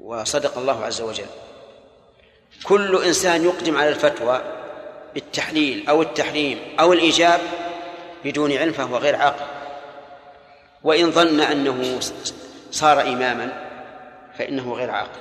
وصدق 0.00 0.58
الله 0.58 0.84
عز 0.84 1.00
وجل. 1.00 1.26
كل 2.64 3.04
إنسان 3.04 3.44
يقدم 3.44 3.76
على 3.76 3.88
الفتوى 3.88 4.57
بالتحليل 5.14 5.88
أو 5.88 6.02
التحريم 6.02 6.58
أو 6.80 6.92
الإيجاب 6.92 7.40
بدون 8.24 8.52
علم 8.52 8.72
فهو 8.72 8.96
غير 8.96 9.16
عاقل. 9.16 9.46
وإن 10.84 11.10
ظن 11.10 11.40
أنه 11.40 12.00
صار 12.70 13.00
إماما 13.00 13.52
فإنه 14.38 14.72
غير 14.72 14.90
عاقل. 14.90 15.20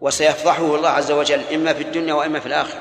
وسيفضحه 0.00 0.74
الله 0.74 0.88
عز 0.88 1.10
وجل 1.10 1.40
إما 1.54 1.72
في 1.72 1.82
الدنيا 1.82 2.14
وإما 2.14 2.40
في 2.40 2.46
الآخرة. 2.46 2.80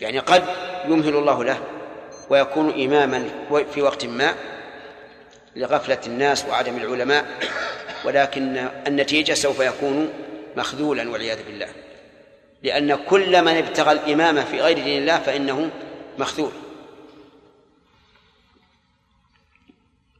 يعني 0.00 0.18
قد 0.18 0.44
يمهل 0.84 1.16
الله 1.16 1.44
له 1.44 1.58
ويكون 2.30 2.82
إماما 2.82 3.28
في 3.74 3.82
وقت 3.82 4.04
ما 4.04 4.34
لغفلة 5.56 5.98
الناس 6.06 6.44
وعدم 6.44 6.76
العلماء 6.76 7.24
ولكن 8.04 8.68
النتيجة 8.86 9.34
سوف 9.34 9.60
يكون 9.60 10.12
مخذولا 10.56 11.10
والعياذ 11.10 11.44
بالله. 11.46 11.68
لأن 12.66 13.04
كل 13.04 13.42
من 13.42 13.56
ابتغى 13.56 13.92
الإمامة 13.92 14.44
في 14.44 14.60
غير 14.60 14.76
دين 14.76 15.02
الله 15.02 15.18
فإنه 15.18 15.70
مخذول. 16.18 16.52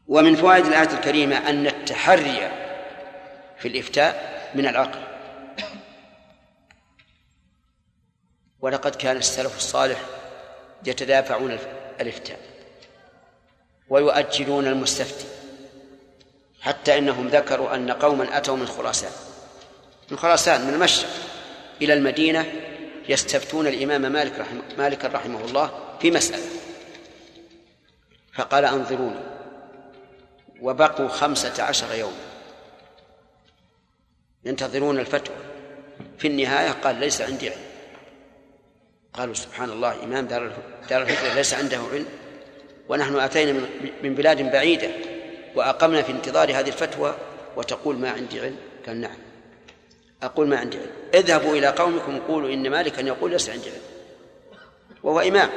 ومن 0.09 0.36
فوائد 0.36 0.66
الآية 0.66 0.90
الكريمة 0.90 1.51
أن 1.51 1.66
التحري 1.66 2.51
في 3.59 3.68
الإفتاء 3.68 4.51
من 4.55 4.66
العقل. 4.66 5.01
ولقد 8.61 8.94
كان 8.94 9.16
السلف 9.16 9.57
الصالح 9.57 10.01
يتدافعون 10.86 11.59
الإفتاء 12.01 12.40
ويؤجلون 13.88 14.66
المستفتي 14.66 15.26
حتى 16.61 16.99
إنهم 16.99 17.28
ذكروا 17.28 17.74
أن 17.74 17.90
قوما 17.90 18.36
أتوا 18.36 18.57
من 18.57 18.66
خراسان. 18.66 19.12
من 20.11 20.18
خراسان 20.18 20.66
من 20.66 20.74
المشرق. 20.74 21.36
إلى 21.83 21.93
المدينة 21.93 22.53
يستفتون 23.09 23.66
الإمام 23.66 24.12
مالك 24.12 24.39
رحمه 24.39 24.62
مالك 24.79 25.05
رحمه 25.05 25.45
الله 25.45 25.70
في 26.01 26.11
مسألة. 26.11 26.43
فقال 28.35 28.64
أنظروني. 28.64 29.20
وبقوا 30.61 31.09
خمسة 31.09 31.62
عشر 31.62 31.95
يوما. 31.95 32.27
ينتظرون 34.45 34.99
الفتوى. 34.99 35.37
في 36.18 36.29
النهاية 36.29 36.70
قال 36.70 37.01
ليس 37.01 37.20
عندي 37.20 37.51
علم. 37.51 37.61
قالوا 39.12 39.35
سبحان 39.35 39.70
الله 39.70 40.05
إمام 40.05 40.27
دار 40.27 40.53
دار 40.91 41.03
الهجرة 41.03 41.35
ليس 41.35 41.55
عنده 41.55 41.81
علم. 41.93 42.07
ونحن 42.89 43.16
أتينا 43.16 43.61
من 44.03 44.14
بلاد 44.14 44.53
بعيدة. 44.53 44.91
وأقمنا 45.55 46.03
في 46.03 46.12
انتظار 46.12 46.51
هذه 46.51 46.68
الفتوى. 46.68 47.16
وتقول 47.57 47.99
ما 47.99 48.11
عندي 48.11 48.41
علم؟ 48.41 48.57
قال 48.87 49.01
نعم. 49.01 49.26
أقول 50.23 50.49
ما 50.49 50.57
عندي 50.57 50.79
علم. 50.79 50.91
اذهبوا 51.14 51.57
إلى 51.57 51.67
قومكم 51.67 52.19
قولوا 52.19 52.51
إن 52.51 52.71
مالكا 52.71 53.01
يقول 53.01 53.31
ليس 53.31 53.51
عندي 53.51 53.71
علم. 53.71 53.81
وهو 55.03 55.21
إمام. 55.21 55.49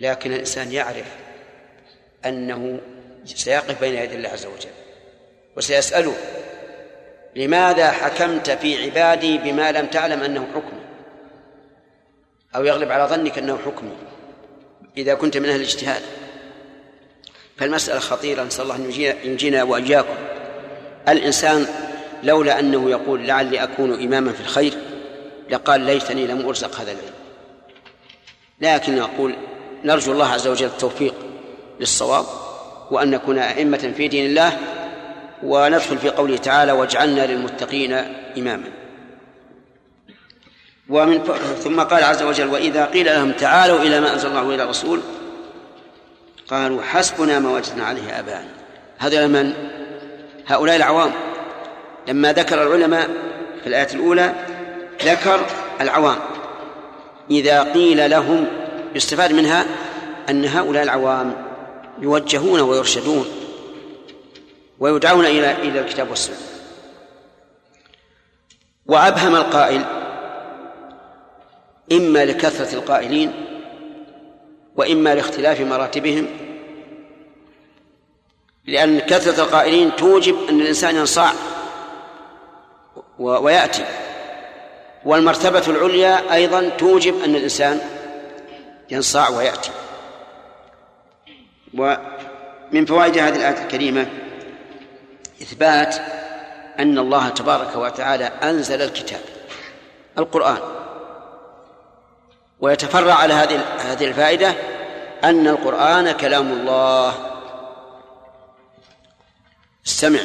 لكن 0.00 0.32
الإنسان 0.32 0.72
يعرف 0.72 1.06
أنه 2.26 2.80
سيقف 3.24 3.80
بين 3.80 3.94
يدي 3.94 4.14
الله 4.14 4.28
عز 4.28 4.46
وجل. 4.46 4.70
وسيسأله 5.56 6.14
لماذا 7.36 7.90
حكمت 7.90 8.50
في 8.50 8.84
عبادي 8.84 9.38
بما 9.38 9.72
لم 9.72 9.86
تعلم 9.86 10.22
أنه 10.22 10.46
حكمي 10.54 10.80
أو 12.56 12.64
يغلب 12.64 12.90
على 12.90 13.04
ظنك 13.04 13.38
أنه 13.38 13.58
حكمي 13.66 13.96
إذا 14.96 15.14
كنت 15.14 15.36
من 15.36 15.48
أهل 15.48 15.56
الاجتهاد. 15.56 16.02
فالمسألة 17.56 17.98
خطيرة 17.98 18.44
نسأل 18.44 18.62
الله 18.62 18.76
أن 18.76 18.90
ينجينا 19.24 19.62
وإياكم. 19.62 20.14
الإنسان 21.08 21.66
لولا 22.22 22.60
أنه 22.60 22.90
يقول 22.90 23.26
لعلي 23.26 23.62
أكون 23.62 24.02
إماما 24.02 24.32
في 24.32 24.40
الخير 24.40 24.74
لقال 25.50 25.80
ليتني 25.80 26.26
لم 26.26 26.46
أرزق 26.46 26.80
هذا 26.80 26.92
العلم. 26.92 27.14
لكن 28.60 28.96
نقول 28.96 29.34
نرجو 29.84 30.12
الله 30.12 30.26
عز 30.26 30.48
وجل 30.48 30.66
التوفيق 30.66 31.14
للصواب 31.80 32.26
وأن 32.90 33.10
نكون 33.10 33.38
أئمة 33.38 33.92
في 33.96 34.08
دين 34.08 34.26
الله 34.26 34.58
وندخل 35.42 35.98
في 35.98 36.08
قوله 36.08 36.36
تعالى 36.36 36.72
واجعلنا 36.72 37.26
للمتقين 37.26 37.92
إماما. 38.38 38.70
ومن 40.88 41.24
ثم 41.64 41.80
قال 41.80 42.04
عز 42.04 42.22
وجل 42.22 42.48
وإذا 42.48 42.84
قيل 42.84 43.06
لهم 43.06 43.32
تعالوا 43.32 43.78
إلى 43.78 44.00
ما 44.00 44.12
أنزل 44.12 44.28
الله 44.28 44.42
وإلى 44.42 44.62
الرسول 44.62 45.00
قالوا 46.48 46.82
حسبنا 46.82 47.38
ما 47.38 47.50
وجدنا 47.50 47.84
عليه 47.84 48.18
آباءنا. 48.18 48.50
هذا 48.98 49.26
من 49.26 49.52
هؤلاء 50.46 50.76
العوام. 50.76 51.12
لما 52.08 52.32
ذكر 52.32 52.62
العلماء 52.62 53.10
في 53.60 53.66
الآية 53.66 53.88
الأولى 53.94 54.34
ذكر 55.04 55.46
العوام. 55.80 56.18
إذا 57.30 57.62
قيل 57.62 58.10
لهم 58.10 58.46
يستفاد 58.94 59.32
منها 59.32 59.66
أن 60.30 60.44
هؤلاء 60.44 60.82
العوام 60.82 61.34
يوجهون 62.02 62.60
ويرشدون 62.60 63.26
ويدعون 64.78 65.26
إلى 65.26 65.52
إلى 65.52 65.80
الكتاب 65.80 66.10
والسنة. 66.10 66.36
وأبهم 68.86 69.36
القائل 69.36 69.84
إما 71.92 72.24
لكثرة 72.24 72.74
القائلين 72.74 73.32
وإما 74.76 75.14
لاختلاف 75.14 75.60
مراتبهم 75.60 76.26
لأن 78.66 78.98
كثرة 78.98 79.44
القائلين 79.44 79.96
توجب 79.96 80.36
أن 80.48 80.60
الإنسان 80.60 80.96
ينصاع. 80.96 81.32
ويأتي. 83.20 83.84
والمرتبة 85.04 85.62
العليا 85.68 86.34
أيضا 86.34 86.68
توجب 86.68 87.22
أن 87.24 87.36
الإنسان 87.36 87.80
ينصاع 88.90 89.28
ويأتي. 89.28 89.70
ومن 91.78 92.86
فوائد 92.86 93.18
هذه 93.18 93.36
الآية 93.36 93.62
الكريمة 93.64 94.06
إثبات 95.42 95.96
أن 96.78 96.98
الله 96.98 97.28
تبارك 97.28 97.76
وتعالى 97.76 98.24
أنزل 98.24 98.82
الكتاب 98.82 99.20
القرآن. 100.18 100.58
ويتفرع 102.60 103.14
على 103.14 103.34
هذه 103.34 103.60
هذه 103.78 104.04
الفائدة 104.04 104.54
أن 105.24 105.48
القرآن 105.48 106.12
كلام 106.12 106.52
الله. 106.52 107.14
استمع. 109.86 110.20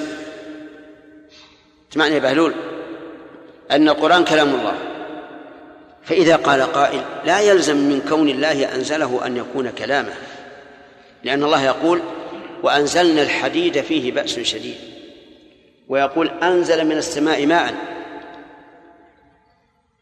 اسمعني 1.92 2.16
يا 2.16 2.20
بهلول؟ 2.20 2.75
أن 3.72 3.90
القرآن 3.90 4.24
كلام 4.24 4.56
الله. 4.56 4.76
فإذا 6.04 6.36
قال 6.36 6.62
قائل 6.62 7.02
لا 7.26 7.42
يلزم 7.42 7.78
من 7.78 8.02
كون 8.10 8.30
الله 8.30 8.76
أنزله 8.76 9.26
أن 9.26 9.38
يكون 9.38 9.70
كلامه 9.70 10.14
لأن 11.24 11.44
الله 11.44 11.64
يقول 11.64 12.02
وأنزلنا 12.64 13.22
الحديد 13.22 13.82
فيه 13.82 14.12
بأس 14.12 14.40
شديد. 14.40 14.78
ويقول 15.88 16.28
أنزل 16.28 16.86
من 16.86 16.98
السماء 16.98 17.46
ماء. 17.46 17.76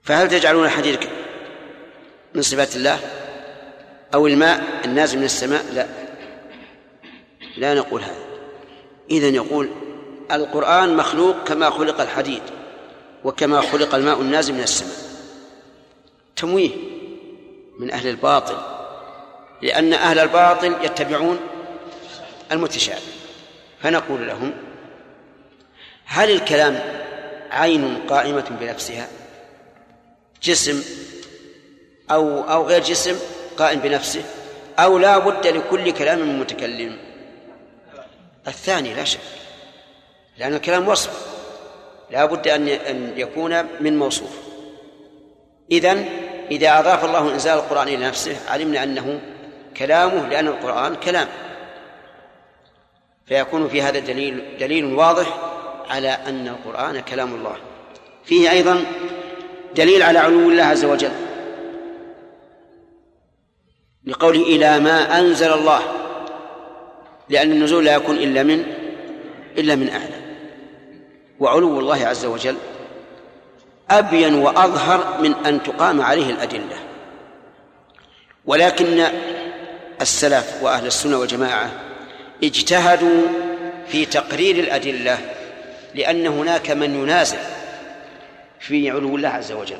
فهل 0.04 0.30
تجعلون 0.30 0.66
الحديد 0.66 1.00
من 2.34 2.42
صفات 2.42 2.76
الله؟ 2.76 3.00
أو 4.14 4.28
الماء 4.28 4.64
النازل 4.86 5.18
من 5.18 5.24
السماء؟ 5.24 5.66
لا. 5.74 5.88
لا 7.58 7.74
نقول 7.74 8.02
هذا. 8.02 8.24
إذا 9.12 9.28
يقول 9.28 9.70
القرآن 10.32 10.98
مخلوق 10.98 11.44
كما 11.44 11.70
خلق 11.70 12.02
الحديد. 12.02 12.42
وكما 13.24 13.62
خلق 13.62 13.96
الماء 13.96 14.22
النازل 14.22 14.54
من 14.54 14.64
السماء. 14.64 14.98
تمويه 16.36 16.72
من 17.80 17.92
أهل 17.92 18.08
الباطل 18.08 18.58
لأن 19.62 19.94
أهل 19.94 20.20
الباطل 20.20 20.76
يتبعون 20.86 21.40
المتشابه. 22.52 23.02
فنقول 23.82 24.28
لهم 24.28 24.54
هل 26.06 26.32
الكلام 26.32 27.04
عين 27.52 27.98
قائمة 28.10 28.58
بنفسها؟ 28.62 29.08
جسم 30.44 30.84
أو 32.12 32.42
أو 32.42 32.68
غير 32.68 32.84
جسم 32.84 33.20
قائم 33.58 33.80
بنفسه؟ 33.80 34.24
أو 34.80 34.98
لا 34.98 35.18
بد 35.18 35.48
لكل 35.48 35.92
كلام 35.92 36.20
من 36.20 36.40
متكلم؟ 36.40 36.98
الثاني 38.48 38.94
لا 38.94 39.04
شك 39.04 39.20
لأن 40.38 40.54
الكلام 40.54 40.88
وصف. 40.88 41.33
لا 42.14 42.26
بد 42.26 42.48
أن 42.48 42.68
أن 42.68 43.14
يكون 43.18 43.66
من 43.80 43.98
موصوف. 43.98 44.38
إذن 45.72 46.06
إذا 46.52 46.80
أضاف 46.80 47.06
الله 47.06 47.34
إنزال 47.34 47.54
القرآن 47.54 47.88
إلى 47.88 48.06
نفسه 48.08 48.36
علمنا 48.50 48.84
أنه 48.84 49.22
كلامه 49.78 50.30
لأن 50.30 50.48
القرآن 50.48 50.96
كلام. 50.96 51.28
فيكون 53.26 53.68
في 53.68 53.82
هذا 53.82 54.00
دليل 54.00 54.44
دليل 54.60 54.86
واضح 54.86 55.38
على 55.90 56.10
أن 56.10 56.48
القرآن 56.48 57.00
كلام 57.00 57.34
الله. 57.36 57.56
فيه 58.26 58.52
أيضا 58.52 58.86
دليل 59.76 60.04
على 60.04 60.20
علو 60.20 60.50
الله 60.50 60.64
عز 60.64 60.86
وجل. 60.86 61.12
لقوله 64.06 64.42
إلى 64.42 64.80
ما 64.80 65.20
أنزل 65.20 65.54
الله 65.54 65.82
لأن 67.30 67.52
النزول 67.52 67.86
لا 67.86 67.96
يكون 67.96 68.16
إلا 68.16 68.44
من 68.44 68.66
إلا 69.58 69.76
من 69.76 69.90
أعلى. 69.90 70.23
وعلو 71.40 71.80
الله 71.80 72.08
عز 72.08 72.26
وجل 72.26 72.56
أبين 73.92 74.36
وأظهر 74.36 75.22
من 75.22 75.34
أن 75.46 75.64
تقام 75.64 76.02
عليه 76.02 76.30
الأدلة. 76.30 76.78
ولكن 78.46 79.08
السلف 80.02 80.60
وأهل 80.62 80.86
السنة 80.86 81.18
والجماعة 81.18 81.72
اجتهدوا 82.44 83.22
في 83.88 84.06
تقرير 84.06 84.56
الأدلة 84.56 85.18
لأن 85.96 86.28
هناك 86.28 86.72
من 86.72 86.96
ينازع 86.96 87.38
في 88.60 88.90
علو 88.90 89.16
الله 89.16 89.30
عز 89.30 89.52
وجل. 89.52 89.80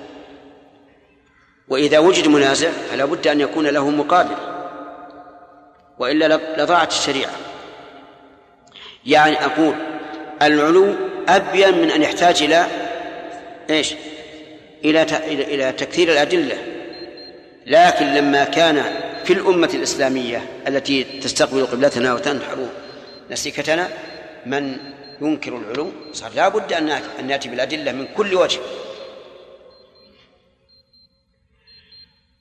وإذا 1.68 2.00
وجد 2.00 2.28
منازع 2.28 2.70
فلا 2.72 3.06
بد 3.06 3.28
أن 3.28 3.40
يكون 3.42 3.68
له 3.68 3.90
مقابل 3.90 4.36
وإلا 6.00 6.40
لضاعت 6.58 6.92
الشريعة. 6.92 7.32
يعني 9.06 9.46
أقول 9.46 9.74
العلو 10.42 11.13
أبين 11.28 11.78
من 11.78 11.92
أن 11.92 12.02
يحتاج 12.02 12.44
إلى 12.44 12.68
إيش؟ 13.70 13.94
إلى 14.86 15.02
إلى 15.28 15.72
تكثير 15.72 16.12
الأدلة. 16.12 16.58
لكن 17.66 18.14
لما 18.14 18.44
كان 18.44 18.84
في 19.26 19.34
الأمة 19.34 19.70
الإسلامية 19.74 20.46
التي 20.68 21.04
تستقبل 21.04 21.66
قبلتنا 21.66 22.14
وتنحر 22.14 22.68
نسيكتنا 23.32 23.90
من 24.46 24.78
ينكر 25.22 25.58
العلو 25.58 25.92
صار 26.14 26.32
لا 26.36 26.48
بد 26.50 26.74
أن 26.74 27.02
نأتي 27.28 27.50
بالأدلة 27.50 27.92
من 27.92 28.08
كل 28.08 28.36
وجه. 28.36 28.60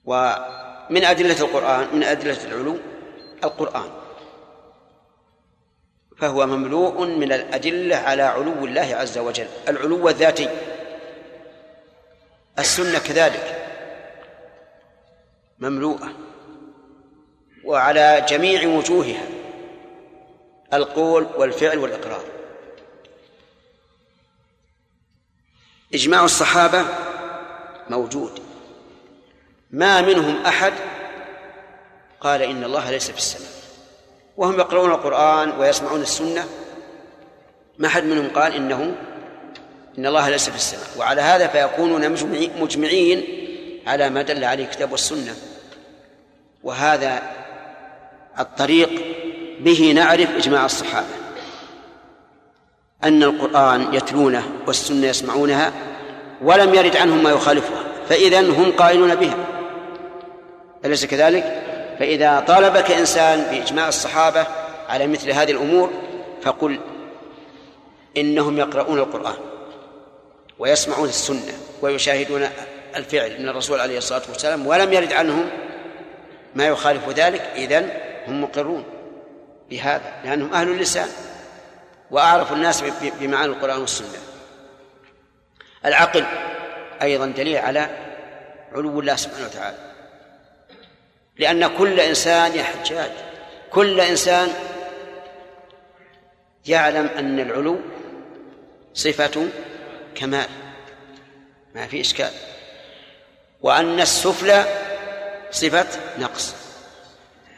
ومن 0.05 1.05
أدلة 1.05 1.41
القرآن 1.41 1.87
من 1.93 2.03
أدلة 2.03 2.39
العلو 2.45 2.77
القرآن. 3.45 3.91
فهو 6.23 6.47
مملوء 6.47 7.07
من 7.07 7.33
الأدلة 7.33 7.97
على 7.97 8.23
علو 8.23 8.65
الله 8.65 8.95
عز 8.95 9.19
وجل 9.19 9.49
العلو 9.69 10.09
الذاتي. 10.09 10.49
السنة 12.59 12.99
كذلك. 12.99 13.69
مملوءة. 15.59 16.13
وعلى 17.65 18.27
جميع 18.29 18.69
وجوهها. 18.69 19.27
القول 20.75 21.27
والفعل 21.37 21.79
والإقرار. 21.79 22.25
إجماع 25.95 26.25
الصحابة 26.25 26.85
موجود. 27.91 28.41
ما 29.71 30.01
منهم 30.01 30.47
أحد 30.47 30.73
قال 32.21 32.43
إن 32.43 32.65
الله 32.65 32.91
ليس 32.91 33.11
في 33.11 33.19
السماء. 33.19 33.62
وهم 34.37 34.59
يقرؤون 34.59 34.91
القرآن 34.91 35.51
ويسمعون 35.59 36.01
السنة. 36.01 36.45
ما 37.79 37.89
حد 37.89 38.05
منهم 38.05 38.29
قال 38.29 38.55
إنه 38.55 38.95
إن 39.99 40.07
الله 40.07 40.29
ليس 40.29 40.51
في 40.51 40.57
السماء. 40.57 40.87
وعلى 40.99 41.21
هذا 41.21 41.47
فيكونون 41.47 42.17
مجمعي- 42.17 42.51
مجمعين 42.61 43.25
على 43.87 44.11
ما 44.11 44.23
دل 44.23 44.45
عليه 44.45 44.65
الكتاب 44.65 44.93
والسنة. 44.93 45.35
وهذا 46.63 47.23
الطريق 48.39 48.91
به 49.61 49.93
نعرف 49.95 50.37
إجماع 50.37 50.65
الصحابة. 50.65 51.07
أن 53.05 53.23
القرآن 53.23 53.95
يتلونه 53.95 54.43
والسنة 54.67 55.07
يسمعونها 55.07 55.73
ولم 56.43 56.75
يرد 56.75 56.97
عنهم 56.97 57.23
ما 57.23 57.31
يخالفها. 57.31 57.85
فإذا 58.09 58.41
هم 58.41 58.73
قائلون 58.73 59.15
بها. 59.15 59.37
أليس 60.85 61.05
كذلك؟ 61.07 61.63
فإذا 61.99 62.41
طالبك 62.41 62.91
إنسان 62.91 63.43
بإجماع 63.51 63.89
الصحابة 63.89 64.47
على 64.89 65.07
مثل 65.07 65.31
هذه 65.31 65.51
الأمور 65.51 65.91
فقل 66.43 66.81
إنهم 68.17 68.59
يقرؤون 68.59 68.99
القرآن 68.99 69.37
ويسمعون 70.59 71.09
السنة 71.09 71.53
ويشاهدون 71.83 72.49
الفعل 72.97 73.43
من 73.43 73.49
الرسول 73.49 73.81
عليه 73.81 73.99
الصلاة 73.99 74.23
والسلام 74.29 74.67
ولم 74.67 74.93
يرد 74.93 75.13
عنهم 75.13 75.51
ما 76.55 76.67
يخالف 76.67 77.09
ذلك 77.09 77.41
إذن 77.57 77.91
هم 78.29 78.43
مقرون 78.43 78.85
بهذا 79.71 80.13
لأنهم 80.25 80.55
أهل 80.55 80.69
اللسان 80.69 81.09
وأعرف 82.11 82.53
الناس 82.53 82.85
بمعاني 83.21 83.53
القرآن 83.53 83.81
والسنة. 83.81 84.19
العقل 85.85 86.25
أيضا 87.03 87.27
دليل 87.27 87.57
على 87.57 87.89
علو 88.73 89.01
الله 89.01 89.17
سبحانه 89.17 89.47
وتعالى. 89.47 89.92
لأن 91.43 91.77
كل 91.79 92.01
إنسان 92.01 92.55
يا 92.55 92.63
حجاج. 92.63 93.11
كل 93.71 94.01
إنسان 94.01 94.49
يعلم 96.67 97.07
أن 97.07 97.41
العلو 97.41 97.79
صفة 98.95 99.49
كمال. 100.15 100.49
ما 101.75 101.87
في 101.87 102.01
إشكال. 102.01 102.31
وأن 103.63 104.01
السفلى 104.01 104.65
صفة 105.51 105.87
نقص. 106.19 106.55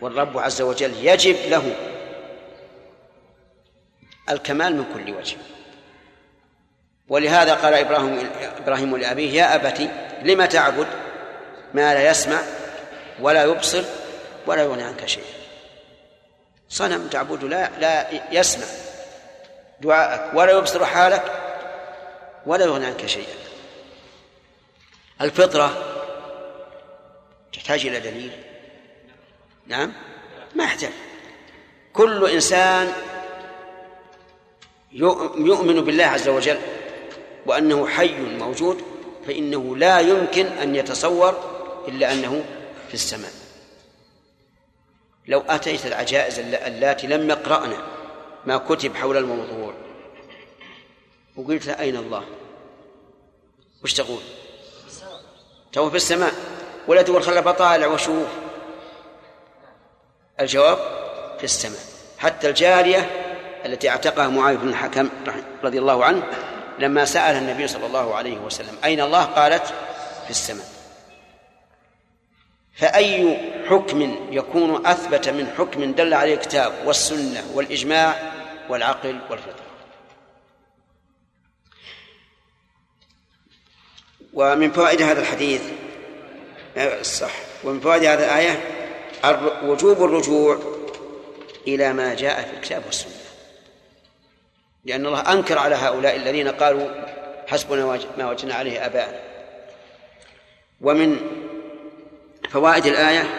والرب 0.01 0.39
عز 0.39 0.63
وجل 0.63 1.07
يجب 1.07 1.37
له 1.49 1.75
الكمال 4.31 4.77
من 4.77 4.85
كل 4.95 5.15
وجه. 5.15 5.37
ولهذا 7.09 7.55
قال 7.55 7.75
إبراهيم 7.75 8.31
إبراهيم 8.59 8.97
لأبيه 8.97 9.33
يا 9.33 9.55
أبت 9.55 9.91
لم 10.23 10.45
تعبد 10.45 10.87
ما 11.75 11.95
لا 11.95 12.11
يسمع 12.11 12.41
ولا 13.21 13.45
يبصر 13.45 13.85
ولا 14.47 14.63
يغني 14.63 14.83
عنك 14.83 15.07
شيئا 15.07 15.35
صنم 16.69 17.09
تعبد 17.09 17.45
لا 17.45 17.71
لا 17.81 18.09
يسمع 18.33 18.67
دعاءك 19.81 20.35
ولا 20.35 20.53
يبصر 20.53 20.85
حالك 20.85 21.25
ولا 22.47 22.65
يغني 22.65 22.87
عنك 22.87 23.07
شيئا. 23.07 23.35
الفطرة 25.21 25.95
تحتاج 27.53 27.87
إلى 27.87 28.01
دليل. 28.01 28.33
نعم؟ 29.67 29.93
ما 30.55 30.65
يحتاج. 30.65 30.91
كل 31.93 32.31
إنسان 32.31 32.93
يؤمن 34.93 35.81
بالله 35.81 36.05
عز 36.05 36.29
وجل 36.29 36.59
وأنه 37.47 37.87
حي 37.87 38.21
موجود 38.21 38.83
فإنه 39.27 39.77
لا 39.77 40.01
يمكن 40.01 40.47
أن 40.47 40.77
يتصور 40.77 41.35
إلا 41.89 42.13
أنه 42.13 42.45
في 42.95 43.01
السماء. 43.01 43.33
لو 45.29 45.41
أتيت 45.49 45.87
العجائز 45.87 46.39
اللاتي 46.39 47.07
لم 47.07 47.31
يقرأنا 47.31 47.77
ما 48.47 48.57
كتب 48.57 48.95
حول 48.95 49.17
الموضوع 49.17 49.75
وقلت 51.37 51.69
أين 51.69 51.97
الله؟ 51.97 52.25
وش 53.85 53.93
تقول؟ 53.93 54.23
تو 55.73 55.91
في 55.91 55.97
السماء. 55.97 56.33
ولا 56.89 57.03
تقول 57.03 57.23
خل 57.23 57.43
بطالع 57.43 57.87
وشوف 57.87 58.27
الجواب 60.41 60.79
في 61.39 61.45
السماء. 61.45 61.81
حتى 62.19 62.49
الجارية 62.49 63.11
التي 63.65 63.89
اعتقها 63.89 64.29
معاوية 64.29 64.57
بن 64.57 64.69
الحكم 64.69 65.09
رضي 65.65 65.79
الله 65.79 66.05
عنه 66.05 66.23
لما 66.79 67.05
سأل 67.05 67.37
النبي 67.37 67.69
صلى 67.69 67.87
الله 67.87 68.15
عليه 68.15 68.39
وسلم 68.39 68.79
أين 68.85 69.01
الله؟ 69.01 69.25
قالت 69.25 69.67
في 70.25 70.31
السماء. 70.31 70.74
فأي 72.77 73.39
حكم 73.69 74.29
يكون 74.31 74.87
أثبت 74.87 75.29
من 75.29 75.55
حكم 75.59 75.93
دل 75.93 76.15
عليه 76.15 76.35
الكتاب 76.35 76.73
والسنة 76.85 77.45
والإجماع 77.55 78.33
والعقل 78.69 79.19
والفطرة؟ 79.31 79.65
ومن 84.33 84.71
فوائد 84.71 85.03
هذا 85.03 85.21
الحديث 85.21 85.63
صح 87.03 87.33
ومن 87.65 87.81
فوائد 87.81 88.05
هذه 88.05 88.25
الآية 88.25 88.61
وجوب 89.63 90.05
الرجوع 90.05 90.59
إلى 91.67 91.93
ما 91.93 92.15
جاء 92.15 92.43
في 92.43 92.57
الكتاب 92.57 92.83
والسنة. 92.87 93.13
لأن 94.85 95.07
الله 95.07 95.33
أنكر 95.33 95.59
على 95.59 95.75
هؤلاء 95.75 96.17
الذين 96.17 96.49
قالوا 96.49 96.91
حسبنا 97.47 98.01
ما 98.19 98.31
وجدنا 98.31 98.55
عليه 98.55 98.87
آباءنا. 98.87 99.21
ومن 100.81 101.21
فوائد 102.55 102.87
الآية 102.87 103.31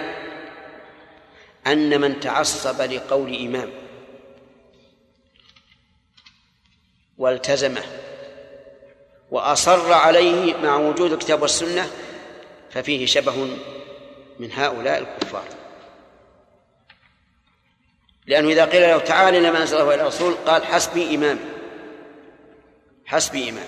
أن 1.68 2.02
من 2.02 2.20
تعصب 2.20 2.82
لقول 2.82 3.36
إمام 3.36 3.70
والتزمه 7.18 7.84
وأصر 9.32 9.94
عليه 9.94 10.56
مع 10.56 10.76
وجود 10.76 11.12
الكتاب 11.12 11.42
والسنة 11.42 11.92
ففيه 12.72 13.06
شبه 13.06 13.58
من 14.40 14.52
هؤلاء 14.52 14.98
الكفار. 15.00 15.46
لأنه 18.28 18.50
إذا 18.50 18.66
قيل 18.66 18.82
له 18.82 18.98
تعال 18.98 19.36
إلى 19.36 19.52
ما 19.52 19.62
أنزل 19.62 19.78
الله 19.78 19.94
إلى 19.94 20.02
الرسول 20.02 20.34
قال 20.46 20.66
حسبي 20.66 21.16
إمام. 21.16 21.40
حسبي 23.06 23.50
إمام. 23.50 23.68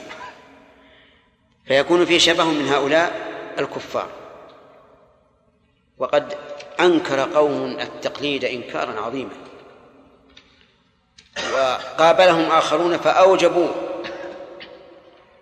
فيكون 1.66 2.06
فيه 2.06 2.18
شبه 2.18 2.46
من 2.46 2.68
هؤلاء 2.68 3.28
الكفار. 3.60 4.27
وقد 6.00 6.34
أنكر 6.80 7.20
قوم 7.20 7.80
التقليد 7.80 8.46
إنكارا 8.46 9.02
عظيما. 9.02 9.32
وقابلهم 11.54 12.52
آخرون 12.52 12.98
فأوجبوه. 12.98 13.76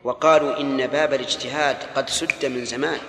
وقالوا 0.04 0.60
إن 0.60 0.88
باب 0.88 1.14
الاجتهاد 1.14 1.78
قد 1.96 2.10
سد 2.10 2.46
من 2.46 2.66
زمان. 2.66 3.00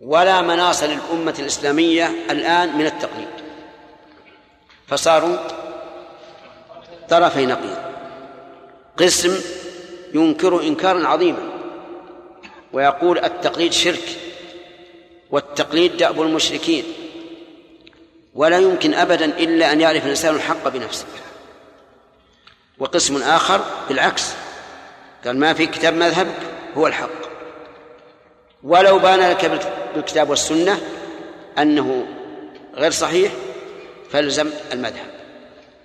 ولا 0.00 0.40
مناص 0.40 0.82
للأمة 0.82 1.34
الإسلامية 1.38 2.06
الآن 2.30 2.78
من 2.78 2.86
التقليد. 2.86 3.28
فصاروا 4.88 5.36
طرفي 7.08 7.46
نقيض. 7.46 7.78
قسم 8.96 9.40
ينكر 10.14 10.60
إنكارا 10.60 11.06
عظيما. 11.06 11.48
ويقول 12.72 13.18
التقليد 13.18 13.72
شرك. 13.72 14.31
والتقليد 15.32 15.96
دأب 15.96 16.22
المشركين. 16.22 16.84
ولا 18.34 18.58
يمكن 18.58 18.94
أبدا 18.94 19.24
إلا 19.24 19.72
أن 19.72 19.80
يعرف 19.80 20.04
الإنسان 20.04 20.34
الحق 20.34 20.68
بنفسه. 20.68 21.06
وقسم 22.78 23.22
آخر 23.22 23.60
بالعكس. 23.88 24.32
قال 25.24 25.38
ما 25.38 25.52
في 25.52 25.66
كتاب 25.66 25.94
مذهبك 25.94 26.40
هو 26.76 26.86
الحق. 26.86 27.22
ولو 28.62 28.98
بان 28.98 29.20
لك 29.30 29.60
بالكتاب 29.94 30.30
والسنة 30.30 30.80
أنه 31.58 32.06
غير 32.74 32.90
صحيح 32.90 33.32
فالزم 34.10 34.50
المذهب. 34.72 35.10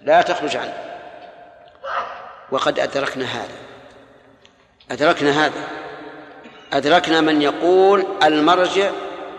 لا 0.04 0.22
تخرج 0.22 0.58
عنه. 0.58 0.74
وقد 2.52 2.80
أدركنا 2.80 3.26
هذا. 3.26 3.58
أدركنا 4.92 5.46
هذا. 5.46 5.68
أدركنا 6.74 7.22
من 7.22 7.42
يقول 7.42 8.06
المرجع 8.24 8.92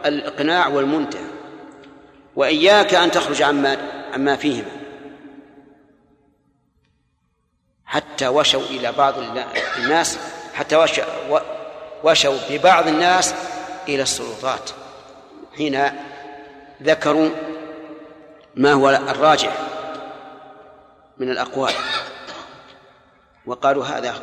الإقناع 0.07 0.69
والمنتهى. 0.69 1.31
وإياك 2.37 2.95
أن 2.95 3.11
تخرج 3.11 3.43
عما 3.43 3.77
عما 4.15 4.37
فيهما. 4.37 4.71
حتى 7.85 8.29
وشوا 8.29 8.63
إلى 8.63 8.93
بعض 8.93 9.15
الناس 9.79 10.19
حتى 10.55 10.77
وشوا 10.77 11.05
وشوا 12.05 12.39
ببعض 12.51 12.89
الناس 12.89 13.35
إلى 13.89 14.03
السلطات. 14.03 14.71
حين 15.57 15.91
ذكروا 16.83 17.31
ما 18.55 18.73
هو 18.73 18.91
الراجح 18.91 19.53
من 21.19 21.31
الأقوال. 21.31 21.75
وقالوا 23.47 23.85
هذا 23.85 24.15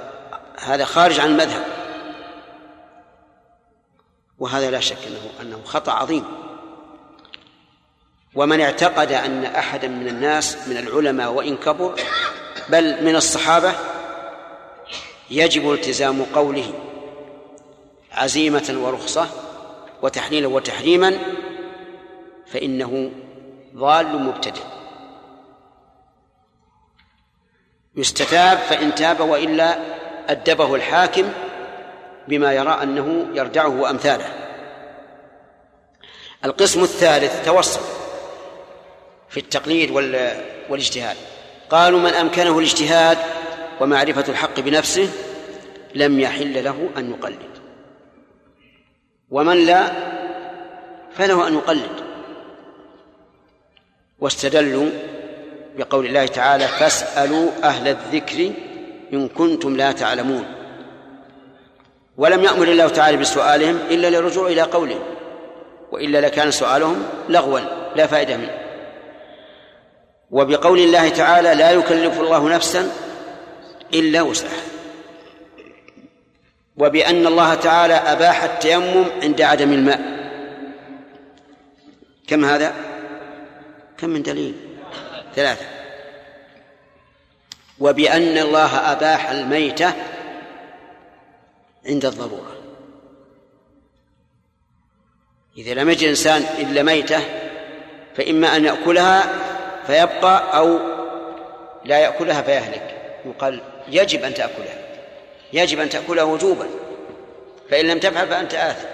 هذا 0.60 0.86
خارج 0.86 1.20
عن 1.20 1.28
المذهب. 1.28 1.75
وهذا 4.40 4.72
لا 4.72 4.80
شك 4.80 4.98
انه 5.08 5.30
أنه 5.42 5.62
خطأ 5.66 5.92
عظيم. 5.92 6.24
ومن 8.36 8.62
اعتقد 8.62 9.12
أن 9.12 9.46
أحدا 9.46 9.88
من 9.88 10.08
الناس 10.08 10.68
من 10.68 10.78
العلماء 10.78 11.32
وإن 11.32 11.58
كبر 11.58 11.96
بل 12.70 13.04
من 13.04 13.16
الصحابة 13.16 13.74
يجب 15.30 15.74
التزام 15.74 16.24
قوله 16.24 16.74
عزيمة 18.12 18.76
ورخصة 18.78 19.28
وتحليلا 20.02 20.48
وتحريما 20.48 21.20
فإنه 22.48 23.12
ضال 23.76 24.24
مبتدئ. 24.24 24.62
يستتاب 27.96 28.58
فإن 28.58 28.96
تاب 28.96 29.20
وإلا 29.20 29.80
أدبه 30.32 30.76
الحاكم 30.76 31.32
بما 32.28 32.54
يرى 32.54 32.80
أنه 32.84 33.28
يردعه 33.34 33.82
وأمثاله 33.82 34.26
القسم 36.46 36.84
الثالث 36.84 37.46
توسط 37.46 37.80
في 39.30 39.40
التقليد 39.40 39.92
والاجتهاد. 40.70 41.18
قالوا 41.70 42.00
من 42.00 42.14
أمكنه 42.14 42.60
الاجتهاد 42.60 43.18
ومعرفة 43.82 44.26
الحق 44.30 44.60
بنفسه 44.60 45.10
لم 45.96 46.20
يحل 46.20 46.64
له 46.64 46.90
أن 46.98 47.12
يقلد. 47.12 47.56
ومن 49.32 49.66
لا 49.66 49.92
فله 51.14 51.48
أن 51.48 51.54
يقلد. 51.54 52.06
واستدلوا 54.20 54.90
بقول 55.78 56.06
الله 56.06 56.26
تعالى 56.26 56.68
فاسألوا 56.68 57.52
أهل 57.64 57.88
الذكر 57.88 58.52
إن 59.14 59.28
كنتم 59.28 59.78
لا 59.78 59.92
تعلمون. 59.92 60.55
ولم 62.18 62.44
يأمر 62.44 62.68
الله 62.68 62.88
تعالى 62.88 63.18
بسؤالهم 63.18 63.80
إلا 63.90 64.10
للرجوع 64.10 64.48
إلى 64.48 64.62
قوله 64.62 65.00
وإلا 65.92 66.22
لكان 66.22 66.52
سؤالهم 66.52 67.04
لغوا 67.30 67.60
لا 67.96 68.08
فائدة 68.08 68.38
منه 68.38 68.58
وبقول 70.32 70.80
الله 70.80 71.10
تعالى 71.10 71.56
لا 71.56 71.72
يكلف 71.72 72.20
الله 72.20 72.50
نفسا 72.50 72.92
إلا 73.94 74.22
وسعها 74.22 74.64
وبأن 76.78 77.28
الله 77.28 77.54
تعالى 77.54 77.94
أباح 77.94 78.44
التيمم 78.44 79.06
عند 79.24 79.42
عدم 79.42 79.74
الماء 79.74 80.02
كم 82.28 82.46
هذا؟ 82.46 82.74
كم 83.98 84.10
من 84.10 84.24
دليل؟ 84.24 84.56
ثلاثة 85.36 85.66
وبأن 87.80 88.38
الله 88.38 88.92
أباح 88.92 89.30
الميتة 89.30 89.94
عند 91.86 92.06
الضرورة. 92.06 92.56
إذا 95.58 95.74
لم 95.74 95.90
يجد 95.90 96.04
الإنسان 96.04 96.42
إلا 96.42 96.84
ميتة 96.84 97.20
فإما 98.16 98.56
أن 98.56 98.66
يأكلها 98.66 99.30
فيبقى 99.88 100.58
أو 100.58 100.80
لا 101.86 102.00
يأكلها 102.00 102.42
فيهلك. 102.42 103.16
يقال 103.26 103.62
يجب 103.88 104.24
أن 104.24 104.34
تأكلها. 104.34 104.78
يجب 105.54 105.80
أن 105.80 105.90
تأكلها 105.90 106.24
وجوبا. 106.24 106.68
فإن 107.70 107.86
لم 107.86 108.00
تفعل 108.00 108.28
فأنت 108.28 108.54
آثم. 108.54 108.88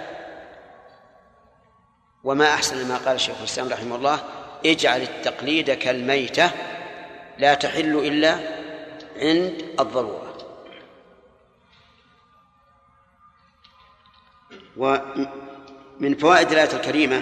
وما 2.23 2.53
أحسن 2.53 2.87
ما 2.87 2.97
قال 2.97 3.15
الشيخ 3.15 3.35
الإسلام 3.39 3.69
رحمه 3.69 3.95
الله 3.95 4.19
اجعل 4.65 5.01
التقليد 5.01 5.71
كالميتة 5.71 6.51
لا 7.37 7.53
تحل 7.53 7.97
إلا 7.97 8.39
عند 9.21 9.65
الضرورة. 9.79 10.30
ومن 14.77 16.15
فوائد 16.19 16.51
الآية 16.51 16.73
الكريمة 16.73 17.21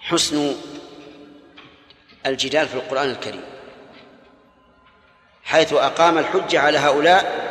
حسن 0.00 0.54
الجدال 2.26 2.68
في 2.68 2.74
القرآن 2.74 3.10
الكريم 3.10 3.44
حيث 5.44 5.72
أقام 5.72 6.18
الحجة 6.18 6.60
على 6.60 6.78
هؤلاء 6.78 7.48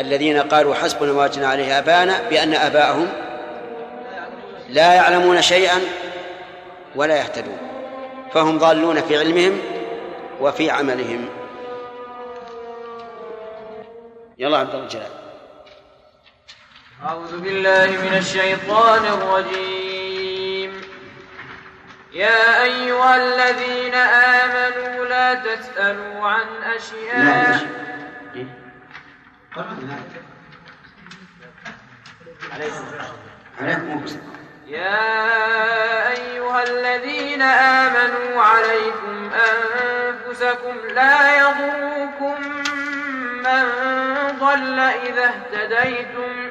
الذين 0.00 0.38
قالوا 0.38 0.74
حسبنا 0.74 1.12
ما 1.12 1.22
وجدنا 1.22 1.48
عليه 1.48 1.78
آباءنا 1.78 2.28
بأن 2.28 2.54
آباءهم 2.54 3.08
لا 4.68 4.94
يعلمون 4.94 5.42
شيئا 5.42 5.80
ولا 6.96 7.16
يهتدون 7.16 7.58
فهم 8.32 8.58
ضالون 8.58 9.00
في 9.00 9.18
علمهم 9.18 9.60
وفي 10.40 10.70
عملهم. 10.70 11.28
يلا 14.38 14.58
عبد 14.58 14.70
الله 14.70 14.84
الجلال. 14.84 15.17
أعوذ 17.06 17.40
بالله 17.40 17.86
من 17.86 18.14
الشيطان 18.18 19.04
الرجيم. 19.04 20.80
يا 22.12 22.62
أيها 22.62 23.16
الذين 23.16 23.94
آمنوا 23.94 25.06
لا 25.06 25.34
تسألوا 25.34 26.28
عن 26.28 26.46
أشياء. 26.76 27.66
يا 34.66 36.08
أيها 36.10 36.62
الذين 36.62 37.42
آمنوا 37.42 38.42
عليكم 38.42 39.30
أنفسكم 39.34 40.76
لا 40.94 41.38
يضركم 41.38 42.36
من 43.46 43.64
ضل 44.40 44.78
إذا 44.78 45.24
اهتديتم. 45.24 46.50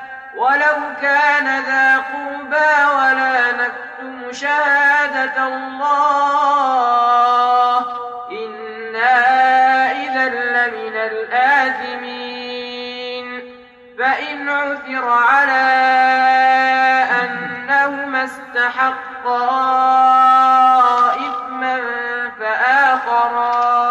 ولو 0.35 0.95
كان 1.01 1.63
ذا 1.63 1.97
قربى 1.97 2.85
ولا 2.95 3.51
نكتم 3.51 4.31
شهادة 4.31 5.47
الله 5.47 6.57
إنا 8.31 9.91
إذا 9.91 10.29
لمن 10.29 10.95
الآثمين 10.95 12.31
فإن 13.99 14.49
عثر 14.49 15.09
على 15.09 15.61
أنهما 17.23 18.23
استحقا 18.23 19.41
إثما 21.15 21.81
فآخران 22.39 23.90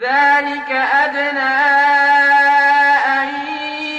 ذلك 0.00 0.70
أدنى 0.70 1.54
أن 3.06 3.28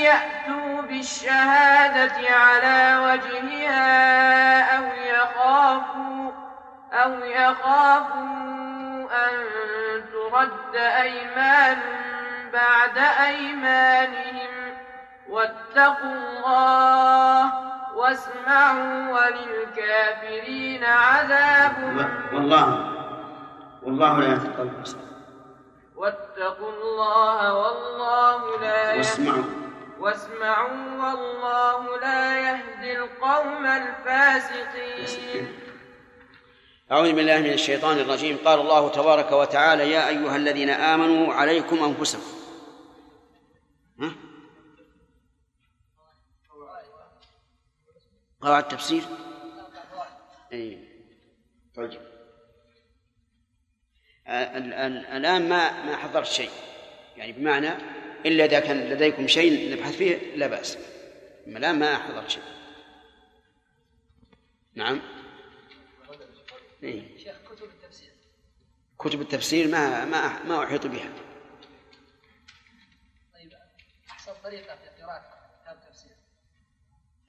يأتوا 0.07 0.81
بالشهادة 0.81 2.29
على 2.29 2.97
وجهها 3.05 4.77
أو 4.77 4.83
يخافوا 4.83 6.31
أو 6.93 7.13
يخافوا 7.13 8.29
أن 9.25 9.33
ترد 10.11 10.75
أيمان 10.75 11.77
بعد 12.53 12.97
أيمانهم. 13.27 14.49
واتقوا 15.29 16.13
الله 16.13 17.53
واسمعوا 17.95 19.09
وللكافرين 19.09 20.83
عذاب. 20.83 21.73
والله 22.33 22.95
والله 23.83 24.19
لا 24.19 24.27
يهدي 24.27 24.47
القوم 24.47 24.83
واتقوا 25.99 26.71
الله 26.71 27.53
والله 27.53 28.59
لا 28.59 28.93
يهدي 28.93 28.97
واسمعوا. 28.97 29.43
واسمعوا 29.99 30.69
والله 31.03 31.99
لا 31.99 32.39
يهدي 32.49 32.97
القوم 32.97 33.65
الفاسقين. 33.65 35.47
أعوذ 36.91 37.13
بالله 37.13 37.37
من 37.39 37.53
الشيطان 37.53 37.99
الرجيم. 37.99 38.37
قال 38.45 38.59
الله 38.59 38.89
تبارك 38.89 39.31
وتعالى 39.31 39.91
يا 39.91 40.07
أيها 40.07 40.35
الذين 40.35 40.69
آمنوا 40.69 41.33
عليكم 41.33 41.83
أنفسكم. 41.83 42.39
ها؟ 43.99 44.11
قواعد 48.41 48.67
تفسير 48.67 49.03
أي 50.53 50.87
طيب. 51.75 52.08
الآن 54.29 55.49
ما 55.49 55.83
ما 55.83 55.97
حضرت 55.97 56.27
شيء. 56.27 56.49
يعني 57.17 57.31
بمعنى 57.31 57.69
إلا 58.25 58.45
إذا 58.45 58.59
كان 58.59 58.89
لديكم 58.89 59.27
شيء 59.27 59.73
نبحث 59.73 59.95
فيه 59.95 60.35
لا 60.35 60.47
بأس. 60.47 60.77
أما 61.47 61.57
الآن 61.59 61.79
ما 61.79 61.97
حضرت 61.97 62.29
شيء. 62.29 62.43
نعم. 64.75 65.01
إيه. 66.83 67.17
شيخ 67.17 67.35
كتب 67.51 67.63
التفسير. 67.63 68.09
كتب 68.99 69.21
التفسير 69.21 69.67
ما 69.67 70.05
ما 70.05 70.43
ما 70.43 70.63
أحيط 70.63 70.87
بها. 70.87 71.09
طيب 73.33 73.53
أحسن 74.09 74.31
طريقة 74.43 74.75
في 74.75 75.03
قراءة 75.03 75.25
كتاب 75.63 75.77
التفسير. 75.77 76.11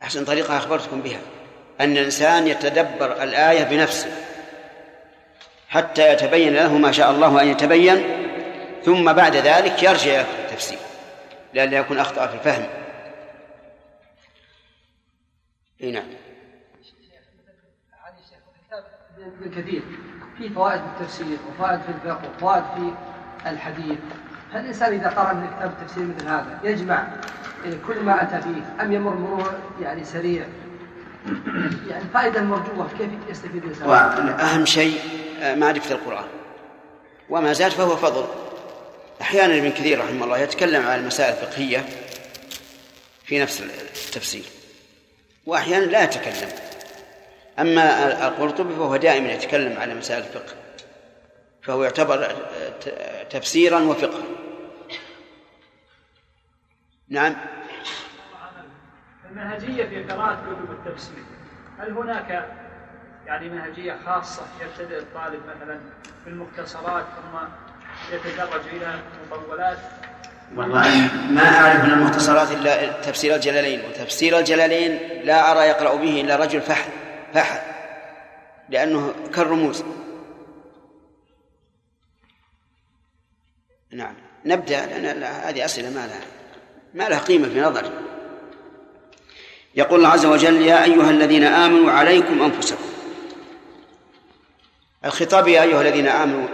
أحسن 0.03 0.25
طريقة 0.25 0.57
أخبرتكم 0.57 1.01
بها. 1.01 1.21
أن 1.81 1.97
الإنسان 1.97 2.47
يتدبر 2.47 3.23
الآية 3.23 3.65
بنفسه. 3.65 4.27
حتى 5.71 6.13
يتبين 6.13 6.55
له 6.55 6.79
ما 6.79 6.93
شاء 6.93 7.11
الله 7.11 7.43
أن 7.43 7.49
يتبين 7.49 8.03
ثم 8.85 9.13
بعد 9.13 9.37
ذلك 9.37 9.83
يرجع 9.83 10.11
إلى 10.11 10.27
التفسير 10.45 10.79
لئلا 11.55 11.79
يكون 11.79 11.99
أخطأ 11.99 12.27
في 12.27 12.35
الفهم. 12.35 12.67
إي 15.83 15.91
نعم. 15.91 16.05
ابن 19.19 19.63
كثير. 19.63 19.83
في 20.39 20.49
فوائد 20.49 20.81
في 20.81 20.87
التفسير 21.01 21.39
وفوائد 21.49 21.81
في 21.81 21.89
الفقه 21.89 22.31
وفوائد 22.37 22.65
في 22.75 23.51
الحديث. 23.51 23.99
هل 24.53 24.61
الإنسان 24.61 24.93
إذا 24.93 25.09
قرأ 25.09 25.33
من 25.33 25.47
كتاب 25.57 25.73
التفسير 25.81 26.05
مثل 26.05 26.27
هذا 26.27 26.61
يجمع 26.65 27.07
كل 27.87 28.01
ما 28.01 28.23
أتى 28.23 28.43
فيه 28.43 28.85
أم 28.85 28.93
يمر 28.93 29.15
مرور 29.15 29.55
يعني 29.83 30.05
سريع؟ 30.05 30.47
يعني 31.89 32.03
الفائده 32.03 32.41
المرجوه 32.41 32.89
كيف 32.99 33.11
يستفيد 33.31 33.65
الإنسان؟ 33.65 33.89
وأهم 33.89 34.67
شيء 34.67 35.01
معرفة 35.43 35.95
القرآن. 35.95 36.29
وما 37.29 37.53
زاد 37.53 37.71
فهو 37.71 37.97
فضل. 37.97 38.27
أحيانا 39.21 39.59
ابن 39.59 39.71
كثير 39.71 40.01
رحمه 40.01 40.25
الله 40.25 40.39
يتكلم 40.39 40.87
عن 40.87 40.99
المسائل 40.99 41.33
الفقهية 41.33 41.85
في 43.25 43.39
نفس 43.39 43.61
التفسير. 44.07 44.45
وأحيانا 45.47 45.85
لا 45.85 46.05
يتكلم. 46.05 46.49
أما 47.59 48.29
القرطبي 48.29 48.75
فهو 48.75 48.97
دائما 48.97 49.33
يتكلم 49.33 49.81
على 49.81 49.95
مسائل 49.95 50.23
الفقه. 50.23 50.55
فهو 51.63 51.85
يعتبر 51.85 52.37
تفسيرا 53.31 53.81
وفقها. 53.81 54.25
نعم. 57.09 57.37
المنهجية 59.31 59.85
في 59.85 60.03
قراءة 60.13 60.35
كتب 60.35 60.71
التفسير. 60.71 61.25
هل 61.79 61.93
هناك 61.93 62.60
يعني 63.31 63.49
منهجية 63.49 63.97
خاصة 64.07 64.43
يبتدئ 64.61 64.99
الطالب 64.99 65.41
مثلا 65.47 65.81
بالمختصرات 66.25 67.05
ثم 67.05 67.39
يتدرج 68.15 68.61
إلى 68.73 69.01
المطولات. 69.25 69.79
والله 70.57 71.11
ما 71.31 71.61
أعرف 71.61 71.85
من 71.85 71.91
المختصرات 71.91 72.53
إلا 72.53 73.03
تفسير 73.03 73.35
الجلالين 73.35 73.81
وتفسير 73.85 74.39
الجلالين 74.39 74.99
لا 75.25 75.53
أرى 75.53 75.61
يقرأ 75.61 75.95
به 75.95 76.21
إلا 76.21 76.37
رجل 76.37 76.61
فحل 76.61 76.91
فحل 77.35 77.61
لأنه 78.69 79.15
كالرموز. 79.35 79.85
نعم. 83.93 84.15
نبدأ 84.45 84.87
لأن 84.87 85.23
هذه 85.23 85.65
أسئلة 85.65 85.91
ما 85.91 86.07
لها 86.07 86.21
ما 86.95 87.09
لها 87.09 87.19
قيمة 87.19 87.49
في 87.49 87.61
نظري 87.61 87.91
يقول 89.75 89.99
الله 89.99 90.09
عز 90.09 90.27
وجل 90.27 90.63
يا 90.63 90.85
أيها 90.85 91.11
الذين 91.11 91.45
آمنوا 91.45 91.91
عليكم 91.91 92.43
أنفسكم 92.43 92.90
الخطاب 95.05 95.49
يا 95.49 95.63
أيها 95.63 95.83
الذين 95.83 96.09
آمنوا 96.09 96.49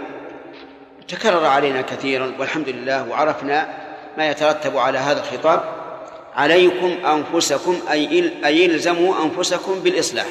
تكرر 1.07 1.45
علينا 1.45 1.81
كثيرا 1.81 2.33
والحمد 2.39 2.69
لله 2.69 3.09
وعرفنا 3.09 3.77
ما 4.17 4.29
يترتب 4.29 4.77
على 4.77 4.97
هذا 4.97 5.19
الخطاب 5.19 5.63
عليكم 6.33 7.05
أنفسكم 7.05 7.79
أي 7.91 8.31
أي 8.45 8.65
إلزموا 8.65 9.23
أنفسكم 9.23 9.79
بالإصلاح. 9.79 10.27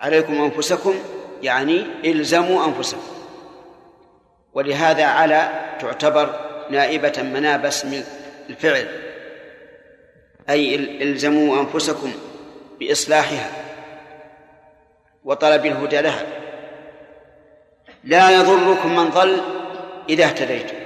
عليكم 0.00 0.42
أنفسكم 0.42 0.94
يعني 1.42 1.86
إلزموا 2.04 2.66
أنفسكم. 2.66 3.14
ولهذا 4.54 5.04
على 5.04 5.64
تعتبر 5.80 6.40
نائبة 6.70 7.22
مناب 7.22 7.66
اسم 7.66 8.02
الفعل. 8.50 8.88
أي 10.50 10.74
إلزموا 11.02 11.60
أنفسكم 11.60 12.12
بإصلاحها. 12.80 13.50
وطلب 15.24 15.66
الهدى 15.66 16.00
لها. 16.00 16.26
لا 18.04 18.30
يضركم 18.30 18.96
من 18.96 19.10
ضل 19.10 19.40
إذا 20.08 20.24
اهتديتم. 20.24 20.76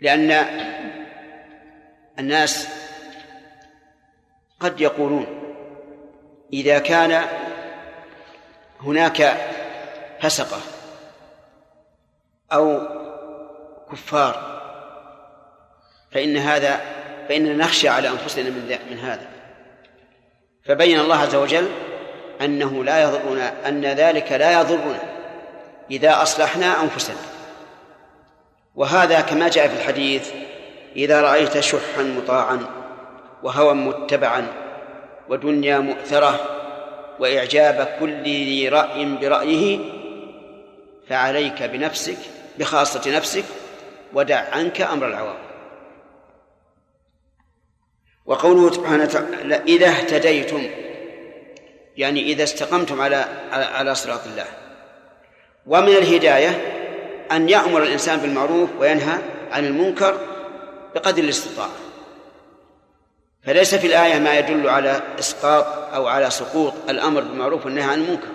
لأن 0.00 0.46
الناس 2.18 2.68
قد 4.60 4.80
يقولون 4.80 5.26
إذا 6.52 6.78
كان 6.78 7.24
هناك 8.80 9.36
فسقة 10.20 10.60
أو 12.52 12.88
كفار 13.92 14.56
فإن 16.10 16.36
هذا 16.36 16.80
فإننا 17.28 17.64
نخشى 17.64 17.88
على 17.88 18.08
أنفسنا 18.08 18.50
من 18.50 18.78
من 18.90 18.98
هذا. 18.98 19.35
فبين 20.68 21.00
الله 21.00 21.16
عز 21.16 21.34
وجل 21.34 21.68
أنه 22.40 22.84
لا 22.84 23.02
يضرنا 23.02 23.68
أن 23.68 23.84
ذلك 23.84 24.32
لا 24.32 24.60
يضرنا 24.60 25.02
إذا 25.90 26.22
أصلحنا 26.22 26.82
أنفسنا. 26.82 27.16
وهذا 28.74 29.20
كما 29.20 29.48
جاء 29.48 29.68
في 29.68 29.74
الحديث 29.74 30.30
إذا 30.96 31.20
رأيت 31.20 31.60
شحا 31.60 32.02
مطاعا 32.02 32.66
وهوى 33.42 33.74
متبعا 33.74 34.46
ودنيا 35.28 35.78
مؤثرة 35.78 36.40
وإعجاب 37.18 37.96
كل 38.00 38.22
ذي 38.22 38.68
رأي 38.68 39.04
برأيه 39.04 39.78
فعليك 41.08 41.62
بنفسك 41.62 42.18
بخاصة 42.58 43.16
نفسك 43.16 43.44
ودع 44.12 44.44
عنك 44.52 44.80
أمر 44.80 45.06
العوام. 45.06 45.45
وقوله 48.26 48.72
سبحانه 48.72 49.04
وتعالى 49.04 49.62
إذا 49.68 49.88
اهتديتم 49.88 50.66
يعني 51.96 52.22
إذا 52.22 52.42
استقمتم 52.42 53.00
على 53.00 53.24
على 53.52 53.94
صراط 53.94 54.20
الله. 54.26 54.44
ومن 55.66 55.88
الهداية 55.88 56.50
أن 57.32 57.48
يأمر 57.48 57.82
الإنسان 57.82 58.18
بالمعروف 58.18 58.70
وينهى 58.78 59.18
عن 59.52 59.66
المنكر 59.66 60.18
بقدر 60.94 61.22
الاستطاعة. 61.22 61.70
فليس 63.42 63.74
في 63.74 63.86
الآية 63.86 64.18
ما 64.18 64.38
يدل 64.38 64.68
على 64.68 65.00
إسقاط 65.18 65.66
أو 65.94 66.06
على 66.06 66.30
سقوط 66.30 66.72
الأمر 66.88 67.20
بالمعروف 67.20 67.64
والنهي 67.64 67.84
عن 67.84 68.00
المنكر. 68.00 68.28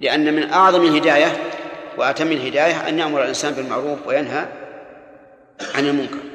لأن 0.00 0.34
من 0.34 0.52
أعظم 0.52 0.84
الهداية 0.84 1.36
وأتم 1.98 2.32
الهداية 2.32 2.88
أن 2.88 2.98
يأمر 2.98 3.22
الإنسان 3.22 3.52
بالمعروف 3.52 4.06
وينهى 4.06 4.46
عن 5.74 5.86
المنكر. 5.86 6.25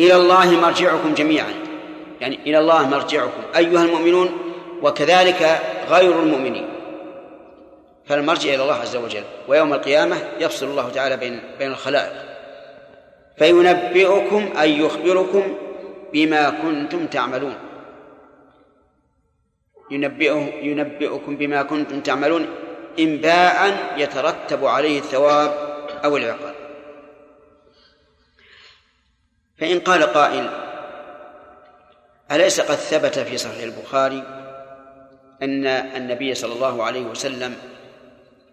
إلى 0.00 0.16
الله 0.16 0.50
مرجعكم 0.50 1.14
جميعا. 1.14 1.54
يعني 2.20 2.38
إلى 2.46 2.58
الله 2.58 2.88
مرجعكم. 2.88 3.42
أيها 3.56 3.84
المؤمنون 3.84 4.28
وكذلك 4.82 5.60
غير 5.88 6.22
المؤمنين. 6.22 6.68
فالمرجع 8.06 8.54
إلى 8.54 8.62
الله 8.62 8.74
عز 8.74 8.96
وجل 8.96 9.24
ويوم 9.48 9.72
القيامة 9.72 10.16
يفصل 10.40 10.66
الله 10.66 10.90
تعالى 10.90 11.16
بين 11.16 11.40
بين 11.58 11.70
الخلائق. 11.70 12.12
فينبئكم 13.38 14.48
أي 14.60 14.78
يخبركم 14.78 15.42
بما 16.12 16.50
كنتم 16.50 17.06
تعملون. 17.06 17.54
ينبئه 19.90 20.52
ينبئكم 20.62 21.36
بما 21.36 21.62
كنتم 21.62 22.00
تعملون 22.00 22.46
إنباء 22.98 23.76
يترتب 23.96 24.64
عليه 24.64 24.98
الثواب 24.98 25.54
أو 26.04 26.16
العقاب. 26.16 26.54
فإن 29.58 29.80
قال 29.80 30.02
قائل 30.02 30.50
أليس 32.32 32.60
قد 32.60 32.74
ثبت 32.74 33.18
في 33.18 33.38
صحيح 33.38 33.62
البخاري 33.62 34.22
أن 35.42 35.66
النبي 35.66 36.34
صلى 36.34 36.52
الله 36.52 36.84
عليه 36.84 37.02
وسلم 37.02 37.56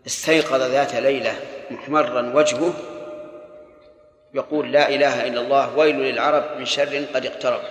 استيقظ 0.07 0.61
ذات 0.61 0.95
ليلة 0.95 1.35
محمرا 1.71 2.35
وجهه؟ 2.35 2.73
يقول 4.33 4.71
لا 4.71 4.89
إله 4.89 5.27
إلا 5.27 5.41
الله 5.41 5.77
ويل 5.77 5.95
للعرب 5.95 6.43
من 6.57 6.65
شر 6.65 7.05
قد 7.13 7.25
اقترب. 7.25 7.61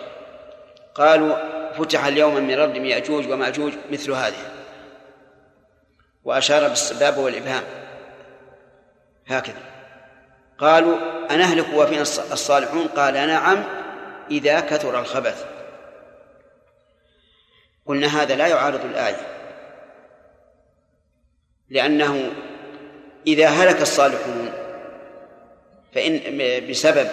قالوا 0.94 1.36
فتح 1.72 2.04
اليوم 2.04 2.34
من 2.34 2.54
رد 2.54 2.76
يأجوج 2.76 3.28
ومأجوج 3.32 3.72
مثل 3.90 4.12
هذه. 4.12 4.50
وأشار 6.24 6.68
بالسباب 6.68 7.18
والإبهام. 7.18 7.62
هكذا. 9.26 9.69
قالوا 10.60 10.96
أنهلك 11.30 11.66
وفينا 11.74 12.02
الصالحون؟ 12.02 12.86
قال 12.86 13.14
نعم 13.14 13.64
إذا 14.30 14.60
كثر 14.60 15.00
الخبث. 15.00 15.44
قلنا 17.86 18.22
هذا 18.22 18.34
لا 18.34 18.46
يعارض 18.46 18.84
الآية. 18.84 19.26
لأنه 21.68 22.32
إذا 23.26 23.48
هلك 23.48 23.82
الصالحون 23.82 24.52
فإن 25.94 26.20
بسبب 26.70 27.08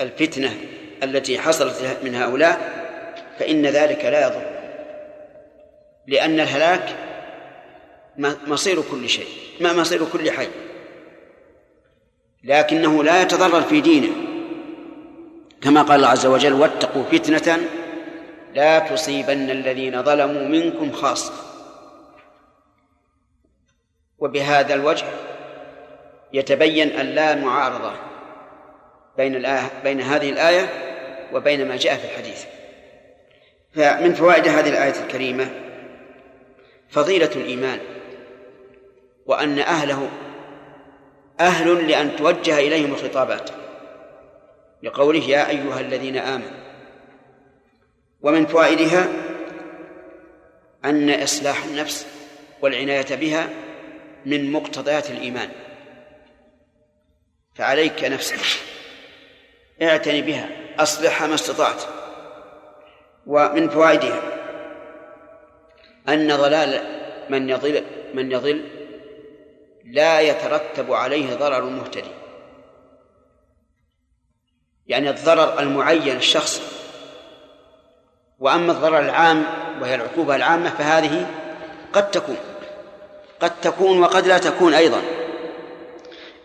الفتنة 0.00 0.56
التي 1.02 1.38
حصلت 1.38 1.98
من 2.02 2.14
هؤلاء 2.14 2.86
فإن 3.38 3.66
ذلك 3.66 4.04
لا 4.04 4.26
يضر. 4.26 4.46
لأن 6.06 6.40
الهلاك 6.40 6.96
مصير 8.46 8.82
كل 8.90 9.08
شيء 9.08 9.28
ما 9.60 9.72
مصير 9.72 10.04
كل 10.12 10.30
حي. 10.30 10.48
لكنه 12.46 13.04
لا 13.04 13.22
يتضرر 13.22 13.62
في 13.62 13.80
دينه. 13.80 14.12
كما 15.60 15.82
قال 15.82 15.96
الله 15.96 16.08
عز 16.08 16.26
وجل 16.26 16.52
واتقوا 16.52 17.02
فتنة 17.02 17.58
لا 18.54 18.78
تصيبن 18.78 19.50
الذين 19.50 20.02
ظلموا 20.02 20.48
منكم 20.48 20.92
خاصة. 20.92 21.32
وبهذا 24.18 24.74
الوجه 24.74 25.06
يتبين 26.32 26.88
أن 26.88 27.06
لا 27.06 27.34
معارضة 27.34 27.92
بين 29.16 29.34
الآية 29.34 29.70
بين 29.84 30.00
هذه 30.00 30.30
الآية 30.30 30.68
وبين 31.32 31.68
ما 31.68 31.76
جاء 31.76 31.96
في 31.96 32.04
الحديث. 32.04 32.44
فمن 33.74 34.14
فوائد 34.14 34.48
هذه 34.48 34.68
الآية 34.68 35.04
الكريمة 35.04 35.50
فضيلة 36.90 37.30
الإيمان 37.36 37.78
وأن 39.26 39.58
أهله 39.58 40.08
أهل 41.40 41.88
لأن 41.88 42.16
توجه 42.16 42.58
إليهم 42.58 42.92
الخطابات. 42.92 43.50
لقوله 44.82 45.20
يا 45.20 45.48
أيها 45.48 45.80
الذين 45.80 46.16
آمنوا 46.16 46.66
ومن 48.22 48.46
فوائدها 48.46 49.08
أن 50.84 51.10
إصلاح 51.22 51.64
النفس 51.64 52.06
والعناية 52.62 53.14
بها 53.14 53.48
من 54.26 54.52
مقتضيات 54.52 55.10
الإيمان. 55.10 55.48
فعليك 57.54 58.04
نفسك 58.04 58.60
اعتني 59.82 60.22
بها 60.22 60.48
أصلحها 60.78 61.26
ما 61.26 61.34
استطعت. 61.34 61.82
ومن 63.26 63.68
فوائدها 63.68 64.22
أن 66.08 66.36
ضلال 66.36 66.82
من 67.30 67.48
يضل 67.48 67.84
من 68.14 68.32
يضل 68.32 68.75
لا 69.86 70.20
يترتب 70.20 70.92
عليه 70.92 71.34
ضرر 71.34 71.58
المهتدي 71.58 72.10
يعني 74.86 75.10
الضرر 75.10 75.60
المعين 75.60 76.16
الشخصي. 76.16 76.60
وأما 78.38 78.72
الضرر 78.72 78.98
العام 78.98 79.44
وهي 79.80 79.94
العقوبة 79.94 80.36
العامة 80.36 80.70
فهذه 80.70 81.26
قد 81.92 82.10
تكون. 82.10 82.36
قد 83.40 83.60
تكون 83.60 84.00
وقد 84.00 84.26
لا 84.26 84.38
تكون 84.38 84.74
أيضا. 84.74 85.02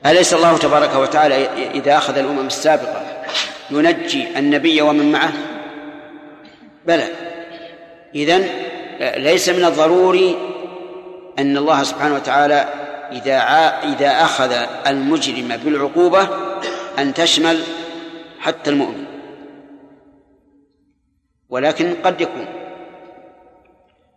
أليس 0.06 0.34
الله 0.34 0.58
تبارك 0.58 0.96
وتعالى 0.96 1.46
إذا 1.72 1.98
أخذ 1.98 2.18
الأمم 2.18 2.48
السابقة 2.48 3.24
ينجي 3.72 4.40
النبي 4.40 4.82
ومن 4.82 5.12
معه؟ 5.12 5.34
بلى. 6.86 7.08
إذن 8.16 8.50
ليس 9.02 9.50
من 9.50 9.66
الضروري 9.66 10.38
أن 11.40 11.58
الله 11.58 11.84
سبحانه 11.84 12.16
وتعالى 12.16 12.81
إذا 13.12 13.38
إذا 13.84 14.10
أخذ 14.10 14.52
المجرم 14.88 15.58
بالعقوبة 15.58 16.28
أن 17.00 17.14
تشمل 17.14 17.64
حتى 18.40 18.70
المؤمن. 18.70 19.06
ولكن 21.50 21.96
قد 22.04 22.22
يكون. 22.22 22.46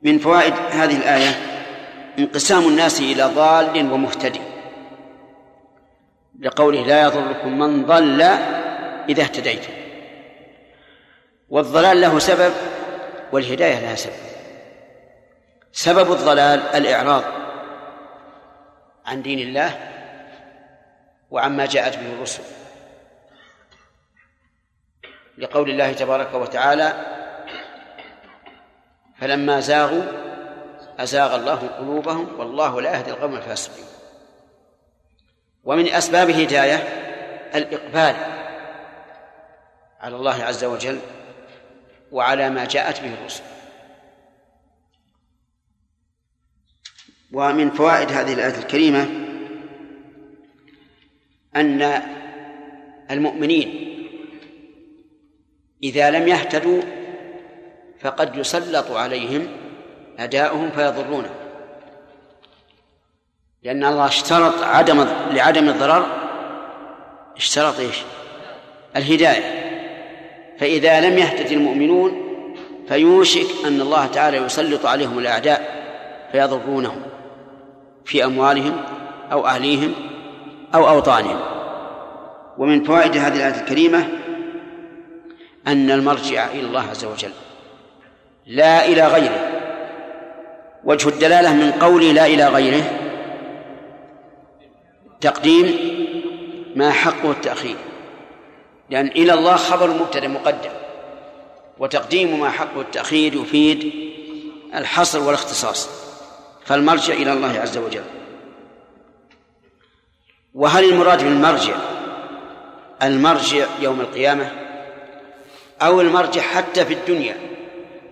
من 0.03 0.19
فوائد 0.19 0.55
هذه 0.71 0.97
الآية 0.97 1.35
انقسام 2.19 2.69
الناس 2.69 3.01
إلى 3.01 3.25
ضال 3.25 3.93
ومهتدي. 3.93 4.41
لقوله 6.41 6.81
لا 6.87 7.03
يضركم 7.03 7.59
من 7.59 7.87
ضل 7.87 8.23
إذا 9.09 9.23
اهتديتم. 9.23 9.73
والضلال 11.49 12.01
له 12.01 12.19
سبب 12.19 12.53
والهداية 13.33 13.81
لها 13.81 13.95
سبب. 13.95 14.13
سبب 15.73 16.13
الضلال 16.13 16.61
الإعراض. 16.61 17.44
عن 19.07 19.23
دين 19.23 19.39
الله 19.39 19.91
وعما 21.31 21.67
جاءت 21.67 21.97
به 21.97 22.13
الرسل. 22.13 22.43
لقول 25.39 25.71
الله 25.71 25.93
تبارك 25.93 26.35
وتعالى 26.35 27.07
فلما 29.21 29.61
زاغوا 29.61 30.03
أزاغ 30.99 31.35
الله 31.35 31.69
قلوبهم 31.79 32.41
والله 32.41 32.81
لا 32.81 32.97
يهدي 32.97 33.11
القوم 33.11 33.37
الفاسقين. 33.37 33.85
ومن 35.65 35.89
أسباب 35.89 36.31
الهداية 36.31 36.77
الإقبال 37.55 38.17
على 40.01 40.17
الله 40.17 40.45
عز 40.45 40.65
وجل 40.65 41.01
وعلى 42.13 42.51
ما 42.51 42.65
جاءت 42.65 43.01
به 43.01 43.15
الرسل. 43.15 43.43
ومن 47.35 47.71
فوائد 47.71 48.13
هذه 48.13 48.33
الآية 48.33 48.59
الكريمة 48.59 49.07
أن 51.57 52.03
المؤمنين 53.11 53.95
إذا 55.83 56.11
لم 56.11 56.29
يهتدوا 56.29 56.83
فقد 58.01 58.37
يسلط 58.37 58.91
عليهم 58.91 59.49
أداؤهم 60.19 60.71
فيضرونه. 60.71 61.31
لأن 63.63 63.85
الله 63.85 64.07
اشترط 64.07 64.63
عدم 64.63 65.07
لعدم 65.31 65.69
الضرر 65.69 66.07
اشترط 67.37 67.79
إيش؟ 67.79 67.97
الهداية. 68.97 69.65
فإذا 70.59 71.01
لم 71.01 71.19
يهتد 71.19 71.53
المؤمنون 71.53 72.25
فيوشك 72.89 73.47
أن 73.67 73.81
الله 73.81 74.07
تعالى 74.07 74.37
يسلط 74.37 74.87
عليهم 74.87 75.19
الأعداء 75.19 75.85
فيضرونهم. 76.33 77.03
في 78.05 78.25
أموالهم 78.25 78.77
أو 79.33 79.47
أهليهم 79.47 79.95
أو 80.75 80.89
أوطانهم. 80.89 81.41
ومن 82.59 82.85
فوائد 82.85 83.17
هذه 83.17 83.37
الآية 83.37 83.61
الكريمة 83.61 84.09
أن 85.67 85.91
المرجع 85.91 86.47
إلى 86.47 86.61
الله 86.61 86.91
عز 86.91 87.05
وجل 87.05 87.31
لا 88.47 88.87
إلى 88.87 89.07
غيره. 89.07 89.51
وجه 90.85 91.09
الدلالة 91.09 91.55
من 91.55 91.73
قولي 91.73 92.13
لا 92.13 92.27
إلى 92.27 92.49
غيره 92.49 92.85
تقديم 95.21 95.79
ما 96.77 96.91
حقه 96.91 97.31
التأخير. 97.31 97.77
لأن 98.91 99.07
إلى 99.07 99.33
الله 99.33 99.57
خبر 99.57 99.91
مبتدأ 99.91 100.29
مقدم 100.29 100.71
وتقديم 101.79 102.41
ما 102.41 102.51
حقه 102.51 102.81
التأخير 102.81 103.35
يفيد 103.35 103.93
الحصر 104.75 105.23
والاختصاص. 105.23 106.04
فالمرجع 106.65 107.15
إلى 107.15 107.33
الله 107.33 107.61
عز 107.61 107.79
وجل. 107.79 108.05
وهل 110.55 110.85
المراد 110.85 111.25
بالمرجع 111.25 111.75
المرجع 113.03 113.67
يوم 113.81 114.01
القيامة؟ 114.01 114.51
أو 115.83 116.01
المرجع 116.01 116.43
حتى 116.43 116.85
في 116.85 116.95
الدنيا 116.95 117.37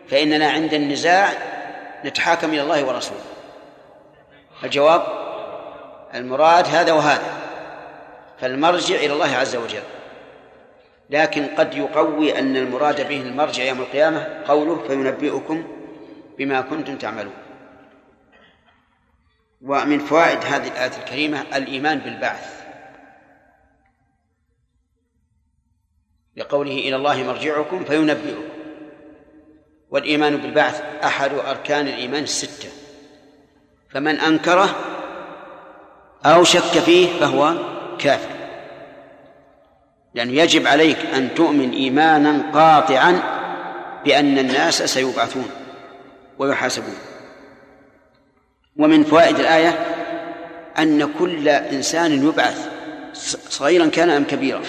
فإننا 0.08 0.50
عند 0.50 0.74
النزاع 0.74 1.32
نتحاكم 2.04 2.50
إلى 2.50 2.62
الله 2.62 2.84
ورسوله. 2.84 3.20
الجواب؟ 4.64 5.02
المراد 6.14 6.66
هذا 6.66 6.92
وهذا 6.92 7.32
فالمرجع 8.40 8.94
إلى 8.96 9.12
الله 9.12 9.36
عز 9.36 9.56
وجل. 9.56 9.82
لكن 11.10 11.46
قد 11.46 11.74
يقوي 11.74 12.38
أن 12.38 12.56
المراد 12.56 13.08
به 13.08 13.20
المرجع 13.20 13.64
يوم 13.64 13.80
القيامة 13.80 14.28
قوله 14.48 14.84
فينبئكم 14.86 15.64
بما 16.38 16.60
كنتم 16.60 16.96
تعملون. 16.96 17.41
ومن 19.62 19.98
فوائد 19.98 20.38
هذه 20.44 20.68
الآية 20.68 20.96
الكريمة 20.98 21.40
الإيمان 21.40 21.98
بالبعث. 21.98 22.62
لقوله 26.36 26.72
إلى 26.72 26.96
الله 26.96 27.22
مرجعكم 27.22 27.84
فينبئكم. 27.84 28.44
والإيمان 29.90 30.36
بالبعث 30.36 30.82
أحد 31.04 31.34
أركان 31.34 31.88
الإيمان 31.88 32.22
الستة. 32.22 32.68
فمن 33.90 34.20
أنكره 34.20 34.76
أو 36.24 36.44
شك 36.44 36.78
فيه 36.78 37.20
فهو 37.20 37.54
كافر. 37.98 38.42
لأنه 40.14 40.32
يجب 40.32 40.66
عليك 40.66 40.98
أن 40.98 41.34
تؤمن 41.34 41.70
إيمانا 41.70 42.50
قاطعا 42.52 43.22
بأن 44.04 44.38
الناس 44.38 44.82
سيبعثون 44.82 45.50
ويحاسبون. 46.38 47.11
ومن 48.76 49.04
فوائد 49.04 49.38
الآية 49.38 49.78
أن 50.78 51.12
كل 51.18 51.48
إنسان 51.48 52.26
يبعث 52.26 52.68
صغيرا 53.48 53.86
كان 53.86 54.10
أم 54.10 54.24
كبيرا؟ 54.24 54.62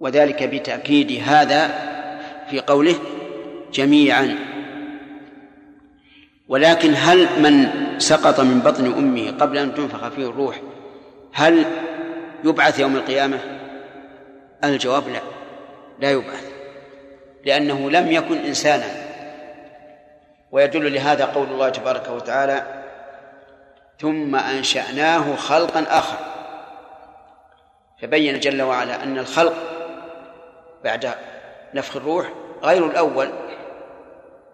وذلك 0.00 0.42
بتأكيد 0.42 1.22
هذا 1.26 1.68
في 2.50 2.60
قوله 2.60 2.94
جميعا. 3.72 4.38
ولكن 6.48 6.94
هل 6.96 7.42
من 7.42 7.68
سقط 7.98 8.40
من 8.40 8.60
بطن 8.60 8.86
أمه 8.92 9.30
قبل 9.30 9.58
أن 9.58 9.74
تنفخ 9.74 10.08
فيه 10.08 10.30
الروح 10.30 10.60
هل 11.32 11.64
يبعث 12.44 12.80
يوم 12.80 12.96
القيامة؟ 12.96 13.38
الجواب 14.64 15.08
لا 15.08 15.20
لا 16.00 16.10
يبعث 16.10 16.50
لأنه 17.46 17.90
لم 17.90 18.12
يكن 18.12 18.36
إنسانا. 18.36 18.99
ويدل 20.52 20.94
لهذا 20.94 21.24
قول 21.24 21.48
الله 21.48 21.68
تبارك 21.68 22.08
وتعالى 22.08 22.84
ثم 23.98 24.36
أنشأناه 24.36 25.36
خلقا 25.36 25.86
آخر. 25.88 26.18
فبين 28.02 28.40
جل 28.40 28.62
وعلا 28.62 29.02
أن 29.02 29.18
الخلق 29.18 29.54
بعد 30.84 31.14
نفخ 31.74 31.96
الروح 31.96 32.32
غير 32.62 32.86
الأول 32.86 33.30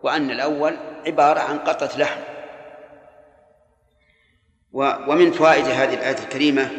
وأن 0.02 0.30
الأول 0.30 0.76
عبارة 1.06 1.40
عن 1.40 1.58
قطعة 1.58 1.98
لحم. 1.98 2.20
ومن 4.72 5.32
فوائد 5.32 5.64
هذه 5.64 5.94
الآية 5.94 6.18
الكريمة 6.18 6.70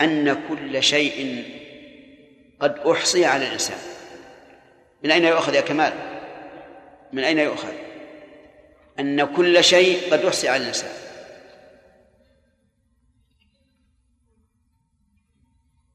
أن 0.00 0.42
كل 0.48 0.82
شيء 0.82 1.44
قد 2.60 2.78
أحصي 2.78 3.26
على 3.26 3.46
الإنسان. 3.46 3.78
من 5.04 5.10
أين 5.10 5.24
يؤخذ 5.24 5.54
يا 5.54 5.60
كمال؟ 5.60 5.92
من 7.12 7.24
أين 7.24 7.38
يؤخذ؟ 7.38 7.85
أن 9.00 9.34
كل 9.36 9.64
شيء 9.64 10.12
قد 10.12 10.24
أحصي 10.24 10.48
على 10.48 10.62
الإنسان 10.62 11.06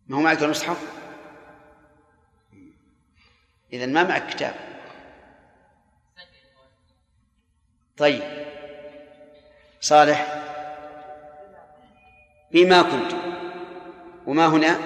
ما 0.08 0.18
هو 0.18 0.22
معك 0.22 0.44
المصحف 0.44 0.78
إذا 3.74 3.86
ما 3.86 4.04
معك 4.04 4.30
كتاب. 4.30 4.56
طيب. 7.98 8.24
صالح. 9.82 10.44
بما 12.52 12.82
كنت. 12.82 13.12
وما 14.26 14.48
هنا؟ 14.48 14.80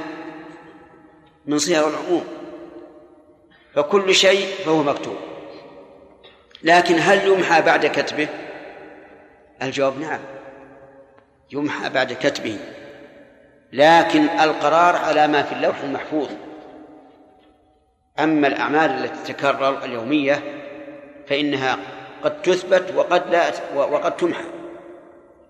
من 1.45 1.59
صيغ 1.59 1.87
العموم. 1.87 2.27
فكل 3.73 4.15
شيء 4.15 4.65
فهو 4.65 4.83
مكتوب. 4.83 5.34
لكن 6.65 6.95
هل 6.99 7.27
يمحى 7.27 7.61
بعد 7.61 7.85
كتبه؟ 7.85 8.27
الجواب 9.61 9.99
نعم. 9.99 10.19
يمحى 11.51 11.89
بعد 11.89 12.13
كتبه. 12.13 12.57
لكن 13.73 14.29
القرار 14.29 14.95
على 14.95 15.27
ما 15.27 15.43
في 15.43 15.51
اللوح 15.51 15.81
المحفوظ. 15.81 16.29
أما 18.19 18.47
الأعمال 18.47 18.91
التي 18.91 19.33
تتكرر 19.33 19.83
اليومية 19.83 20.43
فإنها 21.27 21.77
قد 22.23 22.41
تثبت 22.41 22.93
وقد 22.95 23.29
لا 23.29 23.51
وقد 23.75 24.17
تمحى. 24.17 24.45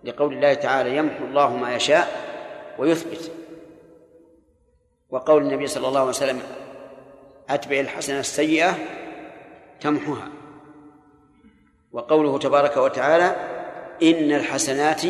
لقول 0.04 0.34
الله 0.34 0.54
تعالى 0.54 0.98
يمحو 0.98 1.26
الله 1.26 1.56
ما 1.56 1.76
يشاء 1.76 2.08
ويثبت. 2.78 3.32
وقول 5.10 5.44
النبي 5.44 5.68
صلى 5.68 5.88
الله 5.88 6.00
عليه 6.00 6.10
وسلم 6.10 6.42
أتبع 7.50 7.80
الحسنة 7.80 8.20
السيئة 8.20 8.76
تمحها 9.82 10.30
وقوله 11.96 12.40
تبارك 12.40 12.78
وتعالى 12.78 13.36
إن 14.04 14.32
الحسنات 14.32 15.02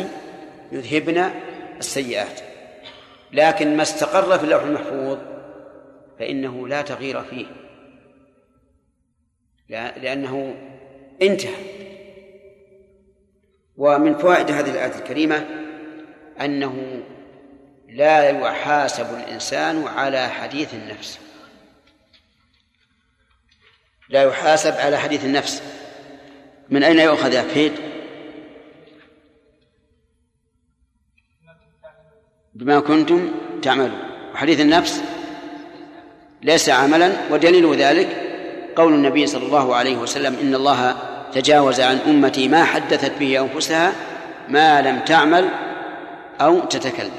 يذهبن 0.72 1.30
السيئات. 1.78 2.40
لكن 3.32 3.76
ما 3.76 3.82
استقر 3.82 4.38
في 4.38 4.44
اللوح 4.44 4.62
المحفوظ 4.62 5.18
فإنه 6.18 6.68
لا 6.68 6.82
تغيير 6.82 7.22
فيه. 7.22 7.46
لأنه 9.68 10.56
انتهى. 11.22 11.54
ومن 13.76 14.18
فوائد 14.18 14.50
هذه 14.50 14.70
الآية 14.70 14.98
الكريمة 14.98 15.46
أنه 16.40 17.02
لا 17.88 18.30
يحاسب 18.30 19.14
الإنسان 19.14 19.84
على 19.84 20.28
حديث 20.28 20.74
النفس. 20.74 21.20
لا 24.08 24.22
يحاسب 24.22 24.72
على 24.72 24.98
حديث 24.98 25.24
النفس. 25.24 25.85
من 26.70 26.82
أين 26.82 26.98
يؤخذ 26.98 27.32
يا 27.32 27.42
فهيد 27.42 27.72
بما 32.54 32.80
كنتم 32.80 33.32
تعملون. 33.62 34.00
وحديث 34.34 34.60
النفس 34.60 35.02
ليس 36.42 36.68
عملا 36.68 37.12
ودليل 37.30 37.74
ذلك 37.74 38.08
قول 38.76 38.94
النبي 38.94 39.26
صلى 39.26 39.46
الله 39.46 39.74
عليه 39.74 39.96
وسلم 39.96 40.36
إن 40.40 40.54
الله 40.54 40.96
تجاوز 41.32 41.80
عن 41.80 41.96
أمتي 41.96 42.48
ما 42.48 42.64
حدثت 42.64 43.12
به 43.20 43.40
أنفسها 43.40 43.92
ما 44.48 44.82
لم 44.82 44.98
تعمل 45.00 45.48
أو 46.40 46.60
تتكلم. 46.60 47.10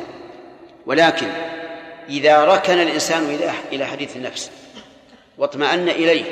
ولكن 0.86 1.28
إذا 2.10 2.46
ركن 2.46 2.74
الإنسان 2.74 3.38
إلى 3.72 3.86
حديث 3.86 4.18
النفس 4.18 4.52
واطمأن 5.38 5.90
إليه 5.90 6.24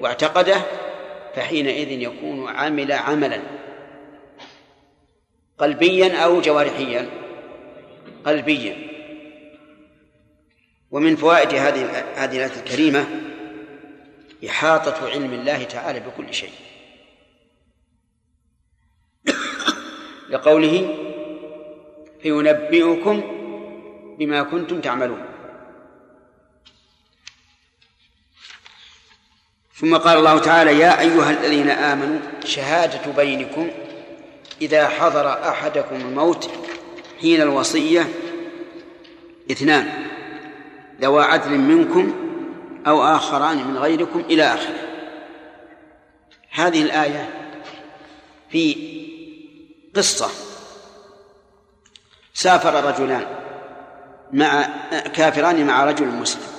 واعتقده 0.00 0.56
فحينئذ 1.38 1.90
يكون 1.90 2.48
عمل 2.48 2.92
عملا. 2.92 3.40
قلبيا 5.58 6.16
أو 6.24 6.40
جوارحيا. 6.40 7.10
قلبيا. 8.24 8.76
ومن 10.90 11.16
فوائد 11.16 11.48
هذه 11.48 12.04
هذه 12.24 12.36
الآية 12.36 12.60
الكريمة 12.60 13.06
إحاطة 14.48 15.10
علم 15.10 15.32
الله 15.32 15.64
تعالى 15.64 16.00
بكل 16.00 16.34
شيء. 16.34 16.50
لقوله 20.30 20.94
فينبئكم 22.22 23.22
بما 24.18 24.42
كنتم 24.42 24.80
تعملون 24.80 25.37
ثم 29.80 29.96
قال 29.96 30.18
الله 30.18 30.38
تعالى 30.38 30.78
يا 30.78 31.00
أيها 31.00 31.30
الذين 31.30 31.70
آمنوا 31.70 32.18
شهادة 32.44 33.12
بينكم 33.16 33.70
إذا 34.62 34.88
حضر 34.88 35.48
أحدكم 35.48 35.96
الموت 35.96 36.50
حين 37.20 37.42
الوصية 37.42 38.08
اثنان 39.50 40.06
ذوى 41.00 41.24
عدل 41.24 41.50
منكم 41.50 42.14
أو 42.86 43.02
آخران 43.02 43.56
من 43.68 43.78
غيركم 43.78 44.20
إلى 44.20 44.54
آخره. 44.54 44.88
هذه 46.50 46.82
الآية 46.82 47.28
في 48.50 48.76
قصة 49.96 50.28
سافر 52.34 52.84
رجلان 52.84 53.26
مع 54.32 54.68
كافران 55.14 55.66
مع 55.66 55.84
رجل 55.84 56.06
مسلم. 56.06 56.57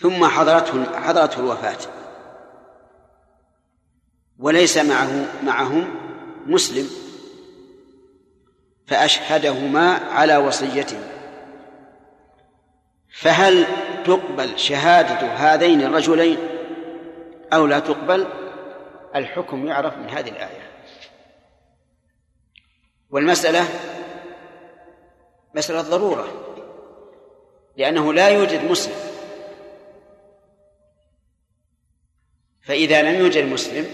ثم 0.00 0.24
حضرته 0.24 1.00
حضرته 1.00 1.40
الوفاة. 1.40 1.78
وليس 4.38 4.78
معه 4.78 5.26
معهم 5.44 5.94
مسلم. 6.46 6.90
فأشهدهما 8.86 9.92
على 9.94 10.36
وصيته 10.36 11.00
فهل 13.12 13.66
تقبل 14.04 14.58
شهادة 14.58 15.26
هذين 15.26 15.82
الرجلين 15.82 16.38
أو 17.52 17.66
لا 17.66 17.78
تقبل؟ 17.78 18.26
الحكم 19.14 19.66
يعرف 19.66 19.96
من 19.96 20.10
هذه 20.10 20.28
الآية. 20.28 20.68
والمسألة 23.10 23.64
مسألة 25.54 25.82
ضرورة 25.82 26.28
لأنه 27.76 28.12
لا 28.12 28.28
يوجد 28.28 28.70
مسلم 28.70 29.07
فإذا 32.68 33.02
لم 33.02 33.20
يوجد 33.20 33.44
مسلم 33.44 33.86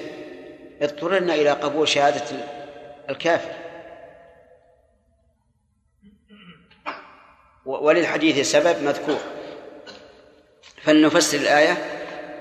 اضطررنا 0.83 1.35
إلى 1.35 1.51
قبول 1.51 1.89
شهادة 1.89 2.25
الكافر. 3.11 3.53
وللحديث 7.65 8.51
سبب 8.51 8.83
مذكور. 8.83 9.19
فلنفسر 10.83 11.39
الآية 11.39 11.77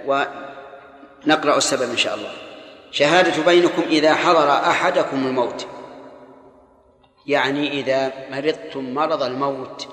ونقرأ 0.05 1.57
السبب 1.57 1.89
إن 1.89 1.97
شاء 1.97 2.15
الله. 2.15 2.31
شهادة 2.91 3.43
بينكم 3.43 3.81
إذا 3.81 4.15
حضر 4.15 4.51
أحدكم 4.51 5.27
الموت. 5.27 5.67
يعني 7.27 7.79
إذا 7.79 8.11
مرضتم 8.29 8.93
مرض 8.93 9.23
الموت. 9.23 9.87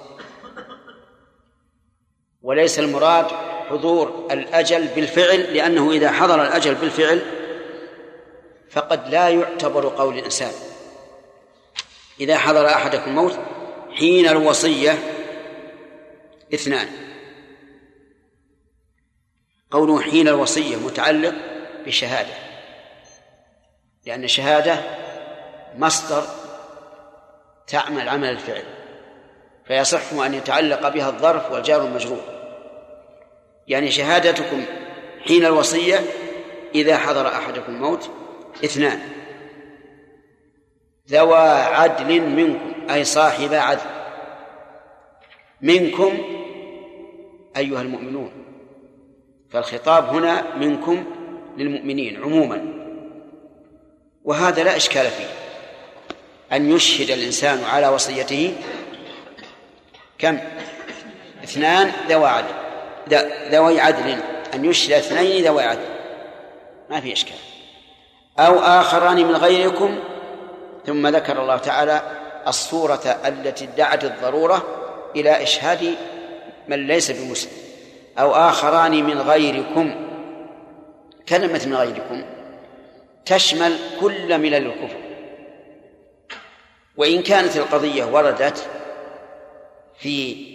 وليس 2.42 2.78
المراد 2.78 3.26
حضور 3.70 4.28
الأجل 4.30 4.86
بالفعل 4.86 5.40
لأنه 5.54 5.90
إذا 5.90 6.12
حضر 6.12 6.42
الأجل 6.42 6.74
بالفعل 6.74 7.22
فقد 8.70 9.08
لا 9.08 9.28
يعتبر 9.28 9.88
قول 9.88 10.18
الإنسان. 10.18 10.52
إذا 12.20 12.38
حضر 12.38 12.66
أحدكم 12.66 13.10
الموت 13.10 13.38
حين 13.92 14.28
الوصية 14.28 14.98
اثنان. 16.54 16.88
قوله 19.70 20.00
حين 20.00 20.28
الوصية 20.28 20.76
متعلق 20.76 21.34
بشهادة 21.86 22.34
لأن 24.06 24.24
الشهادة 24.24 24.80
مصدر 25.76 26.24
تعمل 27.66 28.08
عمل 28.08 28.28
الفعل 28.28 28.64
فيصح 29.64 30.12
أن 30.12 30.34
يتعلق 30.34 30.88
بها 30.88 31.08
الظرف 31.08 31.52
والجار 31.52 31.84
المجرور. 31.84 32.39
يعني 33.70 33.90
شهادتكم 33.90 34.64
حين 35.26 35.44
الوصية 35.44 36.00
إذا 36.74 36.96
حضر 36.96 37.28
أحدكم 37.28 37.74
الموت 37.74 38.10
اثنان. 38.64 39.00
ذوى 41.10 41.48
عدل 41.50 42.20
منكم 42.20 42.72
أي 42.90 43.04
صاحب 43.04 43.54
عدل. 43.54 43.80
منكم 45.60 46.18
أيها 47.56 47.82
المؤمنون. 47.82 48.32
فالخطاب 49.50 50.08
هنا 50.08 50.56
منكم 50.56 51.04
للمؤمنين 51.56 52.22
عموما. 52.22 52.74
وهذا 54.24 54.64
لا 54.64 54.76
إشكال 54.76 55.06
فيه. 55.06 55.30
أن 56.52 56.72
يشهد 56.72 57.10
الإنسان 57.10 57.64
على 57.64 57.88
وصيته 57.88 58.56
كم؟ 60.18 60.38
اثنان 61.44 61.92
ذوى 62.08 62.26
عدل. 62.26 62.59
ذوي 63.50 63.80
عدل 63.80 64.16
أن 64.54 64.64
يشهد 64.64 64.92
اثنين 64.92 65.44
ذوي 65.44 65.62
عدل. 65.62 65.88
ما 66.90 67.00
في 67.00 67.12
إشكال. 67.12 67.36
أو 68.38 68.58
آخران 68.58 69.16
من 69.16 69.36
غيركم 69.36 69.98
ثم 70.86 71.06
ذكر 71.06 71.42
الله 71.42 71.56
تعالى 71.56 72.02
الصورة 72.46 73.20
التي 73.26 73.64
ادعت 73.64 74.04
الضرورة 74.04 74.66
إلى 75.16 75.42
إشهاد 75.42 75.94
من 76.68 76.86
ليس 76.86 77.10
بمسلم. 77.10 77.52
أو 78.18 78.34
آخران 78.34 79.04
من 79.04 79.20
غيركم 79.20 79.94
كلمة 81.28 81.62
من 81.66 81.74
غيركم 81.74 82.24
تشمل 83.26 83.76
كل 84.00 84.38
ملل 84.38 84.66
الكفر. 84.66 85.00
وإن 86.96 87.22
كانت 87.22 87.56
القضية 87.56 88.04
وردت 88.04 88.66
في 89.98 90.49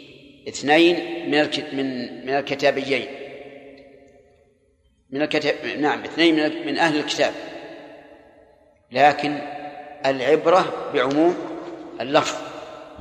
اثنين 0.47 0.95
من 1.31 1.49
من 1.73 2.25
من 2.25 2.35
الكتابيين. 2.35 3.07
من 5.09 5.21
الكتاب 5.21 5.55
نعم 5.79 6.03
اثنين 6.03 6.35
من 6.35 6.65
من 6.65 6.77
أهل 6.77 6.99
الكتاب. 6.99 7.33
لكن 8.91 9.37
العبرة 10.05 10.91
بعموم 10.93 11.35
اللفظ 12.01 12.37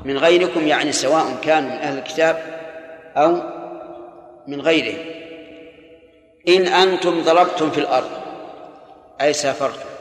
من 0.05 0.19
غيركم 0.19 0.67
يعني 0.67 0.93
سواء 0.93 1.41
كانوا 1.43 1.71
من 1.71 1.77
أهل 1.77 1.99
الكتاب 1.99 2.61
أو 3.17 3.41
من 4.47 4.61
غيرهم. 4.61 4.99
إن 6.49 6.67
أنتم 6.67 7.23
ضربتم 7.23 7.71
في 7.71 7.79
الأرض 7.79 8.11
أي 9.21 9.33
سافرتم. 9.33 9.94